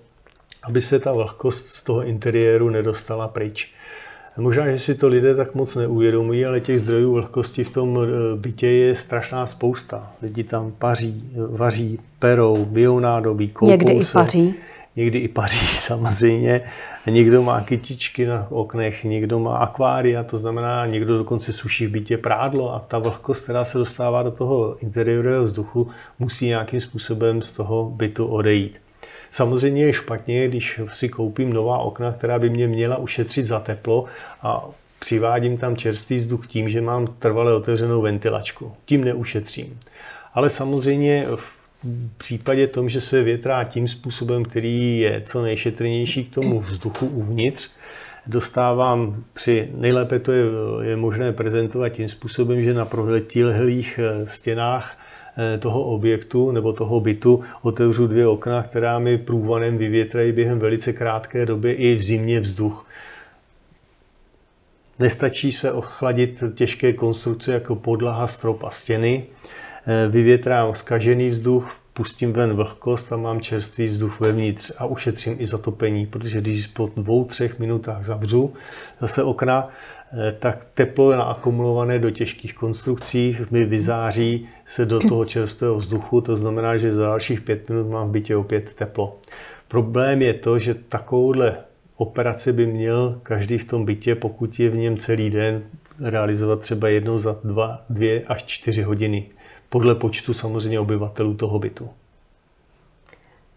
aby 0.64 0.82
se 0.82 1.00
ta 1.00 1.12
vlhkost 1.12 1.68
z 1.68 1.84
toho 1.84 2.04
interiéru 2.04 2.70
nedostala 2.70 3.28
pryč. 3.28 3.74
Možná, 4.42 4.70
že 4.70 4.80
si 4.80 4.96
to 4.96 5.08
lidé 5.08 5.36
tak 5.36 5.56
moc 5.56 5.76
neuvědomují, 5.76 6.46
ale 6.46 6.60
těch 6.60 6.80
zdrojů 6.80 7.14
vlhkosti 7.14 7.64
v 7.64 7.70
tom 7.70 8.00
bytě 8.36 8.68
je 8.68 8.96
strašná 8.96 9.46
spousta. 9.46 10.12
Lidi 10.22 10.44
tam 10.44 10.72
paří, 10.80 11.32
vaří, 11.50 12.00
perou, 12.20 12.66
bijou 12.66 13.00
nádobí, 13.00 13.50
koupou 13.50 13.72
Někdy 13.72 13.94
i 13.94 14.04
se. 14.04 14.14
paří. 14.14 14.54
Někdy 14.96 15.20
i 15.20 15.28
paří 15.28 15.66
samozřejmě. 15.76 16.62
Někdo 17.08 17.44
má 17.44 17.62
kytičky 17.62 18.26
na 18.26 18.48
oknech, 18.50 19.04
někdo 19.04 19.40
má 19.40 19.58
akvária, 19.58 20.24
to 20.24 20.38
znamená, 20.38 20.86
někdo 20.86 21.18
dokonce 21.18 21.54
suší 21.54 21.88
v 21.88 21.92
bytě 21.92 22.18
prádlo 22.18 22.76
a 22.76 22.80
ta 22.80 23.00
vlhkost, 23.00 23.44
která 23.44 23.66
se 23.66 23.78
dostává 23.78 24.24
do 24.24 24.32
toho 24.32 24.78
interiérového 24.80 25.44
vzduchu, 25.44 25.88
musí 26.20 26.46
nějakým 26.46 26.82
způsobem 26.82 27.42
z 27.42 27.52
toho 27.52 27.90
bytu 27.96 28.26
odejít. 28.26 28.80
Samozřejmě 29.32 29.86
je 29.86 29.94
špatně, 29.94 30.48
když 30.48 30.82
si 30.88 31.10
koupím 31.10 31.54
nová 31.54 31.78
okna, 31.78 32.12
která 32.12 32.40
by 32.40 32.50
mě 32.50 32.68
měla 32.68 32.98
ušetřit 32.98 33.46
za 33.46 33.60
teplo 33.60 34.06
a 34.42 34.66
přivádím 35.00 35.58
tam 35.58 35.78
čerstvý 35.78 36.18
vzduch 36.18 36.48
tím, 36.48 36.70
že 36.70 36.82
mám 36.82 37.08
trvale 37.20 37.56
otevřenou 37.56 38.02
ventilačku. 38.02 38.74
Tím 38.86 39.04
neušetřím. 39.04 39.80
Ale 40.34 40.50
samozřejmě 40.50 41.28
v 41.36 41.62
případě 42.18 42.68
tom, 42.68 42.90
že 42.90 43.02
se 43.02 43.24
větrá 43.24 43.64
tím 43.64 43.88
způsobem, 43.88 44.46
který 44.46 45.00
je 45.00 45.24
co 45.26 45.42
nejšetrnější 45.42 46.26
k 46.26 46.34
tomu 46.34 46.60
vzduchu 46.60 47.08
uvnitř, 47.08 47.70
dostávám 48.28 49.24
při, 49.34 49.70
nejlépe 49.76 50.20
to 50.20 50.32
je, 50.32 50.46
je 50.82 50.96
možné 50.96 51.34
prezentovat 51.34 51.90
tím 51.90 52.10
způsobem, 52.10 52.64
že 52.64 52.74
na 52.74 52.86
proletilých 52.86 54.00
stěnách 54.26 54.98
toho 55.60 55.84
objektu 55.84 56.52
nebo 56.52 56.74
toho 56.74 57.00
bytu 57.00 57.42
otevřu 57.62 58.08
dvě 58.08 58.28
okna, 58.28 58.64
která 58.64 59.00
mi 59.00 59.18
průvanem 59.18 59.78
vyvětrají 59.78 60.32
během 60.32 60.60
velice 60.60 60.94
krátké 60.94 61.46
doby 61.46 61.72
i 61.72 61.96
v 61.96 62.02
zimě 62.02 62.40
vzduch. 62.40 62.86
Nestačí 65.00 65.52
se 65.52 65.72
ochladit 65.72 66.44
těžké 66.56 66.94
konstrukce 66.94 67.52
jako 67.52 67.76
podlaha, 67.76 68.28
strop 68.28 68.64
a 68.64 68.70
stěny. 68.70 69.26
Vyvětrám 70.10 70.74
zkažený 70.74 71.30
vzduch, 71.30 71.78
pustím 71.94 72.34
ven 72.34 72.54
vlhkost 72.54 73.14
a 73.14 73.18
mám 73.18 73.42
čerstvý 73.42 73.88
vzduch 73.88 74.20
vevnitř 74.20 74.72
a 74.78 74.86
ušetřím 74.86 75.36
i 75.40 75.48
zatopení, 75.48 76.06
protože 76.06 76.42
když 76.42 76.68
po 76.68 76.90
dvou, 76.96 77.26
třech 77.26 77.60
minutách 77.60 78.06
zavřu 78.06 78.54
zase 79.00 79.24
okna, 79.24 79.70
tak 80.40 80.68
teplo 80.74 81.12
naakumulované 81.12 82.00
do 82.00 82.10
těžkých 82.10 82.54
konstrukcí 82.54 83.38
mi 83.52 83.66
vyzáří 83.66 84.48
se 84.66 84.86
do 84.86 85.00
toho 85.00 85.26
čerstvého 85.26 85.78
vzduchu, 85.78 86.22
to 86.22 86.36
znamená, 86.36 86.78
že 86.78 86.92
za 86.92 87.02
dalších 87.02 87.42
pět 87.42 87.70
minut 87.70 87.90
mám 87.90 88.08
v 88.08 88.12
bytě 88.12 88.36
opět 88.36 88.74
teplo. 88.74 89.18
Problém 89.68 90.22
je 90.22 90.34
to, 90.34 90.60
že 90.60 90.74
takovouhle 90.74 91.58
operaci 91.96 92.54
by 92.54 92.66
měl 92.66 93.20
každý 93.24 93.58
v 93.58 93.66
tom 93.66 93.86
bytě, 93.86 94.16
pokud 94.16 94.60
je 94.60 94.70
v 94.70 94.76
něm 94.76 94.98
celý 94.98 95.30
den, 95.30 95.64
realizovat 96.00 96.60
třeba 96.60 96.88
jednou 96.88 97.20
za 97.20 97.36
dva, 97.44 97.82
dvě 97.90 98.22
až 98.28 98.44
čtyři 98.44 98.82
hodiny, 98.82 99.26
podle 99.70 99.96
počtu 99.96 100.34
samozřejmě 100.34 100.80
obyvatelů 100.80 101.34
toho 101.34 101.60
bytu. 101.60 101.90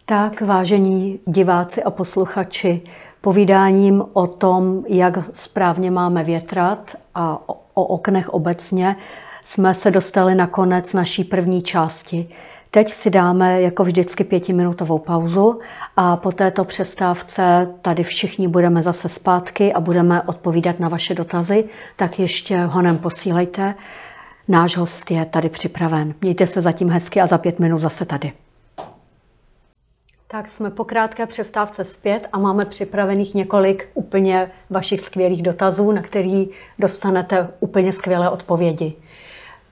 Tak, 0.07 0.41
vážení 0.41 1.19
diváci 1.27 1.83
a 1.83 1.91
posluchači, 1.91 2.81
povídáním 3.25 4.05
o 4.13 4.27
tom, 4.27 4.85
jak 4.89 5.19
správně 5.33 5.91
máme 5.91 6.25
větrat 6.25 6.97
a 7.15 7.39
o 7.75 7.85
oknech 7.85 8.29
obecně, 8.29 8.97
jsme 9.45 9.75
se 9.75 9.91
dostali 9.91 10.35
na 10.35 10.47
konec 10.47 10.93
naší 10.93 11.25
první 11.25 11.63
části. 11.63 12.29
Teď 12.71 12.93
si 12.93 13.11
dáme 13.11 13.63
jako 13.63 13.85
vždycky 13.85 14.25
pětiminutovou 14.25 14.99
pauzu 14.99 15.61
a 15.97 16.17
po 16.17 16.33
této 16.33 16.65
přestávce 16.65 17.69
tady 17.83 18.03
všichni 18.03 18.49
budeme 18.49 18.83
zase 18.83 19.09
zpátky 19.09 19.73
a 19.73 19.81
budeme 19.81 20.23
odpovídat 20.23 20.81
na 20.81 20.89
vaše 20.89 21.15
dotazy, 21.15 21.65
tak 21.97 22.19
ještě 22.19 22.65
honem 22.65 22.99
posílejte. 22.99 23.75
Náš 24.49 24.77
host 24.77 25.11
je 25.11 25.25
tady 25.25 25.49
připraven. 25.49 26.15
Mějte 26.21 26.47
se 26.47 26.61
zatím 26.61 26.91
hezky 26.91 27.21
a 27.21 27.27
za 27.27 27.39
pět 27.39 27.59
minut 27.59 27.79
zase 27.79 28.05
tady. 28.05 28.33
Tak 30.35 30.51
jsme 30.51 30.71
po 30.71 30.85
krátké 30.85 31.27
přestávce 31.27 31.85
zpět 31.85 32.29
a 32.33 32.39
máme 32.39 32.65
připravených 32.65 33.35
několik 33.35 33.89
úplně 33.95 34.51
vašich 34.71 35.01
skvělých 35.01 35.43
dotazů, 35.43 35.93
na 35.93 36.03
který 36.03 36.49
dostanete 36.79 37.49
úplně 37.61 37.93
skvělé 37.93 38.31
odpovědi. 38.31 38.93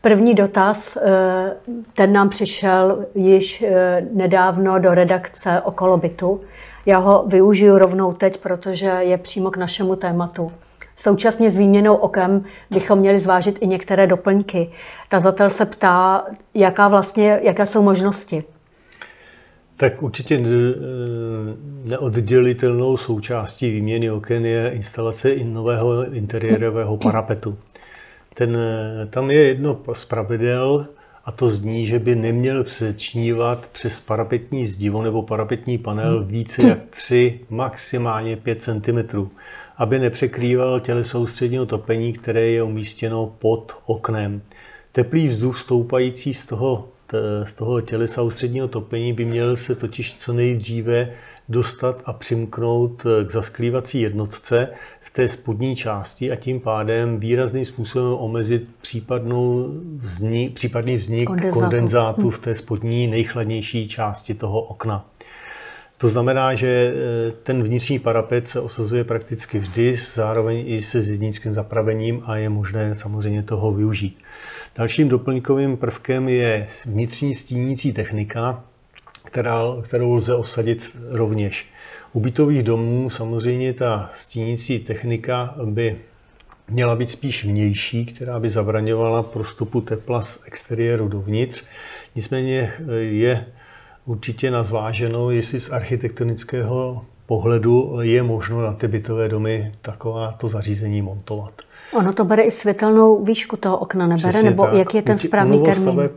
První 0.01 0.35
dotaz, 0.35 0.97
eh, 0.97 1.57
ten 1.93 2.13
nám 2.13 2.29
přišel 2.29 3.07
již 3.15 3.63
eh, 3.63 4.07
nedávno 4.13 4.79
do 4.79 4.95
redakce 4.95 5.61
okolo 5.65 5.97
bytu. 5.97 6.41
Já 6.87 6.99
ho 6.99 7.25
využiju 7.27 7.79
rovnou 7.79 8.13
teď, 8.13 8.39
protože 8.39 8.87
je 8.87 9.19
přímo 9.19 9.51
k 9.51 9.57
našemu 9.57 9.97
tématu. 9.97 10.53
Současně 10.97 11.51
s 11.51 11.57
výměnou 11.57 11.95
okem 11.95 12.45
bychom 12.71 12.99
měli 12.99 13.21
zvážit 13.21 13.59
i 13.61 13.67
některé 13.67 14.07
doplňky. 14.07 14.73
Tazatel 15.09 15.51
se 15.51 15.67
ptá, 15.67 16.25
jaká 16.55 16.89
vlastně, 16.89 17.41
jaké 17.43 17.67
jsou 17.67 17.83
možnosti. 17.83 18.45
Tak 19.83 20.03
určitě 20.03 20.35
eh, 20.35 20.45
neoddělitelnou 21.85 22.97
součástí 22.97 23.71
výměny 23.71 24.11
oken 24.11 24.47
je 24.47 24.71
instalace 24.75 25.35
nového 25.45 26.13
interiérového 26.13 26.97
parapetu. 26.97 27.59
Ten, 28.35 28.57
eh, 28.57 29.07
tam 29.07 29.31
je 29.31 29.39
jedno 29.47 29.81
z 29.93 30.05
pravidel, 30.05 30.87
a 31.25 31.33
to 31.33 31.51
zní, 31.51 31.87
že 31.87 31.99
by 31.99 32.15
neměl 32.15 32.65
přečnívat 32.65 33.67
přes 33.67 34.01
parapetní 34.01 34.67
zdivo 34.67 35.03
nebo 35.03 35.23
parapetní 35.23 35.79
panel 35.79 36.25
více 36.25 36.63
jak 36.63 36.79
3, 36.91 37.41
maximálně 37.51 38.37
5 38.37 38.63
cm, 38.63 39.29
aby 39.77 39.99
nepřekrýval 39.99 40.81
těle 40.81 41.05
soustředního 41.05 41.67
topení, 41.67 42.13
které 42.13 42.41
je 42.41 42.63
umístěno 42.63 43.33
pod 43.39 43.77
oknem. 43.87 44.43
Teplý 44.93 45.29
vzduch 45.29 45.59
stoupající 45.59 46.35
z 46.35 46.47
toho, 46.47 46.92
z 47.45 47.53
toho 47.53 47.81
tělesa 47.81 48.23
ústředního 48.23 48.69
topení 48.69 49.13
by 49.13 49.25
měl 49.25 49.57
se 49.57 49.75
totiž 49.75 50.15
co 50.15 50.33
nejdříve 50.33 51.13
dostat 51.49 52.03
a 52.05 52.13
přimknout 52.13 53.03
k 53.27 53.31
zasklívací 53.31 54.01
jednotce 54.01 54.69
v 55.01 55.11
té 55.11 55.29
spodní 55.29 55.77
části 55.77 56.33
a 56.33 56.37
tím 56.37 56.61
pádem 56.61 57.21
výrazným 57.21 57.65
způsobem 57.65 58.13
omezit 58.13 58.69
případnou 58.83 59.69
vznik, 59.97 60.55
případný 60.55 60.97
vznik 60.97 61.27
kondenzátu. 61.27 61.61
kondenzátu 61.61 62.31
v 62.31 62.39
té 62.39 62.55
spodní 62.55 63.07
nejchladnější 63.07 63.89
části 63.89 64.35
toho 64.35 64.63
okna. 64.63 65.07
To 66.03 66.09
znamená, 66.09 66.55
že 66.55 66.67
e, 66.69 66.93
ten 67.43 67.63
vnitřní 67.63 67.99
parapet 67.99 68.49
se 68.49 68.61
osazuje 68.61 69.05
prakticky 69.05 69.59
vždy, 69.59 69.99
zároveň 70.15 70.65
i 70.67 70.83
se 70.83 71.03
zednickým 71.03 71.55
zapravením 71.55 72.23
a 72.25 72.37
je 72.37 72.49
možné 72.49 72.95
samozřejmě 72.95 73.43
toho 73.43 73.73
využít. 73.73 74.19
Dalším 74.77 75.09
doplňkovým 75.09 75.77
prvkem 75.77 76.29
je 76.29 76.67
vnitřní 76.87 77.35
stínící 77.35 77.93
technika, 77.93 78.65
která, 79.25 79.61
kterou 79.83 80.13
lze 80.13 80.35
osadit 80.35 80.97
rovněž. 81.11 81.69
U 82.13 82.21
bytových 82.21 82.63
domů 82.63 83.11
samozřejmě 83.11 83.73
ta 83.73 84.11
stínící 84.15 84.79
technika 84.79 85.55
by 85.65 85.99
měla 86.69 86.97
být 86.97 87.11
spíš 87.11 87.45
vnější, 87.45 88.07
která 88.07 88.41
by 88.41 88.49
zabraňovala 88.49 89.23
prostupu 89.23 89.81
tepla 89.81 90.23
z 90.23 90.41
exteriéru 90.47 91.09
dovnitř. 91.09 91.65
Nicméně 92.15 92.73
eh, 92.79 92.95
je 92.95 93.47
určitě 94.05 94.51
na 94.51 94.63
zváženou, 94.63 95.31
jestli 95.31 95.61
z 95.61 95.71
architektonického 95.71 97.07
pohledu 97.27 97.99
je 98.01 98.23
možno 98.23 98.63
na 98.63 98.73
ty 98.73 98.89
bytové 98.89 99.29
domy 99.29 99.75
takováto 99.83 100.49
zařízení 100.49 101.03
montovat. 101.03 101.53
Ono 101.93 102.13
to 102.13 102.25
bere 102.25 102.43
i 102.43 102.51
světelnou 102.51 103.25
výšku 103.25 103.57
toho 103.57 103.79
okna, 103.79 104.07
nebere? 104.07 104.29
Přesně 104.31 104.51
nebo 104.51 104.65
tak. 104.65 104.75
jak 104.75 104.95
je 104.95 105.03
ten 105.03 105.19
správný 105.19 105.63
termín? 105.63 106.11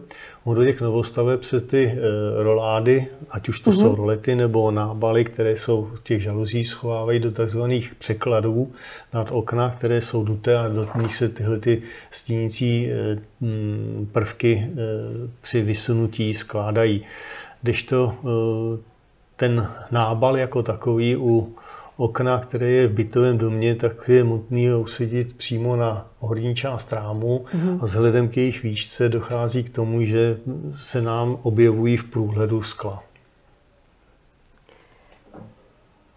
U 0.44 0.56
těch 0.64 0.82
novostaveb 0.82 1.44
se 1.44 1.62
ty 1.62 1.86
e, 1.86 2.44
rolády, 2.44 3.08
ať 3.30 3.50
už 3.50 3.60
to 3.60 3.72
uh-huh. 3.72 3.82
jsou 3.82 3.96
rolety 3.96 4.36
nebo 4.36 4.72
nábaly, 4.72 5.26
které 5.26 5.52
jsou 5.52 5.90
v 5.96 6.04
těch 6.04 6.22
žaluzí, 6.22 6.64
schovávají 6.64 7.20
do 7.20 7.32
takzvaných 7.32 7.96
překladů 7.96 8.72
nad 9.14 9.32
okna, 9.32 9.76
které 9.78 10.02
jsou 10.02 10.24
duté 10.24 10.58
a 10.58 10.68
do 10.68 10.88
nich 11.02 11.16
se 11.16 11.30
tyhle 11.30 11.60
ty 11.60 11.82
stínící 12.12 12.92
e, 12.92 13.18
prvky 14.12 14.54
e, 14.54 14.78
při 15.42 15.62
vysunutí 15.62 16.34
skládají. 16.34 17.06
Když 17.62 17.84
to 17.84 18.14
ten 19.36 19.72
nábal 19.92 20.38
jako 20.38 20.64
takový 20.64 21.16
u 21.16 21.56
okna, 21.98 22.40
které 22.40 22.68
je 22.68 22.88
v 22.88 22.92
bytovém 22.92 23.38
domě, 23.38 23.76
tak 23.76 24.10
je 24.10 24.24
nutné 24.24 24.72
ho 24.72 24.82
usadit 24.82 25.38
přímo 25.38 25.76
na 25.76 26.08
horní 26.20 26.56
část 26.56 26.94
rámu 26.94 27.46
mm-hmm. 27.46 27.80
a 27.82 27.86
vzhledem 27.86 28.30
k 28.30 28.38
jejich 28.38 28.64
výšce 28.64 29.10
dochází 29.10 29.64
k 29.64 29.70
tomu, 29.70 30.06
že 30.06 30.38
se 30.80 31.02
nám 31.02 31.38
objevují 31.44 31.98
v 31.98 32.04
průhledu 32.04 32.64
skla. 32.64 33.04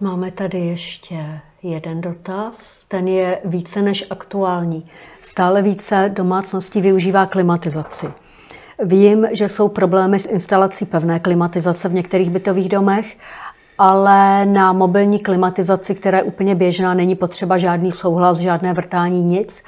Máme 0.01 0.31
tady 0.31 0.59
ještě 0.59 1.41
jeden 1.62 2.01
dotaz. 2.01 2.85
Ten 2.89 3.09
je 3.09 3.39
více 3.45 3.83
než 3.83 4.05
aktuální. 4.11 4.85
Stále 5.23 5.62
více 5.62 6.11
domácností 6.14 6.81
využívá 6.81 7.27
klimatizaci. 7.27 8.07
Vím, 8.85 9.26
že 9.33 9.49
jsou 9.49 9.68
problémy 9.68 10.18
s 10.18 10.26
instalací 10.26 10.87
pevné 10.87 11.20
klimatizace 11.20 11.89
v 11.89 11.93
některých 11.93 12.31
bytových 12.31 12.68
domech 12.68 13.16
ale 13.79 14.47
na 14.47 14.72
mobilní 14.72 15.18
klimatizaci, 15.18 15.95
která 15.95 16.18
je 16.18 16.24
úplně 16.24 16.55
běžná, 16.55 16.95
není 16.95 17.14
potřeba 17.14 17.59
žádný 17.59 17.93
souhlas, 17.93 18.39
žádné 18.39 18.72
vrtání, 18.72 19.22
nic. 19.22 19.62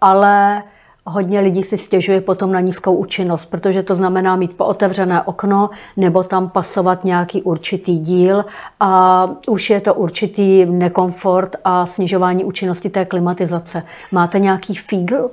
Ale 0.00 0.62
hodně 1.04 1.40
lidí 1.40 1.62
si 1.62 1.76
stěžuje 1.76 2.20
potom 2.20 2.52
na 2.52 2.60
nízkou 2.60 2.94
účinnost, 2.94 3.46
protože 3.46 3.82
to 3.82 3.94
znamená 3.94 4.36
mít 4.36 4.56
pootevřené 4.56 5.22
okno 5.22 5.70
nebo 5.96 6.22
tam 6.22 6.48
pasovat 6.48 7.04
nějaký 7.04 7.42
určitý 7.42 7.98
díl 7.98 8.44
a 8.80 9.30
už 9.48 9.70
je 9.70 9.80
to 9.80 9.94
určitý 9.94 10.64
nekomfort 10.64 11.56
a 11.64 11.86
snižování 11.86 12.44
účinnosti 12.44 12.90
té 12.90 13.04
klimatizace. 13.04 13.82
Máte 14.12 14.38
nějaký 14.38 14.74
fígl? 14.74 15.30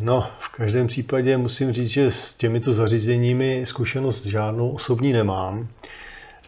No, 0.00 0.26
v 0.38 0.48
každém 0.48 0.86
případě 0.86 1.36
musím 1.36 1.72
říct, 1.72 1.88
že 1.88 2.10
s 2.10 2.34
těmito 2.34 2.72
zařízeními 2.72 3.62
zkušenost 3.64 4.26
žádnou 4.26 4.70
osobní 4.70 5.12
nemám. 5.12 5.68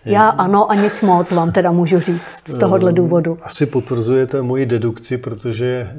Já 0.07 0.29
ano 0.29 0.71
a 0.71 0.75
nic 0.75 1.03
moc 1.03 1.31
vám 1.31 1.53
teda 1.53 1.73
můžu 1.73 2.01
říct 2.01 2.43
z 2.47 2.59
tohohle 2.59 2.93
důvodu. 2.93 3.39
Asi 3.43 3.67
potvrzujete 3.67 4.43
moji 4.43 4.67
dedukci, 4.67 5.19
protože 5.19 5.91
eh, 5.91 5.95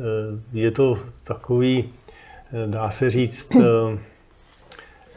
je 0.54 0.72
to 0.72 1.00
takový, 1.24 1.90
eh, 2.54 2.68
dá 2.68 2.90
se 2.90 3.10
říct, 3.10 3.50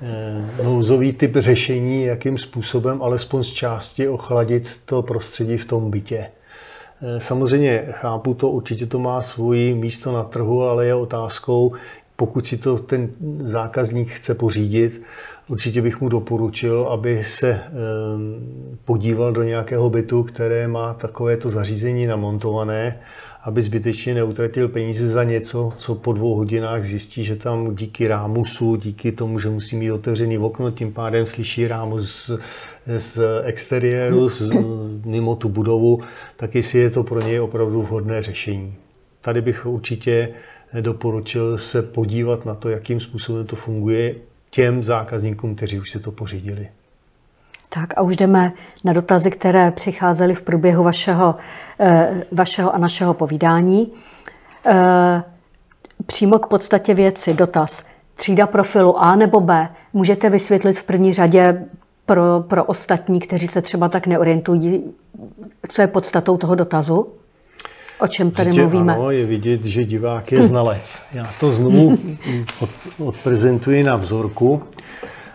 eh, 0.02 0.62
nouzový 0.62 1.12
typ 1.12 1.36
řešení, 1.36 2.04
jakým 2.04 2.38
způsobem 2.38 3.02
alespoň 3.02 3.42
z 3.42 3.50
části 3.50 4.08
ochladit 4.08 4.80
to 4.84 5.02
prostředí 5.02 5.56
v 5.56 5.64
tom 5.64 5.90
bytě. 5.90 6.26
Samozřejmě 7.18 7.86
chápu 7.90 8.34
to, 8.34 8.50
určitě 8.50 8.86
to 8.86 8.98
má 8.98 9.22
svůj 9.22 9.74
místo 9.74 10.12
na 10.12 10.24
trhu, 10.24 10.62
ale 10.62 10.86
je 10.86 10.94
otázkou, 10.94 11.72
pokud 12.20 12.46
si 12.46 12.56
to 12.56 12.78
ten 12.78 13.08
zákazník 13.40 14.08
chce 14.10 14.34
pořídit, 14.34 15.02
určitě 15.48 15.82
bych 15.82 16.00
mu 16.00 16.08
doporučil, 16.08 16.84
aby 16.92 17.24
se 17.24 17.50
ehm, 17.50 18.78
podíval 18.84 19.32
do 19.32 19.42
nějakého 19.42 19.90
bytu, 19.90 20.22
které 20.22 20.68
má 20.68 20.94
takovéto 20.94 21.50
zařízení 21.50 22.06
namontované, 22.06 23.00
aby 23.42 23.62
zbytečně 23.62 24.14
neutratil 24.14 24.68
peníze 24.68 25.08
za 25.08 25.24
něco, 25.24 25.68
co 25.76 25.94
po 25.94 26.12
dvou 26.12 26.34
hodinách 26.34 26.84
zjistí, 26.84 27.24
že 27.24 27.36
tam 27.36 27.74
díky 27.74 28.08
rámusu, 28.08 28.76
díky 28.76 29.12
tomu, 29.12 29.38
že 29.38 29.48
musí 29.48 29.76
mít 29.76 29.92
otevřený 29.92 30.38
okno, 30.38 30.70
tím 30.70 30.92
pádem 30.92 31.26
slyší 31.26 31.68
rámus 31.68 32.04
z, 32.26 32.38
z 32.98 33.18
exteriéru, 33.44 34.28
z, 34.28 34.50
mimo 35.04 35.36
tu 35.36 35.48
budovu, 35.48 36.00
tak 36.36 36.54
jestli 36.54 36.78
je 36.78 36.90
to 36.90 37.04
pro 37.04 37.20
něj 37.20 37.40
opravdu 37.40 37.82
vhodné 37.82 38.22
řešení. 38.22 38.74
Tady 39.20 39.40
bych 39.40 39.66
určitě 39.66 40.28
doporučil 40.80 41.58
se 41.58 41.82
podívat 41.82 42.46
na 42.46 42.54
to, 42.54 42.68
jakým 42.68 43.00
způsobem 43.00 43.46
to 43.46 43.56
funguje 43.56 44.14
těm 44.50 44.82
zákazníkům, 44.82 45.54
kteří 45.54 45.80
už 45.80 45.90
si 45.90 46.00
to 46.00 46.12
pořídili. 46.12 46.68
Tak 47.68 47.94
a 47.96 48.02
už 48.02 48.16
jdeme 48.16 48.52
na 48.84 48.92
dotazy, 48.92 49.30
které 49.30 49.70
přicházely 49.70 50.34
v 50.34 50.42
průběhu 50.42 50.84
vašeho, 50.84 51.34
eh, 51.80 52.24
vašeho 52.32 52.74
a 52.74 52.78
našeho 52.78 53.14
povídání. 53.14 53.92
Eh, 54.66 55.22
přímo 56.06 56.38
k 56.38 56.46
podstatě 56.46 56.94
věci. 56.94 57.34
Dotaz. 57.34 57.84
Třída 58.14 58.46
profilu 58.46 58.98
A 58.98 59.16
nebo 59.16 59.40
B 59.40 59.68
můžete 59.92 60.30
vysvětlit 60.30 60.78
v 60.78 60.82
první 60.84 61.12
řadě 61.12 61.64
pro, 62.06 62.44
pro 62.48 62.64
ostatní, 62.64 63.20
kteří 63.20 63.48
se 63.48 63.62
třeba 63.62 63.88
tak 63.88 64.06
neorientují, 64.06 64.84
co 65.68 65.82
je 65.82 65.88
podstatou 65.88 66.36
toho 66.36 66.54
dotazu? 66.54 67.19
O 68.00 68.08
čem 68.08 68.30
tady 68.30 68.48
Určitě 68.48 68.62
mluvíme? 68.62 68.94
Ano, 68.94 69.10
je 69.10 69.26
vidět, 69.26 69.64
že 69.64 69.84
divák 69.84 70.32
je 70.32 70.42
znalec. 70.42 71.02
Já 71.12 71.30
to 71.40 71.52
znovu 71.52 71.98
od, 72.60 72.70
odprezentuji 72.98 73.82
na 73.82 73.96
vzorku 73.96 74.62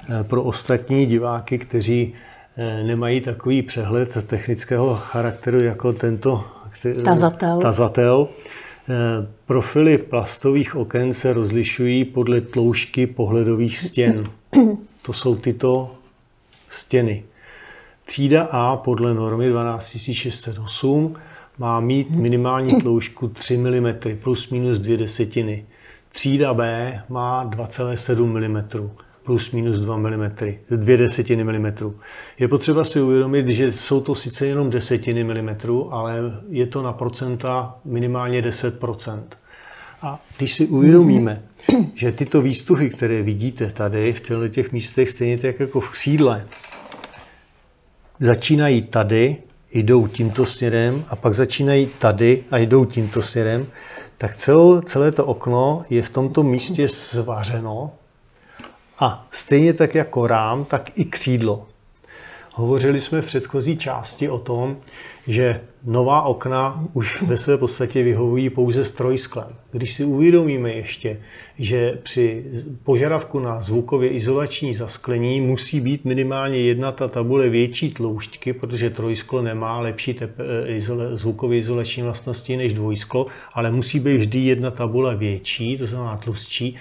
eh, 0.09 0.23
pro 0.23 0.43
ostatní 0.43 1.05
diváky, 1.05 1.57
kteří 1.59 2.13
eh, 2.57 2.83
nemají 2.83 3.21
takový 3.21 3.61
přehled 3.61 4.17
technického 4.27 4.95
charakteru 4.95 5.59
jako 5.59 5.93
tento 5.93 6.45
tazatel. 7.03 7.59
tazatel. 7.61 8.27
Eh, 8.89 9.27
profily 9.45 9.97
plastových 9.97 10.75
oken 10.75 11.13
se 11.13 11.33
rozlišují 11.33 12.05
podle 12.05 12.41
tloušťky 12.41 13.07
pohledových 13.07 13.77
stěn. 13.79 14.23
To 15.01 15.13
jsou 15.13 15.35
tyto 15.35 15.95
stěny. 16.69 17.23
Třída 18.05 18.43
A 18.43 18.77
podle 18.77 19.13
normy 19.13 19.49
12608 19.49 21.15
má 21.57 21.79
mít 21.79 22.09
minimální 22.09 22.81
tloušťku 22.81 23.27
3 23.27 23.57
mm 23.57 23.87
plus 24.23 24.49
minus 24.49 24.79
2 24.79 24.97
desetiny. 24.97 25.65
Třída 26.11 26.53
B 26.53 27.01
má 27.09 27.49
2,7 27.49 28.25
mm 28.25 28.89
plus 29.23 29.51
minus 29.51 29.79
2 29.79 29.97
mm, 29.97 30.31
2 30.69 30.97
desetiny 30.97 31.43
mm. 31.43 31.93
Je 32.39 32.47
potřeba 32.47 32.85
si 32.85 33.01
uvědomit, 33.01 33.47
že 33.47 33.73
jsou 33.73 34.01
to 34.01 34.15
sice 34.15 34.45
jenom 34.45 34.69
desetiny 34.69 35.23
mm, 35.23 35.53
ale 35.91 36.15
je 36.49 36.67
to 36.67 36.81
na 36.81 36.93
procenta 36.93 37.75
minimálně 37.85 38.41
10% 38.41 39.23
A 40.01 40.19
když 40.37 40.53
si 40.53 40.67
uvědomíme, 40.67 41.41
že 41.95 42.11
tyto 42.11 42.41
výstuhy, 42.41 42.89
které 42.89 43.21
vidíte 43.21 43.71
tady 43.71 44.13
v 44.13 44.19
těchto 44.21 44.47
těch 44.47 44.71
místech, 44.71 45.09
stejně 45.09 45.37
tak 45.37 45.59
jako 45.59 45.79
v 45.79 45.89
křídle, 45.89 46.45
začínají 48.19 48.81
tady, 48.81 49.37
jdou 49.75 50.07
tímto 50.07 50.45
směrem 50.45 51.05
a 51.09 51.15
pak 51.15 51.33
začínají 51.33 51.89
tady 51.99 52.43
a 52.51 52.57
jdou 52.57 52.85
tímto 52.85 53.21
směrem, 53.21 53.67
tak 54.17 54.35
celé, 54.35 54.81
celé 54.81 55.11
to 55.11 55.25
okno 55.25 55.85
je 55.89 56.01
v 56.01 56.09
tomto 56.09 56.43
místě 56.43 56.87
zvařeno 56.87 57.91
a 58.99 59.27
stejně 59.31 59.73
tak 59.73 59.95
jako 59.95 60.27
rám, 60.27 60.65
tak 60.65 60.99
i 60.99 61.05
křídlo. 61.05 61.67
Hovořili 62.53 63.01
jsme 63.01 63.21
v 63.21 63.25
předchozí 63.25 63.77
části 63.77 64.29
o 64.29 64.39
tom, 64.39 64.77
že 65.27 65.61
nová 65.85 66.21
okna 66.21 66.87
už 66.93 67.21
ve 67.21 67.37
své 67.37 67.57
podstatě 67.57 68.03
vyhovují 68.03 68.49
pouze 68.49 68.85
s 68.85 68.91
trojsklem. 68.91 69.47
Když 69.71 69.93
si 69.93 70.03
uvědomíme 70.03 70.71
ještě, 70.71 71.19
že 71.59 71.99
při 72.03 72.43
požadavku 72.83 73.39
na 73.39 73.61
zvukově 73.61 74.09
izolační 74.09 74.73
zasklení 74.73 75.41
musí 75.41 75.81
být 75.81 76.05
minimálně 76.05 76.57
jedna 76.57 76.91
ta 76.91 77.07
tabule 77.07 77.49
větší 77.49 77.93
tloušťky, 77.93 78.53
protože 78.53 78.89
trojsklo 78.89 79.41
nemá 79.41 79.79
lepší 79.79 80.13
tep- 80.13 80.65
izole, 80.65 81.17
zvukově 81.17 81.59
izolační 81.59 82.03
vlastnosti 82.03 82.57
než 82.57 82.73
dvojsklo, 82.73 83.27
ale 83.53 83.71
musí 83.71 83.99
být 83.99 84.17
vždy 84.17 84.39
jedna 84.39 84.71
tabule 84.71 85.15
větší, 85.15 85.77
to 85.77 85.85
znamená 85.85 86.17
tlustší, 86.17 86.75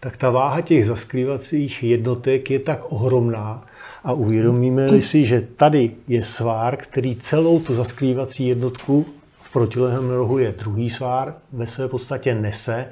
tak 0.00 0.16
ta 0.16 0.30
váha 0.30 0.60
těch 0.60 0.86
zaskrývacích 0.86 1.82
jednotek 1.82 2.50
je 2.50 2.58
tak 2.58 2.92
ohromná, 2.92 3.66
a 4.04 4.12
uvědomíme-li 4.12 5.02
si, 5.02 5.24
že 5.24 5.40
tady 5.40 5.90
je 6.08 6.22
svár, 6.22 6.76
který 6.76 7.16
celou 7.16 7.60
tu 7.60 7.74
zaskrývací 7.74 8.46
jednotku 8.48 9.06
v 9.40 9.52
protilehlém 9.52 10.10
rohu 10.10 10.38
je 10.38 10.54
druhý 10.58 10.90
svár, 10.90 11.34
ve 11.52 11.66
své 11.66 11.88
podstatě 11.88 12.34
nese, 12.34 12.86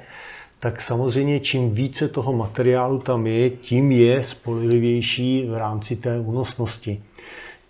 tak 0.59 0.81
samozřejmě 0.81 1.39
čím 1.39 1.71
více 1.71 2.07
toho 2.07 2.33
materiálu 2.33 2.99
tam 2.99 3.27
je, 3.27 3.49
tím 3.49 3.91
je 3.91 4.23
spolehlivější 4.23 5.47
v 5.49 5.57
rámci 5.57 5.95
té 5.95 6.19
únosnosti. 6.19 7.03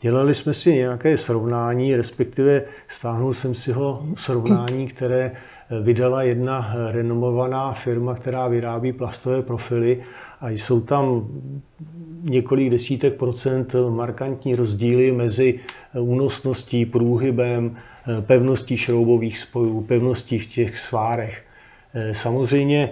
Dělali 0.02 0.34
jsme 0.34 0.54
si 0.54 0.74
nějaké 0.74 1.18
srovnání, 1.18 1.96
respektive 1.96 2.64
stáhnul 2.88 3.34
jsem 3.34 3.56
si 3.56 3.72
ho 3.72 4.06
srovnání, 4.16 4.88
které 4.88 5.32
vydala 5.82 6.24
jedna 6.24 6.76
renomovaná 6.92 7.74
firma, 7.74 8.16
která 8.16 8.48
vyrábí 8.48 8.94
plastové 8.94 9.42
profily 9.42 10.04
a 10.42 10.50
jsou 10.50 10.82
tam 10.82 11.28
několik 12.24 12.70
desítek 12.70 13.14
procent 13.14 13.76
markantní 13.90 14.56
rozdíly 14.56 15.12
mezi 15.12 15.60
únosností, 16.00 16.86
průhybem, 16.86 17.76
pevností 18.22 18.78
šroubových 18.78 19.40
spojů, 19.40 19.82
pevností 19.82 20.40
v 20.40 20.46
těch 20.46 20.78
svárech. 20.78 21.44
Samozřejmě 22.12 22.90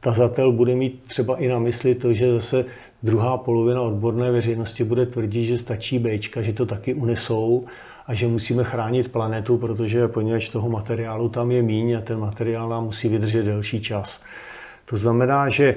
tazatel 0.00 0.52
bude 0.52 0.74
mít 0.74 1.02
třeba 1.06 1.36
i 1.36 1.48
na 1.48 1.58
mysli 1.58 1.94
to, 1.94 2.12
že 2.12 2.32
zase 2.32 2.64
druhá 3.02 3.36
polovina 3.36 3.82
odborné 3.82 4.30
veřejnosti 4.30 4.84
bude 4.84 5.06
tvrdit, 5.06 5.44
že 5.44 5.58
stačí 5.58 5.98
B, 5.98 6.18
že 6.40 6.52
to 6.52 6.66
taky 6.66 6.94
unesou 6.94 7.64
a 8.06 8.14
že 8.14 8.28
musíme 8.28 8.64
chránit 8.64 9.12
planetu, 9.12 9.58
protože 9.58 10.08
poněvadž 10.08 10.48
toho 10.48 10.68
materiálu 10.68 11.28
tam 11.28 11.50
je 11.50 11.62
míň 11.62 11.92
a 11.92 12.00
ten 12.00 12.18
materiál 12.18 12.68
nám 12.68 12.84
musí 12.84 13.08
vydržet 13.08 13.42
delší 13.42 13.80
čas. 13.80 14.22
To 14.84 14.96
znamená, 14.96 15.48
že 15.48 15.76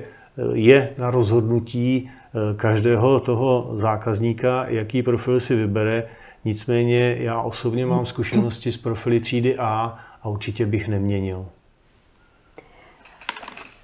je 0.54 0.90
na 0.98 1.12
rozhodnutí 1.12 2.10
eh, 2.10 2.56
každého 2.56 3.20
toho 3.20 3.72
zákazníka, 3.76 4.66
jaký 4.68 5.04
profil 5.04 5.40
si 5.40 5.56
vybere. 5.56 6.04
Nicméně 6.46 7.18
já 7.20 7.42
osobně 7.42 7.86
mám 7.86 8.06
zkušenosti 8.06 8.72
s 8.72 8.78
profily 8.78 9.20
třídy 9.20 9.58
A 9.58 9.98
a 10.24 10.30
určitě 10.30 10.66
bych 10.66 10.88
neměnil. 10.88 11.46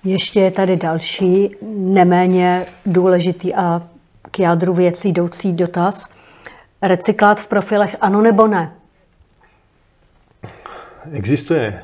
Ještě 0.03 0.39
je 0.39 0.51
tady 0.51 0.77
další, 0.77 1.55
neméně 1.75 2.65
důležitý 2.85 3.55
a 3.55 3.81
k 4.31 4.39
jádru 4.39 4.73
věcí 4.73 5.09
jdoucí 5.09 5.53
dotaz. 5.53 6.09
Recyklát 6.81 7.39
v 7.39 7.47
profilech 7.47 7.95
ano 8.01 8.21
nebo 8.21 8.47
ne? 8.47 8.75
Existuje 11.11 11.83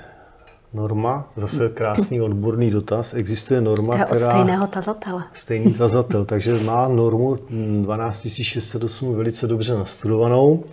norma, 0.73 1.31
zase 1.37 1.69
krásný 1.69 2.21
odborný 2.21 2.71
dotaz, 2.71 3.13
existuje 3.13 3.61
norma, 3.61 3.97
je 3.97 4.05
která... 4.05 4.27
od 4.27 4.31
stejného 4.31 4.67
tazatele. 4.67 5.23
Stejný 5.33 5.73
tazatel, 5.77 6.25
takže 6.25 6.59
má 6.63 6.87
normu 6.87 7.37
12608 7.85 9.15
velice 9.15 9.47
dobře 9.47 9.73
nastudovanou. 9.73 10.63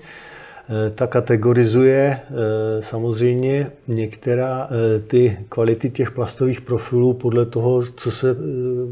Eh, 0.71 0.91
ta 0.91 1.07
kategorizuje 1.07 2.21
eh, 2.21 2.83
samozřejmě 2.83 3.71
některá 3.89 4.69
eh, 4.71 4.99
ty 4.99 5.39
kvality 5.49 5.91
těch 5.91 6.11
plastových 6.11 6.61
profilů 6.61 7.15
podle 7.15 7.47
toho, 7.47 7.83
co 7.83 8.11
se 8.11 8.37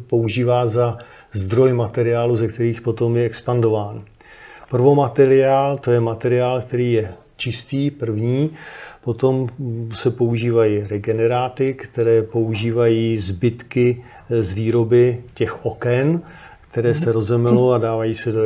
používá 0.07 0.67
za 0.67 0.99
zdroj 1.33 1.73
materiálu, 1.73 2.37
ze 2.37 2.49
kterých 2.49 2.81
potom 2.81 3.17
je 3.17 3.25
expandován. 3.25 4.05
Prvomateriál, 4.71 5.79
to 5.79 5.91
je 5.91 6.01
materiál, 6.01 6.61
který 6.61 6.93
je 6.93 7.13
čistý, 7.37 7.91
první, 7.91 8.51
Potom 9.07 9.49
se 9.93 10.11
používají 10.11 10.81
regeneráty, 10.81 11.75
které 11.75 12.23
používají 12.23 13.19
zbytky 13.19 14.05
z 14.31 14.53
výroby 14.53 15.23
těch 15.35 15.67
oken, 15.67 16.21
které 16.71 16.95
se 16.95 17.13
rozemelou 17.13 17.71
a 17.71 17.79
dávají 17.79 18.15
se 18.15 18.33
do 18.33 18.43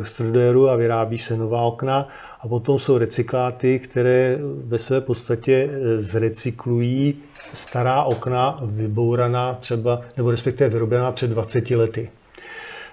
extrudéru 0.00 0.68
a 0.68 0.76
vyrábí 0.76 1.18
se 1.18 1.36
nová 1.36 1.62
okna. 1.62 2.08
A 2.40 2.48
potom 2.48 2.78
jsou 2.78 2.98
recykláty, 2.98 3.78
které 3.78 4.38
ve 4.64 4.78
své 4.78 5.00
podstatě 5.00 5.70
zrecyklují 5.96 7.14
stará 7.52 8.02
okna 8.02 8.60
vybouraná 8.62 9.54
třeba, 9.54 10.00
nebo 10.16 10.30
respektive 10.30 10.70
vyrobená 10.70 11.12
před 11.12 11.30
20 11.30 11.70
lety. 11.70 12.10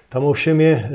Tam 0.10 0.26
ovšem 0.26 0.62
je, 0.62 0.74
eh, 0.76 0.89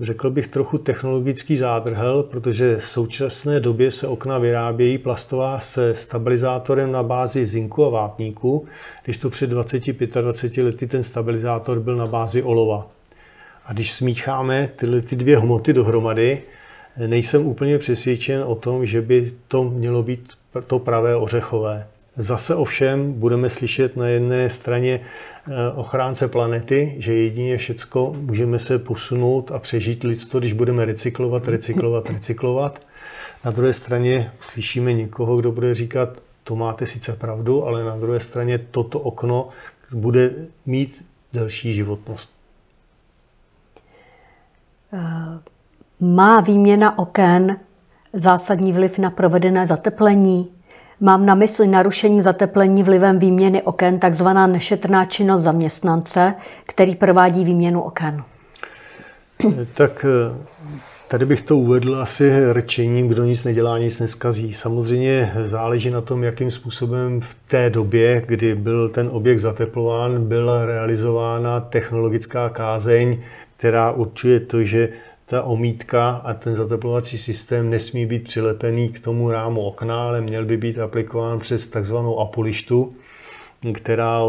řekl 0.00 0.30
bych, 0.30 0.48
trochu 0.48 0.78
technologický 0.78 1.56
zádrhel, 1.56 2.22
protože 2.22 2.76
v 2.76 2.84
současné 2.84 3.60
době 3.60 3.90
se 3.90 4.06
okna 4.06 4.38
vyrábějí 4.38 4.98
plastová 4.98 5.60
se 5.60 5.94
stabilizátorem 5.94 6.92
na 6.92 7.02
bázi 7.02 7.46
zinku 7.46 7.84
a 7.84 7.90
vápníku, 7.90 8.66
když 9.04 9.18
to 9.18 9.30
před 9.30 9.50
20-25 9.50 10.62
lety 10.62 10.86
ten 10.86 11.02
stabilizátor 11.02 11.80
byl 11.80 11.96
na 11.96 12.06
bázi 12.06 12.42
olova. 12.42 12.90
A 13.64 13.72
když 13.72 13.92
smícháme 13.92 14.68
tyhle 14.76 15.00
ty 15.00 15.16
dvě 15.16 15.38
hmoty 15.38 15.72
dohromady, 15.72 16.42
nejsem 17.06 17.46
úplně 17.46 17.78
přesvědčen 17.78 18.42
o 18.46 18.54
tom, 18.54 18.86
že 18.86 19.02
by 19.02 19.32
to 19.48 19.64
mělo 19.64 20.02
být 20.02 20.32
to 20.66 20.78
pravé 20.78 21.16
ořechové. 21.16 21.86
Zase 22.16 22.54
ovšem 22.54 23.12
budeme 23.12 23.48
slyšet 23.48 23.96
na 23.96 24.08
jedné 24.08 24.50
straně 24.50 25.00
eh, 25.00 25.50
ochránce 25.74 26.28
planety, 26.28 26.94
že 26.98 27.14
jedině 27.14 27.56
všecko 27.56 28.14
můžeme 28.18 28.58
se 28.58 28.78
posunout 28.78 29.52
a 29.52 29.58
přežít 29.58 30.04
lidstvo, 30.04 30.40
když 30.40 30.52
budeme 30.52 30.84
recyklovat, 30.84 31.48
recyklovat, 31.48 32.10
recyklovat. 32.10 32.80
Na 33.44 33.50
druhé 33.50 33.72
straně 33.72 34.32
slyšíme 34.40 34.92
někoho, 34.92 35.36
kdo 35.36 35.52
bude 35.52 35.74
říkat, 35.74 36.08
to 36.44 36.56
máte 36.56 36.86
sice 36.86 37.12
pravdu, 37.12 37.66
ale 37.66 37.84
na 37.84 37.96
druhé 37.96 38.20
straně 38.20 38.58
toto 38.58 39.00
okno 39.00 39.48
bude 39.92 40.30
mít 40.66 41.04
delší 41.32 41.74
životnost. 41.74 42.30
Eh, 44.92 45.38
má 46.00 46.40
výměna 46.40 46.98
oken 46.98 47.60
zásadní 48.12 48.72
vliv 48.72 48.98
na 48.98 49.10
provedené 49.10 49.66
zateplení? 49.66 50.55
Mám 51.00 51.26
na 51.26 51.34
mysli 51.34 51.68
narušení 51.68 52.22
zateplení 52.22 52.82
vlivem 52.82 53.18
výměny 53.18 53.62
oken, 53.62 53.98
takzvaná 53.98 54.46
nešetrná 54.46 55.04
činnost 55.04 55.42
zaměstnance, 55.42 56.34
který 56.66 56.94
provádí 56.94 57.44
výměnu 57.44 57.82
oken. 57.82 58.24
Tak 59.74 60.06
Tady 61.08 61.26
bych 61.26 61.42
to 61.42 61.56
uvedl 61.56 61.96
asi 61.96 62.52
rčením, 62.52 63.08
kdo 63.08 63.24
nic 63.24 63.44
nedělá, 63.44 63.78
nic 63.78 63.98
neskazí. 63.98 64.52
Samozřejmě 64.52 65.32
záleží 65.42 65.90
na 65.90 66.00
tom, 66.00 66.24
jakým 66.24 66.50
způsobem 66.50 67.20
v 67.20 67.36
té 67.48 67.70
době, 67.70 68.22
kdy 68.26 68.54
byl 68.54 68.88
ten 68.88 69.08
objekt 69.12 69.38
zateplován, 69.38 70.24
byla 70.24 70.66
realizována 70.66 71.60
technologická 71.60 72.48
kázeň, 72.48 73.18
která 73.56 73.92
určuje 73.92 74.40
to, 74.40 74.64
že 74.64 74.88
ta 75.26 75.42
omítka 75.42 76.10
a 76.10 76.34
ten 76.34 76.56
zateplovací 76.56 77.18
systém 77.18 77.70
nesmí 77.70 78.06
být 78.06 78.24
přilepený 78.24 78.88
k 78.88 79.00
tomu 79.00 79.30
rámu 79.30 79.60
okna, 79.60 80.02
ale 80.02 80.20
měl 80.20 80.44
by 80.44 80.56
být 80.56 80.78
aplikován 80.78 81.38
přes 81.38 81.66
takzvanou 81.66 82.18
apolištu, 82.20 82.94
která, 83.72 84.20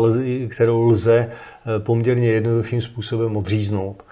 kterou 0.49 0.83
lze 0.83 1.31
poměrně 1.77 2.27
jednoduchým 2.27 2.81
způsobem 2.81 3.37
odříznout. 3.37 4.03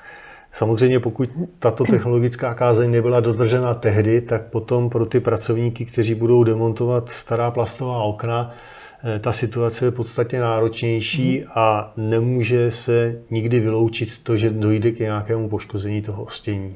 Samozřejmě 0.51 0.99
pokud 0.99 1.29
tato 1.59 1.83
technologická 1.83 2.53
kázeň 2.53 2.91
nebyla 2.91 3.19
dodržena 3.19 3.73
tehdy, 3.73 4.21
tak 4.21 4.41
potom 4.41 4.89
pro 4.89 5.05
ty 5.05 5.19
pracovníky, 5.19 5.85
kteří 5.85 6.15
budou 6.15 6.43
demontovat 6.43 7.09
stará 7.09 7.51
plastová 7.51 8.03
okna, 8.03 8.51
eh, 8.51 8.84
ta 9.19 9.31
situace 9.31 9.85
je 9.85 9.91
podstatně 9.91 10.39
náročnější 10.39 11.43
a 11.55 11.93
nemůže 11.97 12.71
se 12.71 13.15
nikdy 13.29 13.59
vyloučit 13.59 14.09
to, 14.23 14.37
že 14.37 14.49
dojde 14.49 14.91
k 14.91 14.99
nějakému 14.99 15.49
poškození 15.49 16.01
toho 16.01 16.23
ostění. 16.23 16.75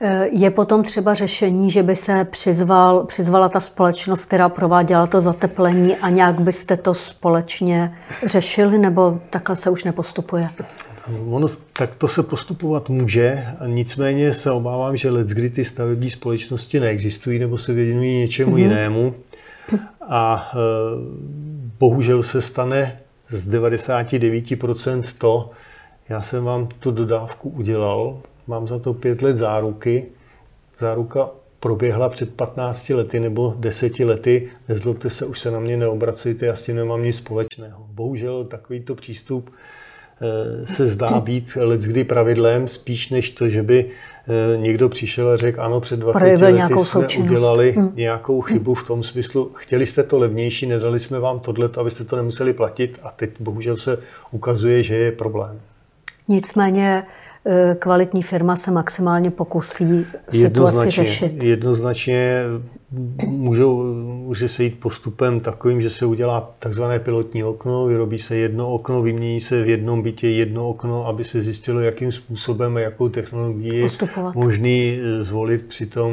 Eh, 0.00 0.28
je 0.32 0.50
potom 0.50 0.84
třeba 0.84 1.14
řešení, 1.14 1.70
že 1.70 1.82
by 1.82 1.96
se 1.96 2.24
přizval, 2.24 3.04
přizvala 3.04 3.48
ta 3.48 3.60
společnost, 3.60 4.24
která 4.24 4.48
prováděla 4.48 5.06
to 5.06 5.20
zateplení 5.20 5.96
a 5.96 6.10
nějak 6.10 6.40
byste 6.40 6.76
to 6.76 6.94
společně 6.94 7.98
řešili, 8.26 8.78
nebo 8.78 9.20
takhle 9.30 9.56
se 9.56 9.70
už 9.70 9.84
nepostupuje? 9.84 10.48
Ono 11.30 11.48
tak 11.72 11.94
to 11.94 12.08
se 12.08 12.22
postupovat 12.22 12.88
může, 12.88 13.46
nicméně 13.66 14.34
se 14.34 14.50
obávám, 14.50 14.96
že 14.96 15.10
let, 15.10 15.28
kdy 15.28 15.50
ty 15.50 15.64
stavební 15.64 16.10
společnosti 16.10 16.80
neexistují 16.80 17.38
nebo 17.38 17.58
se 17.58 17.72
věnují 17.72 18.18
něčemu 18.18 18.54
mm-hmm. 18.54 18.58
jinému. 18.58 19.14
A 20.00 20.50
e, 20.52 20.56
bohužel 21.78 22.22
se 22.22 22.42
stane 22.42 23.00
z 23.30 23.48
99% 23.48 25.02
to, 25.18 25.50
já 26.08 26.22
jsem 26.22 26.44
vám 26.44 26.68
tu 26.78 26.90
dodávku 26.90 27.48
udělal, 27.48 28.18
mám 28.46 28.68
za 28.68 28.78
to 28.78 28.94
pět 28.94 29.22
let 29.22 29.36
záruky. 29.36 30.06
Záruka 30.78 31.30
proběhla 31.60 32.08
před 32.08 32.34
15 32.34 32.88
lety 32.88 33.20
nebo 33.20 33.54
10 33.58 33.98
lety. 33.98 34.48
Nezlobte 34.68 35.10
se, 35.10 35.26
už 35.26 35.40
se 35.40 35.50
na 35.50 35.60
mě 35.60 35.76
neobracejte, 35.76 36.46
já 36.46 36.56
s 36.56 36.64
tím 36.64 36.76
nemám 36.76 37.04
nic 37.04 37.16
společného. 37.16 37.86
Bohužel 37.90 38.44
takovýto 38.44 38.94
přístup 38.94 39.50
Eh, 40.20 40.66
se 40.66 40.88
zdá 40.88 41.20
být 41.20 41.56
kdy 41.76 42.04
pravidlem, 42.04 42.68
spíš 42.68 43.08
než 43.08 43.30
to, 43.30 43.48
že 43.48 43.62
by 43.62 43.90
někdo 44.56 44.88
přišel 44.88 45.28
a 45.28 45.36
řekl, 45.36 45.60
ano, 45.62 45.80
před 45.80 46.00
20 46.00 46.18
Projevil 46.18 46.54
lety 46.54 46.74
jsme 46.74 46.84
součinnost. 46.84 47.30
udělali 47.30 47.72
hmm. 47.72 47.92
nějakou 47.94 48.40
chybu 48.40 48.74
v 48.74 48.86
tom 48.86 49.02
smyslu, 49.02 49.50
chtěli 49.54 49.86
jste 49.86 50.02
to 50.02 50.18
levnější, 50.18 50.66
nedali 50.66 51.00
jsme 51.00 51.20
vám 51.20 51.40
tohle, 51.40 51.70
abyste 51.80 52.04
to 52.04 52.16
nemuseli 52.16 52.52
platit 52.52 52.98
a 53.02 53.10
teď 53.10 53.30
bohužel 53.40 53.76
se 53.76 53.98
ukazuje, 54.30 54.82
že 54.82 54.94
je 54.94 55.12
problém. 55.12 55.60
Nicméně 56.28 57.02
eh, 57.06 57.27
kvalitní 57.78 58.22
firma 58.22 58.56
se 58.56 58.70
maximálně 58.70 59.30
pokusí 59.30 60.06
situaci 60.30 60.90
řešit. 60.90 61.42
Jednoznačně 61.42 62.42
můžou, 63.26 63.82
může 64.02 64.48
se 64.48 64.64
jít 64.64 64.80
postupem 64.80 65.40
takovým, 65.40 65.82
že 65.82 65.90
se 65.90 66.06
udělá 66.06 66.54
takzvané 66.58 66.98
pilotní 66.98 67.44
okno, 67.44 67.86
vyrobí 67.86 68.18
se 68.18 68.36
jedno 68.36 68.72
okno, 68.72 69.02
vymění 69.02 69.40
se 69.40 69.62
v 69.62 69.68
jednom 69.68 70.02
bytě 70.02 70.28
jedno 70.28 70.68
okno, 70.68 71.06
aby 71.06 71.24
se 71.24 71.42
zjistilo, 71.42 71.80
jakým 71.80 72.12
způsobem 72.12 72.76
a 72.76 72.80
jakou 72.80 73.08
technologii 73.08 73.80
je 73.80 73.88
možný 74.34 74.98
zvolit 75.18 75.66
při, 75.66 75.86
tom, 75.86 76.12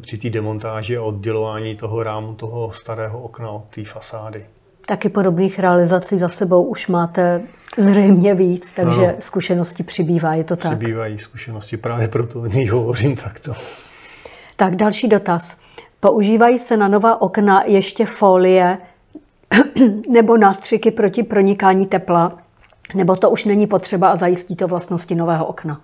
při 0.00 0.18
té 0.18 0.30
demontáži 0.30 0.96
a 0.96 1.02
oddělování 1.02 1.76
toho 1.76 2.02
rámu, 2.02 2.34
toho 2.34 2.72
starého 2.72 3.20
okna 3.20 3.50
od 3.50 3.64
té 3.74 3.84
fasády. 3.84 4.44
Taky 4.86 5.08
podobných 5.08 5.58
realizací 5.58 6.18
za 6.18 6.28
sebou 6.28 6.62
už 6.62 6.88
máte 6.88 7.42
zřejmě 7.76 8.34
víc, 8.34 8.72
takže 8.72 9.06
no, 9.06 9.14
zkušenosti 9.18 9.82
přibývá, 9.82 10.34
je 10.34 10.44
to 10.44 10.56
tak? 10.56 10.78
Přibývají 10.78 11.18
zkušenosti, 11.18 11.76
právě 11.76 12.08
proto 12.08 12.40
o 12.40 12.46
nich 12.46 12.72
hovořím 12.72 13.16
takto. 13.24 13.52
Tak 14.56 14.76
další 14.76 15.08
dotaz. 15.08 15.56
Používají 16.00 16.58
se 16.58 16.76
na 16.76 16.88
nová 16.88 17.22
okna 17.22 17.62
ještě 17.66 18.06
folie 18.06 18.78
nebo 20.10 20.36
nástřiky 20.36 20.90
proti 20.90 21.22
pronikání 21.22 21.86
tepla, 21.86 22.38
nebo 22.94 23.16
to 23.16 23.30
už 23.30 23.44
není 23.44 23.66
potřeba 23.66 24.08
a 24.08 24.16
zajistí 24.16 24.56
to 24.56 24.68
vlastnosti 24.68 25.14
nového 25.14 25.46
okna. 25.46 25.80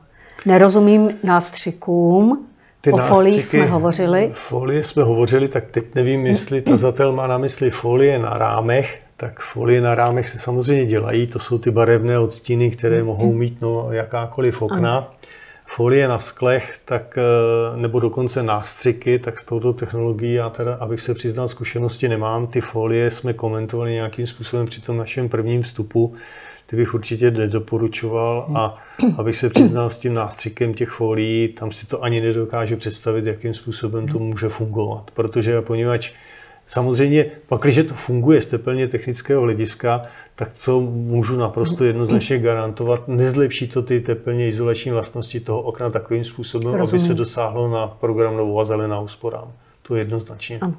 Nerozumím 0.47 1.11
nástřikům, 1.25 2.47
ty 2.85 2.93
o 2.93 2.99
folii 2.99 3.43
jsme 3.43 3.65
hovořili. 3.67 4.31
Folie 4.35 4.85
jsme 4.85 5.03
hovořili, 5.03 5.49
tak 5.49 5.65
teď 5.71 5.95
nevím, 5.95 6.27
jestli 6.27 6.63
tazatel 6.63 7.13
má 7.13 7.27
na 7.27 7.39
mysli 7.39 7.71
folie 7.71 8.19
na 8.19 8.39
rámech, 8.39 9.01
tak 9.17 9.41
folie 9.41 9.81
na 9.81 9.95
rámech 9.95 10.29
se 10.29 10.39
samozřejmě 10.39 10.87
dělají, 10.87 11.27
to 11.27 11.39
jsou 11.39 11.59
ty 11.59 11.71
barevné 11.71 12.19
odstíny, 12.19 12.71
které 12.71 13.03
mohou 13.03 13.33
mít 13.33 13.61
no, 13.61 13.93
jakákoliv 13.93 14.63
okna. 14.63 14.97
Ano 14.97 15.07
folie 15.75 16.09
na 16.09 16.19
sklech, 16.19 16.79
tak, 16.85 17.19
eh, 17.19 17.77
nebo 17.77 18.01
dokonce 18.01 18.43
nástřiky, 18.43 19.19
tak 19.19 19.39
s 19.39 19.45
touto 19.45 19.73
technologií 19.73 20.35
já 20.35 20.51
teda, 20.51 20.75
abych 20.75 21.01
se 21.01 21.15
přiznal, 21.15 21.49
zkušenosti 21.49 22.09
nemám. 22.09 22.47
Ty 22.47 22.61
folie 22.61 23.11
jsme 23.11 23.33
komentovali 23.33 23.93
nějakým 23.93 24.27
způsobem 24.27 24.67
při 24.67 24.81
tom 24.81 24.97
našem 24.97 25.29
prvním 25.29 25.63
vstupu, 25.63 26.15
ty 26.73 26.77
bych 26.77 26.95
určitě 26.95 27.31
nedoporučoval 27.31 28.47
a 28.55 28.79
abych 29.17 29.37
se 29.37 29.51
přiznal 29.51 29.91
s 29.91 29.99
tím 29.99 30.15
nástřikem 30.15 30.75
těch 30.75 30.89
folií, 30.89 31.49
tam 31.49 31.73
si 31.73 31.87
to 31.87 32.05
ani 32.05 32.21
nedokážu 32.21 32.77
představit, 32.77 33.27
jakým 33.27 33.55
způsobem 33.55 34.09
to 34.09 34.19
může 34.19 34.49
fungovat. 34.49 35.11
Protože 35.15 35.61
poněvadž 35.61 36.13
Samozřejmě, 36.67 37.27
pak, 37.49 37.61
když 37.61 37.81
to 37.89 37.95
funguje 37.95 38.41
z 38.41 38.47
teplně 38.47 38.89
technického 38.89 39.43
hlediska, 39.43 40.03
tak 40.35 40.49
co 40.55 40.81
můžu 40.81 41.37
naprosto 41.37 41.85
jednoznačně 41.85 42.39
garantovat, 42.39 43.09
nezlepší 43.09 43.69
to 43.69 43.83
ty 43.83 44.01
teplně 44.01 44.49
izolační 44.49 44.91
vlastnosti 44.91 45.41
toho 45.41 45.63
okna 45.63 45.91
takovým 45.91 46.25
způsobem, 46.25 46.75
Rozumím. 46.75 46.89
aby 46.89 47.09
se 47.09 47.15
dosáhlo 47.15 47.69
na 47.69 47.87
program 47.87 48.37
novou 48.37 48.61
a 48.61 48.65
zelená 48.65 49.01
úsporám. 49.01 49.53
To 49.83 49.95
je 49.95 50.01
jednoznačně. 50.01 50.59
Ano. 50.61 50.75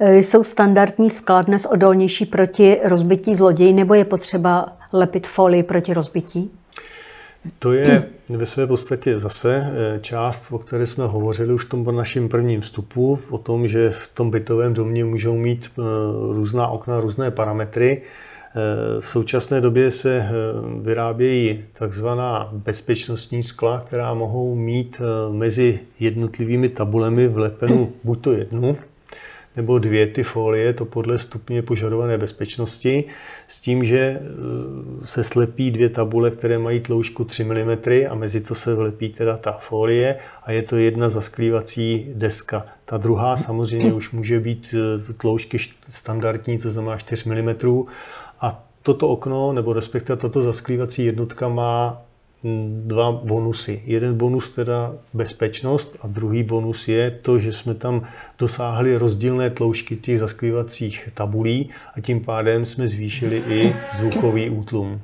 E, 0.00 0.18
jsou 0.18 0.44
standardní 0.44 1.10
skla 1.10 1.42
dnes 1.42 1.66
odolnější 1.66 2.26
proti 2.26 2.78
rozbití 2.84 3.36
zloději, 3.36 3.72
nebo 3.72 3.94
je 3.94 4.04
potřeba 4.04 4.77
lepit 4.92 5.26
folii 5.26 5.62
proti 5.62 5.94
rozbití? 5.94 6.50
To 7.58 7.72
je 7.72 8.06
ve 8.28 8.46
své 8.46 8.66
podstatě 8.66 9.18
zase 9.18 9.66
eh, 9.66 10.00
část, 10.00 10.52
o 10.52 10.58
které 10.58 10.86
jsme 10.86 11.06
hovořili 11.06 11.52
už 11.52 11.64
v 11.64 11.68
tom 11.68 11.96
našem 11.96 12.28
prvním 12.28 12.60
vstupu, 12.60 13.18
o 13.30 13.38
tom, 13.38 13.68
že 13.68 13.90
v 13.90 14.08
tom 14.14 14.30
bytovém 14.30 14.74
domě 14.74 15.04
můžou 15.04 15.36
mít 15.36 15.70
eh, 15.78 15.82
různá 16.32 16.68
okna, 16.68 17.00
různé 17.00 17.30
parametry. 17.30 18.02
Eh, 18.02 19.00
v 19.00 19.06
současné 19.06 19.60
době 19.60 19.90
se 19.90 20.28
vyrábějí 20.80 21.64
takzvaná 21.72 22.50
bezpečnostní 22.52 23.42
skla, 23.42 23.80
která 23.86 24.14
mohou 24.14 24.54
mít 24.54 25.00
mezi 25.30 25.80
jednotlivými 26.00 26.68
tabulemi 26.68 27.28
vlepenou 27.28 27.92
buď 28.04 28.20
to 28.20 28.32
jednu, 28.32 28.76
nebo 29.58 29.78
dvě 29.78 30.06
ty 30.06 30.22
folie, 30.22 30.72
to 30.72 30.84
podle 30.84 31.18
stupně 31.18 31.62
požadované 31.62 32.18
bezpečnosti, 32.18 33.04
s 33.48 33.60
tím, 33.60 33.84
že 33.84 34.20
se 35.02 35.24
slepí 35.24 35.70
dvě 35.70 35.88
tabule, 35.88 36.30
které 36.30 36.58
mají 36.58 36.80
tloušku 36.80 37.24
3 37.24 37.44
mm 37.44 37.78
a 38.10 38.14
mezi 38.14 38.40
to 38.40 38.54
se 38.54 38.74
vlepí 38.74 39.08
teda 39.08 39.36
ta 39.36 39.52
folie 39.52 40.16
a 40.42 40.52
je 40.52 40.62
to 40.62 40.76
jedna 40.76 41.08
zasklívací 41.08 42.06
deska. 42.14 42.66
Ta 42.84 42.96
druhá 42.96 43.36
samozřejmě 43.36 43.92
už 43.92 44.10
může 44.10 44.40
být 44.40 44.74
e, 44.74 45.12
tloušky 45.12 45.58
standardní, 45.90 46.58
to 46.58 46.70
znamená 46.70 46.96
4 46.96 47.30
mm 47.30 47.54
a 48.40 48.64
toto 48.82 49.08
okno, 49.08 49.52
nebo 49.52 49.72
respektive 49.72 50.16
tato 50.16 50.42
zasklívací 50.42 51.04
jednotka 51.04 51.48
má 51.48 52.07
dva 52.84 53.12
bonusy. 53.12 53.82
Jeden 53.86 54.14
bonus 54.14 54.50
teda 54.50 54.92
bezpečnost 55.14 55.96
a 56.00 56.06
druhý 56.06 56.42
bonus 56.42 56.88
je 56.88 57.10
to, 57.10 57.38
že 57.38 57.52
jsme 57.52 57.74
tam 57.74 58.02
dosáhli 58.38 58.96
rozdílné 58.96 59.50
tloušky 59.50 59.96
těch 59.96 60.18
zaskrývacích 60.18 61.08
tabulí 61.14 61.70
a 61.96 62.00
tím 62.00 62.24
pádem 62.24 62.66
jsme 62.66 62.88
zvýšili 62.88 63.42
i 63.48 63.76
zvukový 63.98 64.50
útlum. 64.50 65.00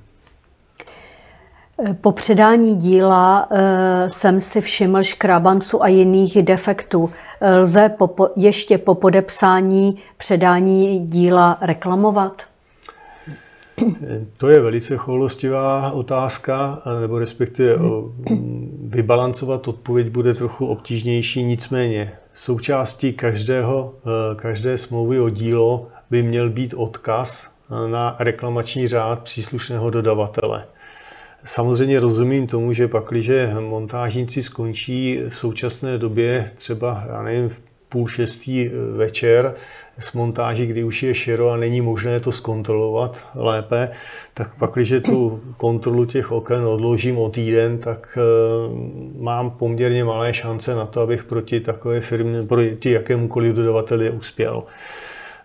Po 2.01 2.13
předání 2.13 2.77
díla 2.77 3.49
eh, 3.51 4.11
jsem 4.11 4.41
si 4.41 4.61
všiml 4.61 5.03
škrabanců 5.03 5.83
a 5.83 5.89
jiných 5.89 6.43
defektů. 6.43 7.11
Lze 7.41 7.91
ještě 8.37 8.79
po 8.79 8.95
podepsání 8.95 9.99
předání 10.17 10.99
díla 11.07 11.59
reklamovat? 11.61 12.43
To 14.37 14.49
je 14.49 14.61
velice 14.61 14.97
choulostivá 14.97 15.91
otázka, 15.91 16.83
nebo 17.01 17.19
respektive 17.19 17.77
vybalancovat 18.85 19.69
odpověď 19.69 20.09
bude 20.09 20.35
trochu 20.35 20.67
obtížnější, 20.67 21.45
nicméně 21.45 22.13
součástí 22.33 23.13
každého, 23.13 23.95
každé 24.37 24.79
smlouvy 24.79 25.21
o 25.21 25.29
dílo 25.29 25.89
by 26.11 26.23
měl 26.23 26.51
být 26.51 26.75
odkaz 26.75 27.49
na 27.91 28.17
reklamační 28.19 28.89
řád 28.89 29.23
příslušného 29.23 29.91
dodavatele. 29.91 30.65
Samozřejmě 31.45 32.01
rozumím 32.01 32.47
tomu, 32.47 32.73
že 32.73 32.89
pak, 32.89 33.05
když 33.11 33.31
montážníci 33.61 34.43
skončí 34.43 35.21
v 35.29 35.35
současné 35.35 35.99
době 35.99 36.51
třeba, 36.57 37.05
já 37.09 37.23
nevím, 37.23 37.49
v 37.49 37.61
půl 37.89 38.09
šestý 38.09 38.71
večer 38.97 39.55
s 39.99 40.13
montáží, 40.13 40.67
kdy 40.67 40.85
už 40.85 41.03
je 41.03 41.15
šero 41.15 41.51
a 41.51 41.57
není 41.57 41.81
možné 41.81 42.21
to 42.21 42.33
zkontrolovat 42.33 43.27
lépe, 43.35 43.89
tak 44.35 44.55
pak, 44.59 44.71
když 44.75 44.95
tu 45.05 45.41
kontrolu 45.57 46.05
těch 46.05 46.33
oken 46.33 46.65
odložím 46.65 47.19
o 47.19 47.29
týden, 47.29 47.79
tak 47.79 48.19
eh, 48.19 48.21
mám 49.19 49.51
poměrně 49.51 50.05
malé 50.05 50.35
šance 50.35 50.75
na 50.75 50.87
to, 50.87 51.01
abych 51.01 51.25
proti 51.25 51.61
takové 51.61 52.01
firmě, 52.01 52.43
proti 52.43 52.91
jakémukoliv 52.91 53.55
dodavateli 53.55 54.11
uspěl. 54.11 54.65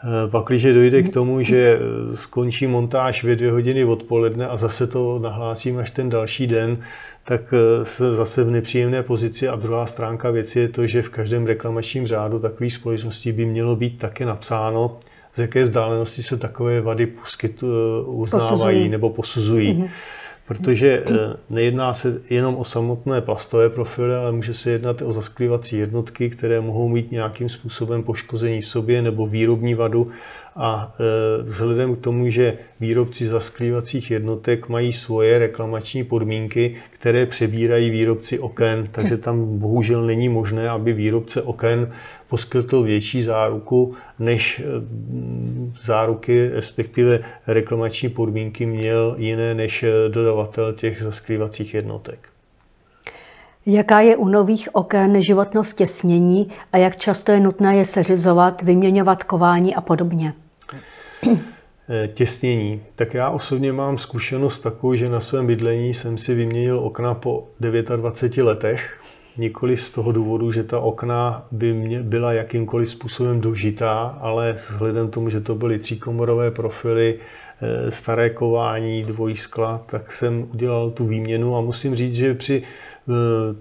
Eh, 0.04 0.28
pak, 0.30 0.45
když 0.47 0.64
dojde 0.64 1.04
k 1.04 1.14
tomu, 1.14 1.41
že 1.41 1.80
skončí 2.16 2.68
montáž 2.68 3.24
ve 3.24 3.36
dvě 3.36 3.52
hodiny 3.52 3.86
odpoledne 3.86 4.47
a 4.47 4.58
zase 4.58 4.88
to 4.88 5.20
nahlásím 5.20 5.78
až 5.78 5.91
ten 5.91 6.10
další 6.10 6.47
den, 6.47 6.78
tak 7.24 7.54
eh, 7.54 7.86
se 7.86 8.14
zase 8.14 8.43
v 8.43 8.52
nepříjemné 8.52 9.04
pozici. 9.04 9.47
A 9.47 9.56
druhá 9.56 9.86
stránka 9.86 10.32
věci 10.32 10.60
je 10.60 10.68
to, 10.68 10.88
že 10.88 11.02
v 11.02 11.10
každém 11.10 11.45
reklamačním 11.45 12.08
řádu 12.08 12.39
takových 12.39 12.74
společností 12.74 13.32
by 13.32 13.45
mělo 13.45 13.76
být 13.76 14.00
také 14.00 14.26
napsáno, 14.26 14.97
z 15.34 15.39
jaké 15.39 15.64
vzdálenosti 15.64 16.24
se 16.24 16.38
takové 16.38 16.82
vady 16.82 17.06
poskytu, 17.06 17.68
uznávají 18.06 18.50
posuzují. 18.50 18.89
nebo 18.89 19.10
posuzují. 19.10 19.74
Mm-hmm 19.74 19.89
protože 20.50 21.04
eh, 21.06 21.36
nejedná 21.50 21.93
se 21.93 22.22
jenom 22.30 22.56
o 22.56 22.64
samotné 22.64 23.22
plastové 23.22 23.70
profily, 23.70 24.16
ale 24.16 24.32
může 24.32 24.54
se 24.54 24.72
jednat 24.72 25.02
o 25.02 25.12
zasklívací 25.12 25.78
jednotky, 25.78 26.30
které 26.30 26.62
mohou 26.62 26.89
mít 26.89 27.12
nějakým 27.12 27.50
způsobem 27.50 28.04
poškození 28.04 28.62
v 28.62 28.68
sobě 28.68 29.02
nebo 29.02 29.28
výrobní 29.28 29.76
vadu. 29.76 30.10
A 30.56 30.95
eh, 31.00 31.43
vzhledem 31.43 31.95
k 31.95 32.00
tomu, 32.00 32.30
že 32.30 32.58
výrobci 32.80 33.28
zasklívacích 33.28 34.12
jednotek 34.12 34.70
mají 34.70 34.93
svoje 34.93 35.39
reklamační 35.39 36.04
podmínky, 36.04 36.76
které 36.89 37.26
přebírají 37.26 37.89
výrobci 37.89 38.39
oken, 38.39 38.88
takže 38.91 39.18
tam 39.18 39.60
bohužel 39.60 40.06
není 40.06 40.30
možné, 40.30 40.70
aby 40.70 40.93
výrobce 40.93 41.41
oken 41.41 41.91
poskytl 42.30 42.84
větší 42.84 43.23
záruku, 43.23 43.95
než 44.19 44.59
eh, 44.59 44.63
záruky, 45.82 46.49
respektive 46.49 47.19
reklamační 47.47 48.09
podmínky 48.09 48.65
měl 48.65 49.15
jiné 49.17 49.55
než 49.55 49.86
dodavatel 50.07 50.73
těch 50.73 51.03
zaskrývacích 51.03 51.73
jednotek. 51.73 52.30
Jaká 53.65 53.99
je 53.99 54.17
u 54.17 54.27
nových 54.27 54.69
oken 54.75 55.21
životnost 55.21 55.77
těsnění 55.77 56.49
a 56.71 56.77
jak 56.77 56.95
často 56.95 57.32
je 57.32 57.39
nutné 57.39 57.75
je 57.75 57.86
seřizovat, 57.86 58.61
vyměňovat 58.61 59.23
kování 59.23 59.75
a 59.75 59.82
podobně? 59.82 60.34
Eh, 61.91 62.07
těsnění. 62.07 62.82
Tak 62.95 63.13
já 63.13 63.30
osobně 63.30 63.73
mám 63.73 63.97
zkušenost 63.97 64.59
takovou, 64.59 64.95
že 64.95 65.09
na 65.09 65.19
svém 65.19 65.47
bydlení 65.47 65.93
jsem 65.93 66.17
si 66.17 66.34
vyměnil 66.34 66.80
okna 66.80 67.13
po 67.13 67.47
29 67.59 68.43
letech 68.43 69.01
Nikoli 69.40 69.78
z 69.78 69.90
toho 69.90 70.12
důvodu, 70.12 70.52
že 70.52 70.64
ta 70.64 70.80
okna 70.80 71.48
by 71.52 71.74
mě 71.74 72.04
byla 72.04 72.34
jakýmkoliv 72.34 72.90
způsobem 72.90 73.42
dožitá, 73.42 74.18
ale 74.22 74.54
vzhledem 74.54 75.10
tomu, 75.10 75.30
že 75.30 75.42
to 75.42 75.56
byly 75.56 75.80
tříkomorové 75.80 76.52
profily, 76.52 77.20
eh, 77.62 77.92
staré 77.92 78.30
kování, 78.30 79.04
dvojí 79.04 79.36
skla, 79.36 79.84
tak 79.86 80.12
jsem 80.12 80.48
udělal 80.54 80.92
tu 80.92 81.06
výměnu 81.06 81.58
a 81.58 81.62
musím 81.62 81.96
říct, 81.96 82.14
že 82.14 82.34
při 82.34 82.64
eh, 82.64 83.14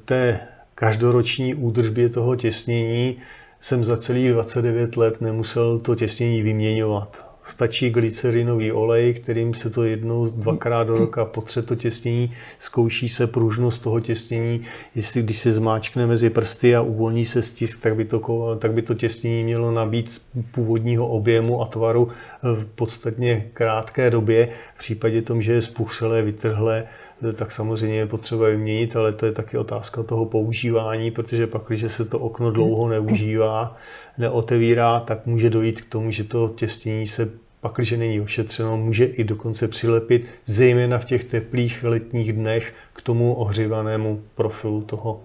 té 0.04 0.40
každoroční 0.74 1.54
údržbě 1.54 2.08
toho 2.08 2.36
těsnění 2.36 3.16
jsem 3.60 3.84
za 3.84 3.96
celých 3.96 4.32
29 4.32 4.96
let 4.96 5.20
nemusel 5.20 5.78
to 5.78 5.94
těsnění 5.94 6.42
vyměňovat. 6.42 7.27
Stačí 7.44 7.90
glycerinový 7.90 8.72
olej, 8.72 9.14
kterým 9.14 9.54
se 9.54 9.70
to 9.70 9.84
jednou, 9.84 10.26
dvakrát 10.26 10.84
do 10.84 10.98
roka 10.98 11.24
potře 11.24 11.62
to 11.62 11.74
těsnění, 11.74 12.32
zkouší 12.58 13.08
se 13.08 13.26
pružnost 13.26 13.82
toho 13.82 14.00
těsnění, 14.00 14.60
jestli 14.94 15.22
když 15.22 15.38
se 15.38 15.52
zmáčkne 15.52 16.06
mezi 16.06 16.30
prsty 16.30 16.76
a 16.76 16.82
uvolní 16.82 17.24
se 17.24 17.42
stisk, 17.42 17.82
tak 17.82 17.96
by 17.96 18.04
to, 18.04 18.20
tak 18.58 18.72
by 18.72 18.82
to 18.82 18.94
těsnění 18.94 19.44
mělo 19.44 19.70
nabít 19.70 20.22
původního 20.50 21.08
objemu 21.08 21.62
a 21.62 21.66
tvaru 21.66 22.08
v 22.42 22.64
podstatně 22.64 23.50
krátké 23.52 24.10
době. 24.10 24.48
V 24.74 24.78
případě 24.78 25.22
tom, 25.22 25.42
že 25.42 25.52
je 25.52 25.62
spuchřelé, 25.62 26.22
vytrhlé, 26.22 26.84
tak 27.36 27.52
samozřejmě 27.52 27.96
je 27.96 28.06
potřeba 28.06 28.48
vyměnit, 28.48 28.96
ale 28.96 29.12
to 29.12 29.26
je 29.26 29.32
taky 29.32 29.58
otázka 29.58 30.02
toho 30.02 30.26
používání, 30.26 31.10
protože 31.10 31.46
pak, 31.46 31.62
když 31.68 31.92
se 31.92 32.04
to 32.04 32.18
okno 32.18 32.50
dlouho 32.50 32.88
neužívá, 32.88 33.76
neotevírá, 34.18 35.00
tak 35.00 35.26
může 35.26 35.50
dojít 35.50 35.80
k 35.80 35.88
tomu, 35.88 36.10
že 36.10 36.24
to 36.24 36.52
těstění 36.56 37.06
se 37.06 37.30
pak, 37.60 37.72
když 37.76 37.90
není 37.90 38.20
ošetřeno, 38.20 38.76
může 38.76 39.04
i 39.04 39.24
dokonce 39.24 39.68
přilepit, 39.68 40.26
zejména 40.46 40.98
v 40.98 41.04
těch 41.04 41.24
teplých 41.24 41.84
letních 41.84 42.32
dnech, 42.32 42.74
k 42.92 43.02
tomu 43.02 43.34
ohřívanému 43.34 44.22
profilu 44.34 44.82
toho 44.82 45.20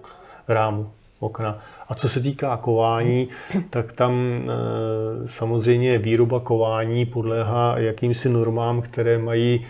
rámu 0.48 0.90
okna. 1.20 1.58
A 1.88 1.94
co 1.94 2.08
se 2.08 2.20
týká 2.20 2.56
kování, 2.56 3.28
tak 3.70 3.92
tam 3.92 4.12
e, 4.14 5.28
samozřejmě 5.28 5.98
výroba 5.98 6.40
kování 6.40 7.06
podléhá 7.06 7.78
jakýmsi 7.78 8.28
normám, 8.28 8.82
které 8.82 9.18
mají 9.18 9.66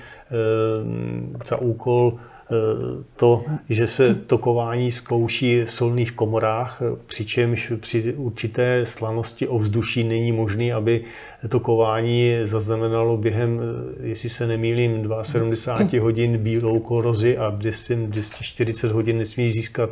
za 1.47 1.57
úkol 1.57 2.19
Eh, 2.51 3.05
to, 3.17 3.45
že 3.69 3.87
se 3.87 4.15
tokování 4.15 4.93
zkouší 4.93 5.63
v 5.65 5.73
solných 5.73 6.13
komorách, 6.13 6.83
přičemž 7.07 7.73
při 7.81 8.15
určité 8.15 8.87
slanosti 8.87 9.49
ovzduší 9.49 10.05
není 10.05 10.33
možné, 10.33 10.73
aby 10.73 11.05
tokování 11.49 12.33
zaznamenalo 12.43 13.17
během, 13.17 13.61
eh, 13.61 14.07
jestli 14.09 14.29
se 14.29 14.47
nemýlím, 14.47 15.15
72 15.23 16.01
hodin 16.01 16.39
bílou 16.39 16.81
korozi 16.81 17.39
a 17.39 17.51
240 17.51 18.93
hodin 18.93 19.19
nesmí 19.19 19.51
získat 19.51 19.91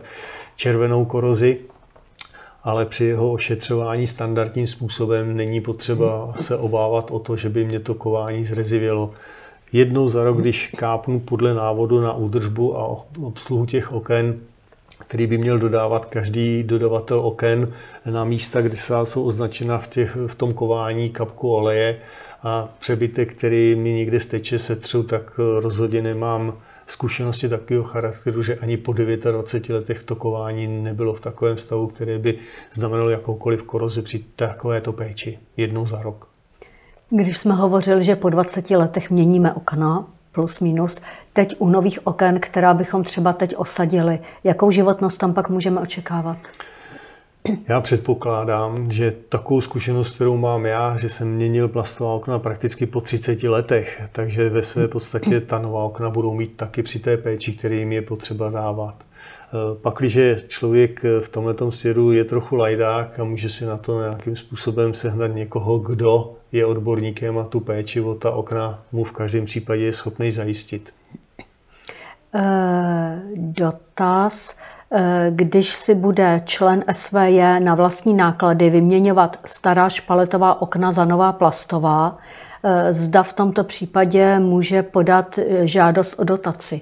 červenou 0.56 1.04
korozi 1.04 1.58
ale 2.64 2.86
při 2.86 3.04
jeho 3.04 3.32
ošetřování 3.32 4.06
standardním 4.06 4.66
způsobem 4.66 5.36
není 5.36 5.60
potřeba 5.60 6.34
se 6.40 6.56
obávat 6.56 7.10
o 7.10 7.18
to, 7.18 7.36
že 7.36 7.48
by 7.48 7.64
mě 7.64 7.80
to 7.80 7.94
kování 7.94 8.44
zrezivělo 8.44 9.10
jednou 9.72 10.08
za 10.08 10.24
rok, 10.24 10.40
když 10.40 10.74
kápnu 10.76 11.20
podle 11.20 11.54
návodu 11.54 12.00
na 12.00 12.12
údržbu 12.12 12.78
a 12.78 13.04
obsluhu 13.22 13.66
těch 13.66 13.92
oken, 13.92 14.40
který 14.98 15.26
by 15.26 15.38
měl 15.38 15.58
dodávat 15.58 16.06
každý 16.06 16.62
dodavatel 16.62 17.20
oken 17.20 17.72
na 18.10 18.24
místa, 18.24 18.60
kde 18.60 18.76
se 18.76 18.94
jsou 19.04 19.24
označena 19.24 19.78
v, 19.78 19.88
těch, 19.88 20.16
v 20.26 20.34
tom 20.34 20.54
kování 20.54 21.10
kapku 21.10 21.54
oleje 21.54 21.98
a 22.42 22.68
přebytek, 22.80 23.34
který 23.34 23.74
mi 23.74 23.92
někde 23.92 24.20
steče, 24.20 24.58
setřu, 24.58 25.02
tak 25.02 25.40
rozhodně 25.60 26.02
nemám 26.02 26.54
zkušenosti 26.86 27.48
takového 27.48 27.84
charakteru, 27.84 28.42
že 28.42 28.54
ani 28.54 28.76
po 28.76 28.92
29 28.92 29.74
letech 29.74 30.02
tokování 30.02 30.66
nebylo 30.66 31.14
v 31.14 31.20
takovém 31.20 31.58
stavu, 31.58 31.86
které 31.86 32.18
by 32.18 32.38
znamenalo 32.72 33.10
jakoukoliv 33.10 33.62
korozi 33.62 34.02
při 34.02 34.24
takovéto 34.36 34.92
péči 34.92 35.38
jednou 35.56 35.86
za 35.86 36.02
rok. 36.02 36.31
Když 37.14 37.38
jsme 37.38 37.54
hovořili, 37.54 38.04
že 38.04 38.16
po 38.16 38.30
20 38.30 38.70
letech 38.70 39.10
měníme 39.10 39.52
okna, 39.52 40.06
plus 40.32 40.60
minus, 40.60 41.00
teď 41.32 41.56
u 41.58 41.68
nových 41.68 42.06
oken, 42.06 42.40
která 42.40 42.74
bychom 42.74 43.04
třeba 43.04 43.32
teď 43.32 43.56
osadili, 43.56 44.18
jakou 44.44 44.70
životnost 44.70 45.20
tam 45.20 45.34
pak 45.34 45.48
můžeme 45.48 45.80
očekávat? 45.80 46.36
Já 47.68 47.80
předpokládám, 47.80 48.90
že 48.90 49.14
takovou 49.28 49.60
zkušenost, 49.60 50.14
kterou 50.14 50.36
mám 50.36 50.66
já, 50.66 50.96
že 50.96 51.08
jsem 51.08 51.28
měnil 51.28 51.68
plastová 51.68 52.12
okna 52.12 52.38
prakticky 52.38 52.86
po 52.86 53.00
30 53.00 53.42
letech, 53.42 54.02
takže 54.12 54.48
ve 54.48 54.62
své 54.62 54.88
podstatě 54.88 55.40
ta 55.40 55.58
nová 55.58 55.84
okna 55.84 56.10
budou 56.10 56.34
mít 56.34 56.56
taky 56.56 56.82
při 56.82 56.98
té 56.98 57.16
péči, 57.16 57.52
který 57.52 57.78
jim 57.78 57.92
je 57.92 58.02
potřeba 58.02 58.50
dávat. 58.50 58.94
Pak, 59.82 59.94
když 59.98 60.18
člověk 60.48 61.04
v 61.20 61.28
tomto 61.28 61.72
svěru 61.72 62.12
je 62.12 62.24
trochu 62.24 62.56
lajdák 62.56 63.20
a 63.20 63.24
může 63.24 63.50
si 63.50 63.64
na 63.64 63.76
to 63.76 64.00
nějakým 64.00 64.36
způsobem 64.36 64.94
sehnat 64.94 65.34
někoho, 65.34 65.78
kdo 65.78 66.34
je 66.52 66.66
odborníkem 66.66 67.38
a 67.38 67.44
tu 67.44 67.60
péči 67.60 68.00
o 68.00 68.14
ta 68.14 68.30
okna 68.30 68.82
mu 68.92 69.04
v 69.04 69.12
každém 69.12 69.44
případě 69.44 69.84
je 69.84 69.92
schopný 69.92 70.32
zajistit. 70.32 70.92
E, 72.34 73.20
dotaz. 73.36 74.56
E, 74.92 75.30
když 75.30 75.72
si 75.72 75.94
bude 75.94 76.42
člen 76.44 76.84
SVJ 76.92 77.60
na 77.60 77.74
vlastní 77.74 78.14
náklady 78.14 78.70
vyměňovat 78.70 79.36
stará 79.44 79.88
špaletová 79.88 80.62
okna 80.62 80.92
za 80.92 81.04
nová 81.04 81.32
plastová, 81.32 82.18
e, 82.62 82.94
zda 82.94 83.22
v 83.22 83.32
tomto 83.32 83.64
případě 83.64 84.38
může 84.38 84.82
podat 84.82 85.38
žádost 85.64 86.14
o 86.18 86.24
dotaci. 86.24 86.80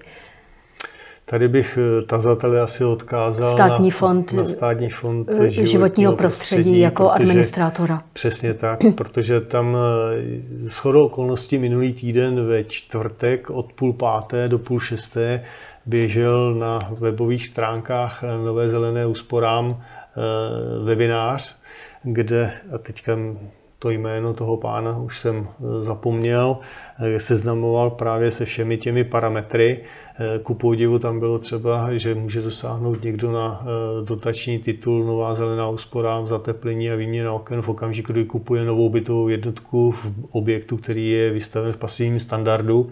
Tady 1.31 1.49
bych 1.49 1.79
eh, 1.79 2.03
tazatele 2.03 2.61
asi 2.61 2.85
odkázal 2.85 3.53
státní 3.53 3.89
na, 3.89 3.97
fond, 3.97 4.33
na 4.33 4.47
státní 4.47 4.91
fond 4.91 5.29
eh, 5.29 5.33
životního, 5.33 5.67
životního 5.67 6.17
prostředí, 6.17 6.61
prostředí 6.61 6.81
jako 6.81 7.11
administrátora. 7.11 8.03
Přesně 8.13 8.55
tak, 8.55 8.81
protože 8.95 9.41
tam 9.41 9.77
eh, 9.77 10.69
s 10.69 10.79
chodou 10.79 11.07
okolností 11.07 11.59
minulý 11.59 11.93
týden 11.93 12.47
ve 12.47 12.65
čtvrtek 12.65 13.51
od 13.51 13.73
půl 13.73 13.93
páté 13.93 14.49
do 14.49 14.59
půl 14.59 14.81
šesté 14.81 15.45
běžel 15.87 16.55
na 16.55 16.79
webových 16.99 17.47
stránkách 17.47 18.25
Nové 18.45 18.69
zelené 18.69 19.07
úsporám 19.07 19.83
webinář, 20.85 21.57
kde, 22.03 22.53
a 22.75 22.79
teďka 22.79 23.19
to 23.79 23.91
jméno 23.91 24.35
toho 24.35 24.57
pána 24.57 24.99
už 24.99 25.19
jsem 25.19 25.49
zapomněl, 25.81 26.59
seznamoval 27.19 27.91
právě 27.91 28.31
se 28.31 28.45
všemi 28.45 28.77
těmi 28.77 29.05
parametry, 29.05 29.85
ku 30.43 30.55
podivu 30.55 30.99
tam 30.99 31.21
bylo 31.21 31.39
třeba, 31.39 31.99
že 31.99 32.15
může 32.15 32.43
dosáhnout 32.43 33.03
někdo 33.03 33.33
na 33.33 33.63
eh, 33.63 34.05
dotační 34.05 34.59
titul 34.59 35.05
Nová 35.05 35.35
zelená 35.35 35.69
úspora, 35.69 36.27
zateplení 36.27 36.91
a 36.91 36.95
výměna 36.97 37.33
oken 37.33 37.63
v 37.63 37.69
okamžiku, 37.69 38.13
kdy 38.13 38.25
kupuje 38.25 38.65
novou 38.65 38.89
bytovou 38.89 39.29
jednotku 39.29 39.91
v 39.91 40.07
objektu, 40.31 40.77
který 40.77 41.11
je 41.11 41.31
vystaven 41.31 41.73
v 41.73 41.77
pasivním 41.77 42.21
standardu. 42.21 42.91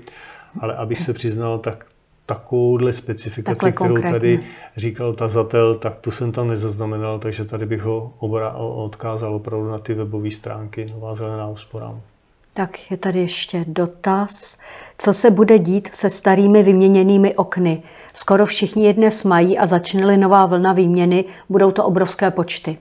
Ale 0.60 0.76
aby 0.76 0.96
se 0.96 1.12
přiznal, 1.12 1.58
tak 1.58 1.86
takovouhle 2.26 2.92
specifikaci, 2.92 3.60
Takhle 3.60 3.72
kterou 3.72 3.94
konkrétně. 3.94 4.12
tady 4.12 4.40
říkal 4.76 5.12
tazatel, 5.12 5.74
tak 5.74 5.96
tu 6.00 6.10
jsem 6.10 6.32
tam 6.32 6.48
nezaznamenal, 6.48 7.18
takže 7.18 7.44
tady 7.44 7.66
bych 7.66 7.82
ho 7.82 8.12
odkázal 8.84 9.34
opravdu 9.34 9.70
na 9.70 9.78
ty 9.78 9.94
webové 9.94 10.30
stránky 10.30 10.86
Nová 10.94 11.14
zelená 11.14 11.48
úspora. 11.48 12.00
Tak 12.58 12.90
je 12.90 12.96
tady 12.96 13.20
ještě 13.20 13.64
dotaz. 13.68 14.56
Co 14.98 15.12
se 15.12 15.30
bude 15.30 15.58
dít 15.58 15.88
se 15.92 16.10
starými 16.10 16.62
vyměněnými 16.62 17.34
okny? 17.34 17.82
Skoro 18.14 18.46
všichni 18.46 18.86
je 18.86 18.92
dnes 18.92 19.24
mají 19.24 19.58
a 19.58 19.66
začne 19.66 20.16
nová 20.16 20.46
vlna 20.46 20.72
výměny, 20.72 21.24
budou 21.48 21.70
to 21.70 21.84
obrovské 21.84 22.30
počty. 22.30 22.78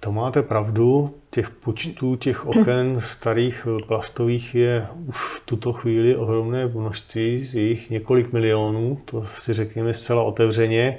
To 0.00 0.12
máte 0.12 0.42
pravdu. 0.42 1.14
Těch 1.30 1.50
počtů 1.50 2.16
těch 2.16 2.46
oken 2.46 2.96
starých 3.00 3.66
plastových 3.86 4.54
je 4.54 4.86
už 5.06 5.16
v 5.16 5.42
tuto 5.44 5.72
chvíli 5.72 6.16
ohromné 6.16 6.66
množství, 6.66 7.46
z 7.46 7.54
jich 7.54 7.90
několik 7.90 8.32
milionů, 8.32 8.98
to 9.04 9.24
si 9.24 9.52
řekněme 9.52 9.94
zcela 9.94 10.22
otevřeně. 10.22 10.98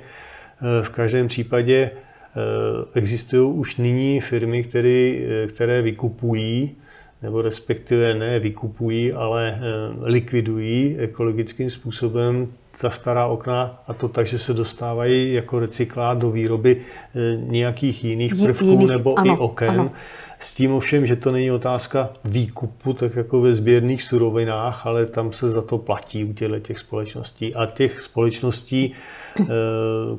V 0.81 0.89
každém 0.89 1.27
případě 1.27 1.91
eh, 1.91 2.99
existují 2.99 3.53
už 3.53 3.77
nyní 3.77 4.21
firmy, 4.21 4.63
které, 4.63 5.17
které 5.47 5.81
vykupují 5.81 6.75
nebo 7.22 7.41
respektive 7.41 8.13
ne 8.13 8.39
vykupují, 8.39 9.13
ale 9.13 9.55
eh, 9.55 9.61
likvidují 10.01 10.97
ekologickým 10.97 11.69
způsobem 11.69 12.47
ta 12.82 12.89
stará 12.89 13.26
okna 13.26 13.84
a 13.88 13.93
to 13.93 14.07
tak, 14.07 14.28
že 14.28 14.39
se 14.39 14.53
dostávají 14.53 15.34
jako 15.34 15.59
recyklát 15.59 16.17
do 16.17 16.32
výroby 16.32 16.78
eh, 16.78 17.38
nějakých 17.38 18.03
jiných 18.03 18.36
prvků 18.36 18.65
jiných, 18.65 18.89
nebo 18.89 19.19
ano, 19.19 19.36
i 19.36 19.38
oken. 19.38 19.69
Ano. 19.69 19.91
S 20.39 20.53
tím 20.53 20.72
ovšem, 20.72 21.05
že 21.05 21.15
to 21.15 21.32
není 21.32 21.51
otázka 21.51 22.09
výkupu, 22.26 22.93
tak 22.93 23.15
jako 23.15 23.41
ve 23.41 23.53
sběrných 23.53 24.03
surovinách, 24.03 24.88
ale 24.88 25.05
tam 25.05 25.34
se 25.34 25.49
za 25.49 25.61
to 25.61 25.78
platí 25.78 26.24
u 26.24 26.34
těchto 26.34 26.59
těch 26.59 26.80
společností. 26.80 27.55
A 27.55 27.65
těch 27.65 27.99
společností, 27.99 28.93
eh, 29.39 29.45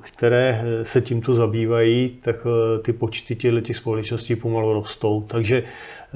které 0.00 0.64
se 0.82 1.00
tímto 1.00 1.34
zabývají, 1.34 2.08
tak 2.22 2.36
ty 2.82 2.92
počty 2.92 3.36
těchto 3.36 3.60
těch 3.60 3.76
společností 3.76 4.36
pomalu 4.36 4.72
rostou. 4.72 5.24
Takže 5.28 5.62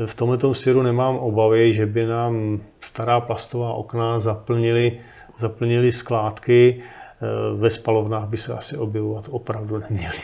v 0.06 0.14
tomto 0.14 0.54
směru 0.54 0.82
nemám 0.82 1.16
obavy, 1.16 1.72
že 1.72 1.86
by 1.86 2.06
nám 2.06 2.60
stará 2.80 3.20
plastová 3.20 3.72
okna 3.72 4.20
zaplnili, 4.20 5.00
zaplnili 5.38 5.92
skládky. 5.92 6.82
Eh, 6.82 7.56
ve 7.56 7.70
spalovnách 7.70 8.28
by 8.28 8.36
se 8.36 8.54
asi 8.54 8.76
objevovat 8.76 9.24
opravdu 9.30 9.82
neměly. 9.90 10.18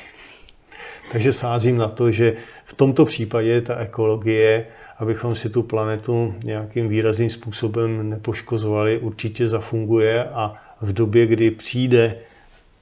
Takže 1.12 1.33
sázím 1.33 1.77
na 1.77 1.89
to, 1.89 2.11
že 2.11 2.37
v 2.64 2.75
tomto 2.75 3.05
případě 3.05 3.61
ta 3.61 3.77
ekologie, 3.77 4.66
abychom 4.99 5.35
si 5.35 5.51
tu 5.51 5.62
planetu 5.62 6.35
nějakým 6.45 6.89
výrazným 6.89 7.31
způsobem 7.31 8.11
nepoškozovali, 8.11 8.99
určitě 8.99 9.49
zafunguje 9.49 10.25
a 10.25 10.55
v 10.81 10.93
době, 10.93 11.27
kdy 11.27 11.51
přijde, 11.51 12.16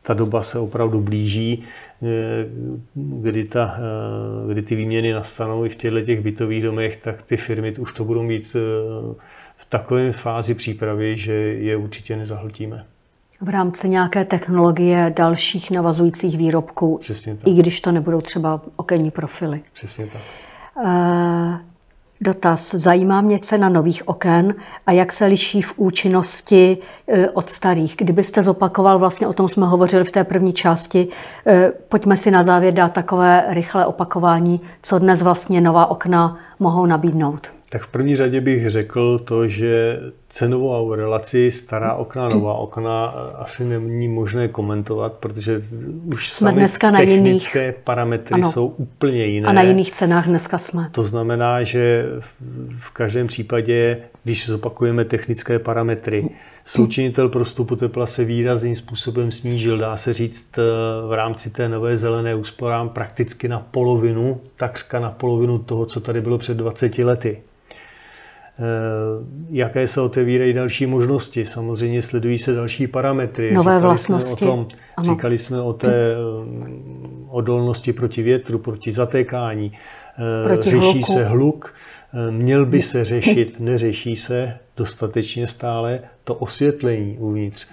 ta 0.03 0.15
doba 0.15 0.43
se 0.43 0.59
opravdu 0.59 1.01
blíží, 1.01 1.65
kdy, 2.95 3.45
ta, 3.45 3.77
eh, 3.79 4.53
kdy 4.53 4.63
ty 4.63 4.77
výměny 4.77 5.13
nastanou 5.13 5.65
i 5.65 5.69
v 5.69 5.77
těchto 5.77 6.01
těch 6.01 6.21
bytových 6.21 6.63
domech, 6.63 6.97
tak 6.97 7.23
ty 7.23 7.37
firmy 7.37 7.73
už 7.77 7.93
to 7.93 8.05
budou 8.05 8.23
mít 8.23 8.57
eh, 8.57 8.59
v 9.57 9.65
takové 9.69 10.13
fázi 10.13 10.55
přípravy, 10.55 11.19
že 11.19 11.33
je 11.33 11.77
určitě 11.77 12.17
nezahltíme. 12.17 12.87
V 13.41 13.49
rámci 13.49 13.89
nějaké 13.89 14.25
technologie 14.25 15.13
dalších 15.17 15.71
navazujících 15.71 16.39
výrobků, 16.39 16.99
Přesně 16.99 17.35
tak. 17.37 17.47
i 17.49 17.55
když 17.55 17.81
to 17.81 17.93
nebudou 17.93 18.21
třeba 18.21 18.61
okenní 18.77 19.11
profily. 19.11 19.61
Přesně 19.73 20.07
tak. 20.07 20.23
Dotaz. 22.23 22.75
Zajímá 22.75 23.21
mě 23.21 23.39
cena 23.39 23.69
nových 23.69 24.09
oken 24.09 24.55
a 24.87 24.93
jak 24.93 25.13
se 25.13 25.27
liší 25.27 25.63
v 25.63 25.75
účinnosti 25.77 26.79
e, 27.09 27.31
od 27.31 27.51
starých. 27.51 27.97
Kdybyste 27.97 28.43
zopakoval, 28.43 28.99
vlastně 28.99 29.27
o 29.27 29.33
tom 29.33 29.49
jsme 29.49 29.67
hovořili 29.67 30.05
v 30.05 30.11
té 30.11 30.25
první 30.25 30.53
části, 30.53 31.09
e, 31.47 31.73
pojďme 31.89 32.17
si 32.17 32.31
na 32.31 32.43
závěr 32.43 32.75
dát 32.75 32.93
takové 32.93 33.45
rychlé 33.49 33.87
opakování, 33.87 34.61
co 34.83 34.99
dnes 34.99 35.23
vlastně 35.23 35.61
nová 35.61 35.87
okna 35.87 36.39
mohou 36.59 36.87
nabídnout. 36.87 37.60
Tak 37.73 37.83
v 37.83 37.89
první 37.89 38.17
řadě 38.17 38.41
bych 38.41 38.71
řekl 38.71 39.19
to, 39.19 39.49
že 39.49 40.01
cenovou 40.29 40.95
relaci 40.95 41.51
stará 41.51 41.95
okna, 41.95 42.29
nová 42.29 42.55
okna 42.55 43.07
asi 43.39 43.65
není 43.65 44.09
možné 44.09 44.49
komentovat, 44.49 45.13
protože 45.13 45.63
už 46.15 46.31
jsme 46.31 46.53
dneska 46.53 46.91
na 46.91 46.99
technické 46.99 47.63
jiných... 47.63 47.75
parametry 47.85 48.35
ano. 48.35 48.53
jsou 48.53 48.67
úplně 48.67 49.25
jiné. 49.25 49.49
A 49.49 49.53
na 49.53 49.63
jiných 49.63 49.93
cenách 49.93 50.27
dneska 50.27 50.59
jsme. 50.59 50.89
To 50.93 51.03
znamená, 51.03 51.63
že 51.63 52.07
v 52.79 52.91
každém 52.91 53.27
případě, 53.27 53.99
když 54.25 54.47
zopakujeme 54.47 55.05
technické 55.05 55.59
parametry, 55.59 56.29
součinitel 56.65 57.29
prostupu 57.29 57.77
tepla 57.77 58.07
se 58.07 58.25
výrazným 58.25 58.77
způsobem 58.77 59.33
snížil, 59.33 59.79
dá 59.79 59.97
se 59.97 60.13
říct 60.13 60.59
eh, 60.59 60.63
v 61.09 61.13
rámci 61.13 61.51
té 61.51 61.69
nové 61.69 61.97
zelené 61.97 62.35
úsporám 62.35 62.89
prakticky 62.89 63.49
na 63.49 63.61
polovinu, 63.71 64.41
takřka 64.57 65.01
na 65.01 65.11
polovinu 65.11 65.59
toho, 65.59 65.87
co 65.87 66.01
tady 66.01 66.21
bylo 66.21 66.39
před 66.39 66.57
20 66.57 66.99
lety. 66.99 67.43
Eh, 68.61 69.25
jaké 69.51 69.89
se 69.89 70.01
otevírají 70.01 70.53
další 70.53 70.87
možnosti. 70.87 71.45
Samozřejmě 71.47 72.03
sledují 72.03 72.39
se 72.39 72.55
další 72.55 72.87
parametry. 72.87 73.53
Nové 73.53 73.71
říkali 73.73 73.83
vlastnosti. 73.83 74.45
Jsme 74.45 74.53
o 74.53 74.57
tom, 74.57 74.67
říkali 75.03 75.39
jsme 75.39 75.63
o 75.63 75.73
té 75.73 76.13
eh, 76.13 76.17
odolnosti 77.29 77.93
proti 77.93 78.23
větru, 78.23 78.59
proti 78.59 78.93
zatékání. 78.93 79.73
Eh, 80.19 80.49
proti 80.49 80.71
Řeší 80.71 80.81
hluku. 80.81 81.13
se 81.13 81.25
hluk. 81.25 81.75
Měl 82.31 82.67
by 82.67 82.83
se 82.83 83.05
řešit, 83.05 83.61
neřeší 83.61 84.17
se 84.17 84.59
dostatečně 84.77 85.47
stále 85.47 86.01
to 86.25 86.35
osvětlení 86.35 87.19
uvnitř 87.19 87.67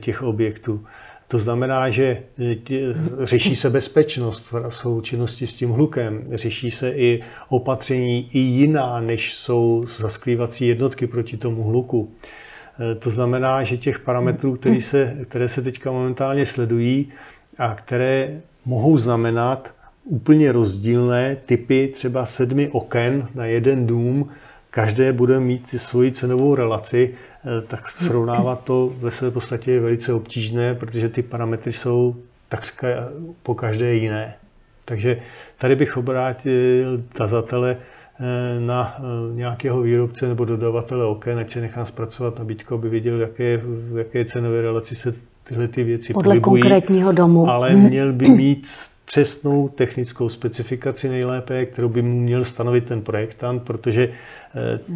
těch 0.00 0.22
objektů. 0.22 0.84
To 1.28 1.38
znamená, 1.38 1.90
že 1.90 2.04
e, 2.04 2.56
řeší 3.26 3.56
se 3.56 3.70
bezpečnost 3.70 4.52
v 4.52 4.70
součinnosti 4.70 5.46
s 5.46 5.54
tím 5.54 5.70
hlukem, 5.70 6.24
řeší 6.32 6.70
se 6.70 6.90
i 6.90 7.20
opatření 7.48 8.28
i 8.32 8.38
jiná, 8.38 9.00
než 9.00 9.34
jsou 9.34 9.84
zasklívací 9.98 10.66
jednotky 10.66 11.06
proti 11.06 11.36
tomu 11.36 11.62
hluku. 11.62 12.10
E, 12.80 12.94
to 12.94 13.10
znamená, 13.10 13.62
že 13.62 13.76
těch 13.76 13.98
parametrů, 13.98 14.56
které 14.56 14.80
se, 14.80 15.16
které 15.28 15.48
se 15.48 15.62
teďka 15.62 15.92
momentálně 15.92 16.46
sledují 16.46 17.08
a 17.58 17.74
které 17.74 18.40
mohou 18.64 18.98
znamenat 18.98 19.74
úplně 20.04 20.52
rozdílné 20.52 21.36
typy 21.46 21.90
třeba 21.94 22.26
sedmi 22.26 22.68
oken 22.68 23.28
na 23.34 23.44
jeden 23.44 23.86
dům, 23.86 24.28
každé 24.70 25.12
bude 25.12 25.40
mít 25.40 25.66
svoji 25.66 26.12
cenovou 26.12 26.54
relaci, 26.54 27.14
tak 27.66 27.88
srovnávat 27.88 28.64
to 28.64 28.92
ve 29.00 29.10
své 29.10 29.30
podstatě 29.30 29.72
je 29.72 29.80
velice 29.80 30.12
obtížné, 30.12 30.74
protože 30.74 31.08
ty 31.08 31.22
parametry 31.22 31.72
jsou 31.72 32.16
takřka 32.48 32.88
po 33.42 33.54
každé 33.54 33.94
jiné. 33.94 34.34
Takže 34.84 35.20
tady 35.58 35.76
bych 35.76 35.96
obrátil 35.96 37.02
tazatele 37.12 37.76
eh, 37.76 38.60
na 38.60 38.96
eh, 38.98 39.34
nějakého 39.34 39.82
výrobce 39.82 40.28
nebo 40.28 40.44
dodavatele 40.44 41.04
oken, 41.04 41.38
ať 41.38 41.50
se 41.50 41.60
nechá 41.60 41.84
zpracovat 41.84 42.38
nabídku, 42.38 42.74
aby 42.74 42.88
viděl, 42.88 43.20
jaké, 43.20 43.56
v 43.64 43.98
jaké 43.98 44.24
cenové 44.24 44.62
relaci 44.62 44.94
se 44.94 45.14
tyhle 45.44 45.68
ty 45.68 45.84
věci 45.84 46.12
Podle 46.12 46.40
pohybují. 46.40 46.62
konkrétního 46.62 47.12
domu. 47.12 47.48
Ale 47.48 47.74
měl 47.74 48.12
by 48.12 48.28
mít 48.28 48.66
přesnou 49.04 49.68
technickou 49.68 50.28
specifikaci 50.28 51.08
nejlépe, 51.08 51.66
kterou 51.66 51.88
by 51.88 52.02
mu 52.02 52.20
měl 52.20 52.44
stanovit 52.44 52.84
ten 52.84 53.02
projektant, 53.02 53.62
protože 53.62 54.12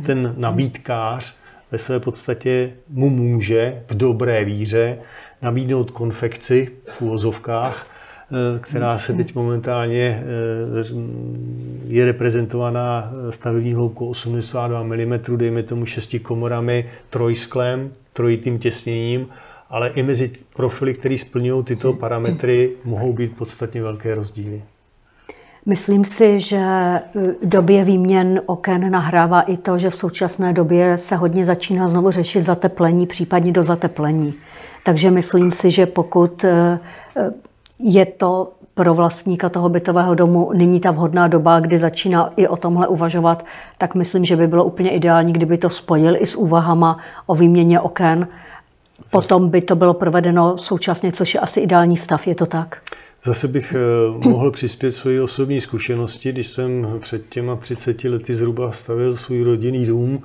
ten 0.07 0.34
nabídkář 0.36 1.36
ve 1.72 1.78
své 1.78 2.00
podstatě 2.00 2.72
mu 2.88 3.10
může 3.10 3.82
v 3.88 3.94
dobré 3.94 4.44
víře 4.44 4.98
nabídnout 5.42 5.90
konfekci 5.90 6.68
v 6.98 7.02
úvozovkách, 7.02 7.86
eh, 7.86 8.58
která 8.60 8.98
se 8.98 9.12
teď 9.12 9.34
momentálně 9.34 10.22
eh, 10.22 10.84
je 11.86 12.04
reprezentovaná 12.04 13.12
stavební 13.30 13.74
hloubkou 13.74 14.08
82 14.08 14.82
mm, 14.82 15.36
dejme 15.36 15.62
tomu 15.62 15.86
šesti 15.86 16.18
komorami, 16.18 16.88
trojsklem, 17.10 17.90
trojitým 18.12 18.58
těsněním, 18.58 19.26
ale 19.70 19.88
i 19.88 20.02
mezi 20.02 20.30
profily, 20.56 20.94
které 20.94 21.18
splňují 21.18 21.64
tyto 21.64 21.92
parametry, 21.92 22.70
mohou 22.84 23.12
být 23.12 23.36
podstatně 23.36 23.82
velké 23.82 24.14
rozdíly. 24.14 24.62
Myslím 25.66 26.04
si, 26.04 26.40
že 26.40 26.64
době 27.42 27.84
výměn 27.84 28.40
oken 28.46 28.90
nahrává 28.90 29.40
i 29.40 29.56
to, 29.56 29.78
že 29.78 29.90
v 29.90 29.96
současné 29.96 30.52
době 30.52 30.98
se 30.98 31.16
hodně 31.16 31.44
začíná 31.44 31.88
znovu 31.88 32.10
řešit 32.10 32.42
zateplení, 32.42 33.06
případně 33.06 33.52
do 33.52 33.62
zateplení. 33.62 34.34
Takže 34.84 35.10
myslím 35.10 35.50
si, 35.50 35.70
že 35.70 35.86
pokud 35.86 36.44
eh, 36.44 36.78
je 37.78 38.06
to 38.06 38.52
pro 38.74 38.94
vlastníka 38.94 39.48
toho 39.48 39.68
bytového 39.68 40.14
domu 40.14 40.50
není 40.54 40.80
ta 40.80 40.90
vhodná 40.90 41.28
doba, 41.28 41.60
kdy 41.60 41.78
začíná 41.78 42.32
i 42.36 42.48
o 42.48 42.56
tomhle 42.56 42.88
uvažovat, 42.88 43.44
tak 43.78 43.94
myslím, 43.94 44.24
že 44.24 44.36
by 44.36 44.46
bylo 44.46 44.64
úplně 44.64 44.90
ideální, 44.90 45.32
kdyby 45.32 45.58
to 45.58 45.70
spojil 45.70 46.16
i 46.16 46.26
s 46.26 46.36
úvahama 46.36 46.98
o 47.26 47.34
výměně 47.34 47.80
oken. 47.80 48.28
Potom 49.10 49.48
by 49.48 49.62
to 49.62 49.76
bylo 49.76 49.94
provedeno 49.94 50.58
současně, 50.58 51.12
což 51.12 51.34
je 51.34 51.40
asi 51.40 51.60
ideální 51.60 51.96
stav, 51.96 52.26
je 52.26 52.34
to 52.34 52.46
tak? 52.46 52.78
Zase 53.24 53.48
bych 53.48 53.74
eh, 53.74 54.28
mohl 54.28 54.50
přispět 54.50 54.92
svoji 54.92 55.20
osobní 55.20 55.60
zkušenosti, 55.60 56.32
když 56.32 56.46
jsem 56.46 56.86
před 57.00 57.28
těma 57.28 57.56
30 57.56 58.04
lety 58.04 58.34
zhruba 58.34 58.72
stavil 58.72 59.16
svůj 59.16 59.42
rodinný 59.42 59.86
dům, 59.86 60.22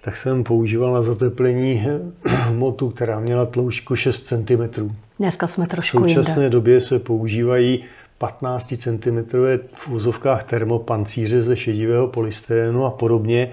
tak 0.00 0.16
jsem 0.16 0.44
používal 0.44 0.92
na 0.92 1.02
zateplení 1.02 1.86
hmotu, 2.24 2.90
která 2.90 3.20
měla 3.20 3.46
tloušťku 3.46 3.96
6 3.96 4.26
cm. 4.26 4.90
Dneska 5.18 5.46
jsme 5.46 5.66
trošku 5.66 5.98
V 5.98 6.00
současné 6.00 6.42
jinde. 6.42 6.50
době 6.50 6.80
se 6.80 6.98
používají 6.98 7.84
15 8.18 8.74
cm 8.76 9.24
v 9.74 9.88
úzovkách 9.88 10.44
termopancíře 10.44 11.42
ze 11.42 11.56
šedivého 11.56 12.08
polystyrenu 12.08 12.84
a 12.84 12.90
podobně. 12.90 13.50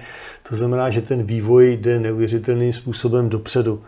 To 0.48 0.56
znamená, 0.56 0.90
že 0.90 1.00
ten 1.00 1.22
vývoj 1.22 1.72
jde 1.72 2.00
neuvěřitelným 2.00 2.72
způsobem 2.72 3.28
dopředu. 3.28 3.82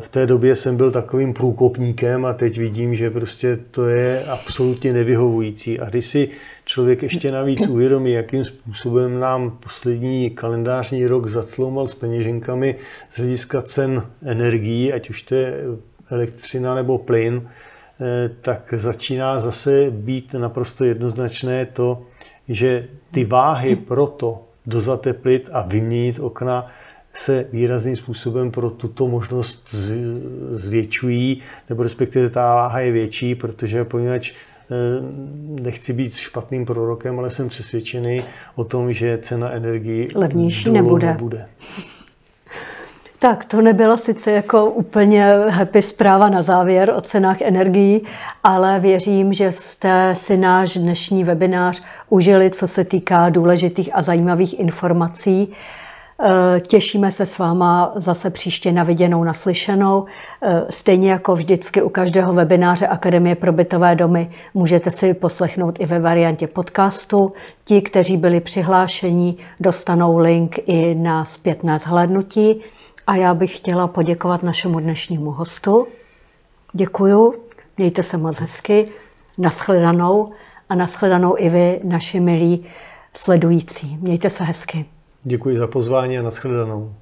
V 0.00 0.08
té 0.08 0.26
době 0.26 0.56
jsem 0.56 0.76
byl 0.76 0.90
takovým 0.90 1.34
průkopníkem 1.34 2.24
a 2.24 2.32
teď 2.32 2.58
vidím, 2.58 2.94
že 2.94 3.10
prostě 3.10 3.58
to 3.70 3.86
je 3.86 4.24
absolutně 4.24 4.92
nevyhovující. 4.92 5.80
A 5.80 5.88
když 5.88 6.06
si 6.06 6.28
člověk 6.64 7.02
ještě 7.02 7.32
navíc 7.32 7.68
uvědomí, 7.68 8.12
jakým 8.12 8.44
způsobem 8.44 9.20
nám 9.20 9.50
poslední 9.50 10.30
kalendářní 10.30 11.06
rok 11.06 11.28
zacloumal 11.28 11.88
s 11.88 11.94
peněženkami 11.94 12.76
z 13.10 13.18
hlediska 13.18 13.62
cen 13.62 14.06
energií, 14.22 14.92
ať 14.92 15.10
už 15.10 15.22
to 15.22 15.34
je 15.34 15.54
elektřina 16.10 16.74
nebo 16.74 16.98
plyn, 16.98 17.48
eh, 18.00 18.30
tak 18.40 18.74
začíná 18.76 19.40
zase 19.40 19.90
být 19.90 20.34
naprosto 20.34 20.84
jednoznačné 20.84 21.66
to, 21.66 22.02
že 22.48 22.88
ty 23.10 23.24
váhy 23.24 23.76
pro 23.76 24.06
to 24.06 24.44
dozateplit 24.66 25.48
a 25.52 25.62
vyměnit 25.62 26.18
okna 26.18 26.70
se 27.12 27.46
výrazným 27.52 27.96
způsobem 27.96 28.50
pro 28.50 28.70
tuto 28.70 29.08
možnost 29.08 29.74
zvětšují, 30.50 31.42
nebo 31.68 31.82
respektive 31.82 32.30
ta 32.30 32.54
váha 32.54 32.80
je 32.80 32.92
větší, 32.92 33.34
protože 33.34 33.84
poněvadž 33.84 34.32
eh, 34.32 34.74
nechci 35.62 35.92
být 35.92 36.14
špatným 36.14 36.66
prorokem, 36.66 37.18
ale 37.18 37.30
jsem 37.30 37.48
přesvědčený 37.48 38.22
o 38.54 38.64
tom, 38.64 38.92
že 38.92 39.18
cena 39.22 39.50
energii 39.50 40.08
levnější 40.14 40.70
nebude. 40.70 41.06
nebude. 41.06 41.46
Tak, 43.22 43.44
to 43.44 43.60
nebyla 43.60 43.96
sice 43.96 44.30
jako 44.32 44.66
úplně 44.66 45.24
happy 45.48 45.82
zpráva 45.82 46.28
na 46.28 46.42
závěr 46.42 46.92
o 46.96 47.00
cenách 47.00 47.40
energií, 47.40 48.02
ale 48.44 48.80
věřím, 48.80 49.32
že 49.32 49.52
jste 49.52 50.14
si 50.16 50.36
náš 50.36 50.76
dnešní 50.76 51.24
webinář 51.24 51.82
užili, 52.08 52.50
co 52.50 52.68
se 52.68 52.84
týká 52.84 53.28
důležitých 53.28 53.90
a 53.92 54.02
zajímavých 54.02 54.60
informací. 54.60 55.54
Eh, 56.20 56.60
těšíme 56.60 57.10
se 57.10 57.26
s 57.26 57.38
váma 57.38 57.92
zase 57.96 58.30
příště 58.30 58.72
na 58.72 58.82
viděnou, 58.82 59.24
naslyšenou. 59.24 60.04
Eh, 60.42 60.62
stejně 60.70 61.10
jako 61.10 61.34
vždycky 61.34 61.82
u 61.82 61.88
každého 61.88 62.32
webináře 62.32 62.86
Akademie 62.86 63.34
pro 63.34 63.52
bytové 63.52 63.94
domy 63.94 64.30
můžete 64.54 64.90
si 64.90 65.14
poslechnout 65.14 65.80
i 65.80 65.86
ve 65.86 65.98
variantě 65.98 66.46
podcastu. 66.46 67.32
Ti, 67.64 67.82
kteří 67.82 68.16
byli 68.16 68.40
přihlášení, 68.40 69.38
dostanou 69.60 70.18
link 70.18 70.58
i 70.66 70.94
na 70.94 71.24
zpětné 71.24 71.78
zhlédnutí. 71.78 72.60
A 73.06 73.16
já 73.16 73.34
bych 73.34 73.56
chtěla 73.56 73.86
poděkovat 73.86 74.42
našemu 74.42 74.80
dnešnímu 74.80 75.30
hostu. 75.30 75.86
Děkuju, 76.72 77.34
mějte 77.78 78.02
se 78.02 78.16
moc 78.16 78.40
hezky, 78.40 78.88
naschledanou 79.38 80.32
a 80.68 80.74
naschledanou 80.74 81.34
i 81.38 81.48
vy, 81.48 81.80
naši 81.84 82.20
milí 82.20 82.66
sledující. 83.14 83.98
Mějte 84.00 84.30
se 84.30 84.44
hezky. 84.44 84.91
Děkuji 85.24 85.58
za 85.58 85.66
pozvání 85.66 86.18
a 86.18 86.22
nashledanou. 86.22 86.94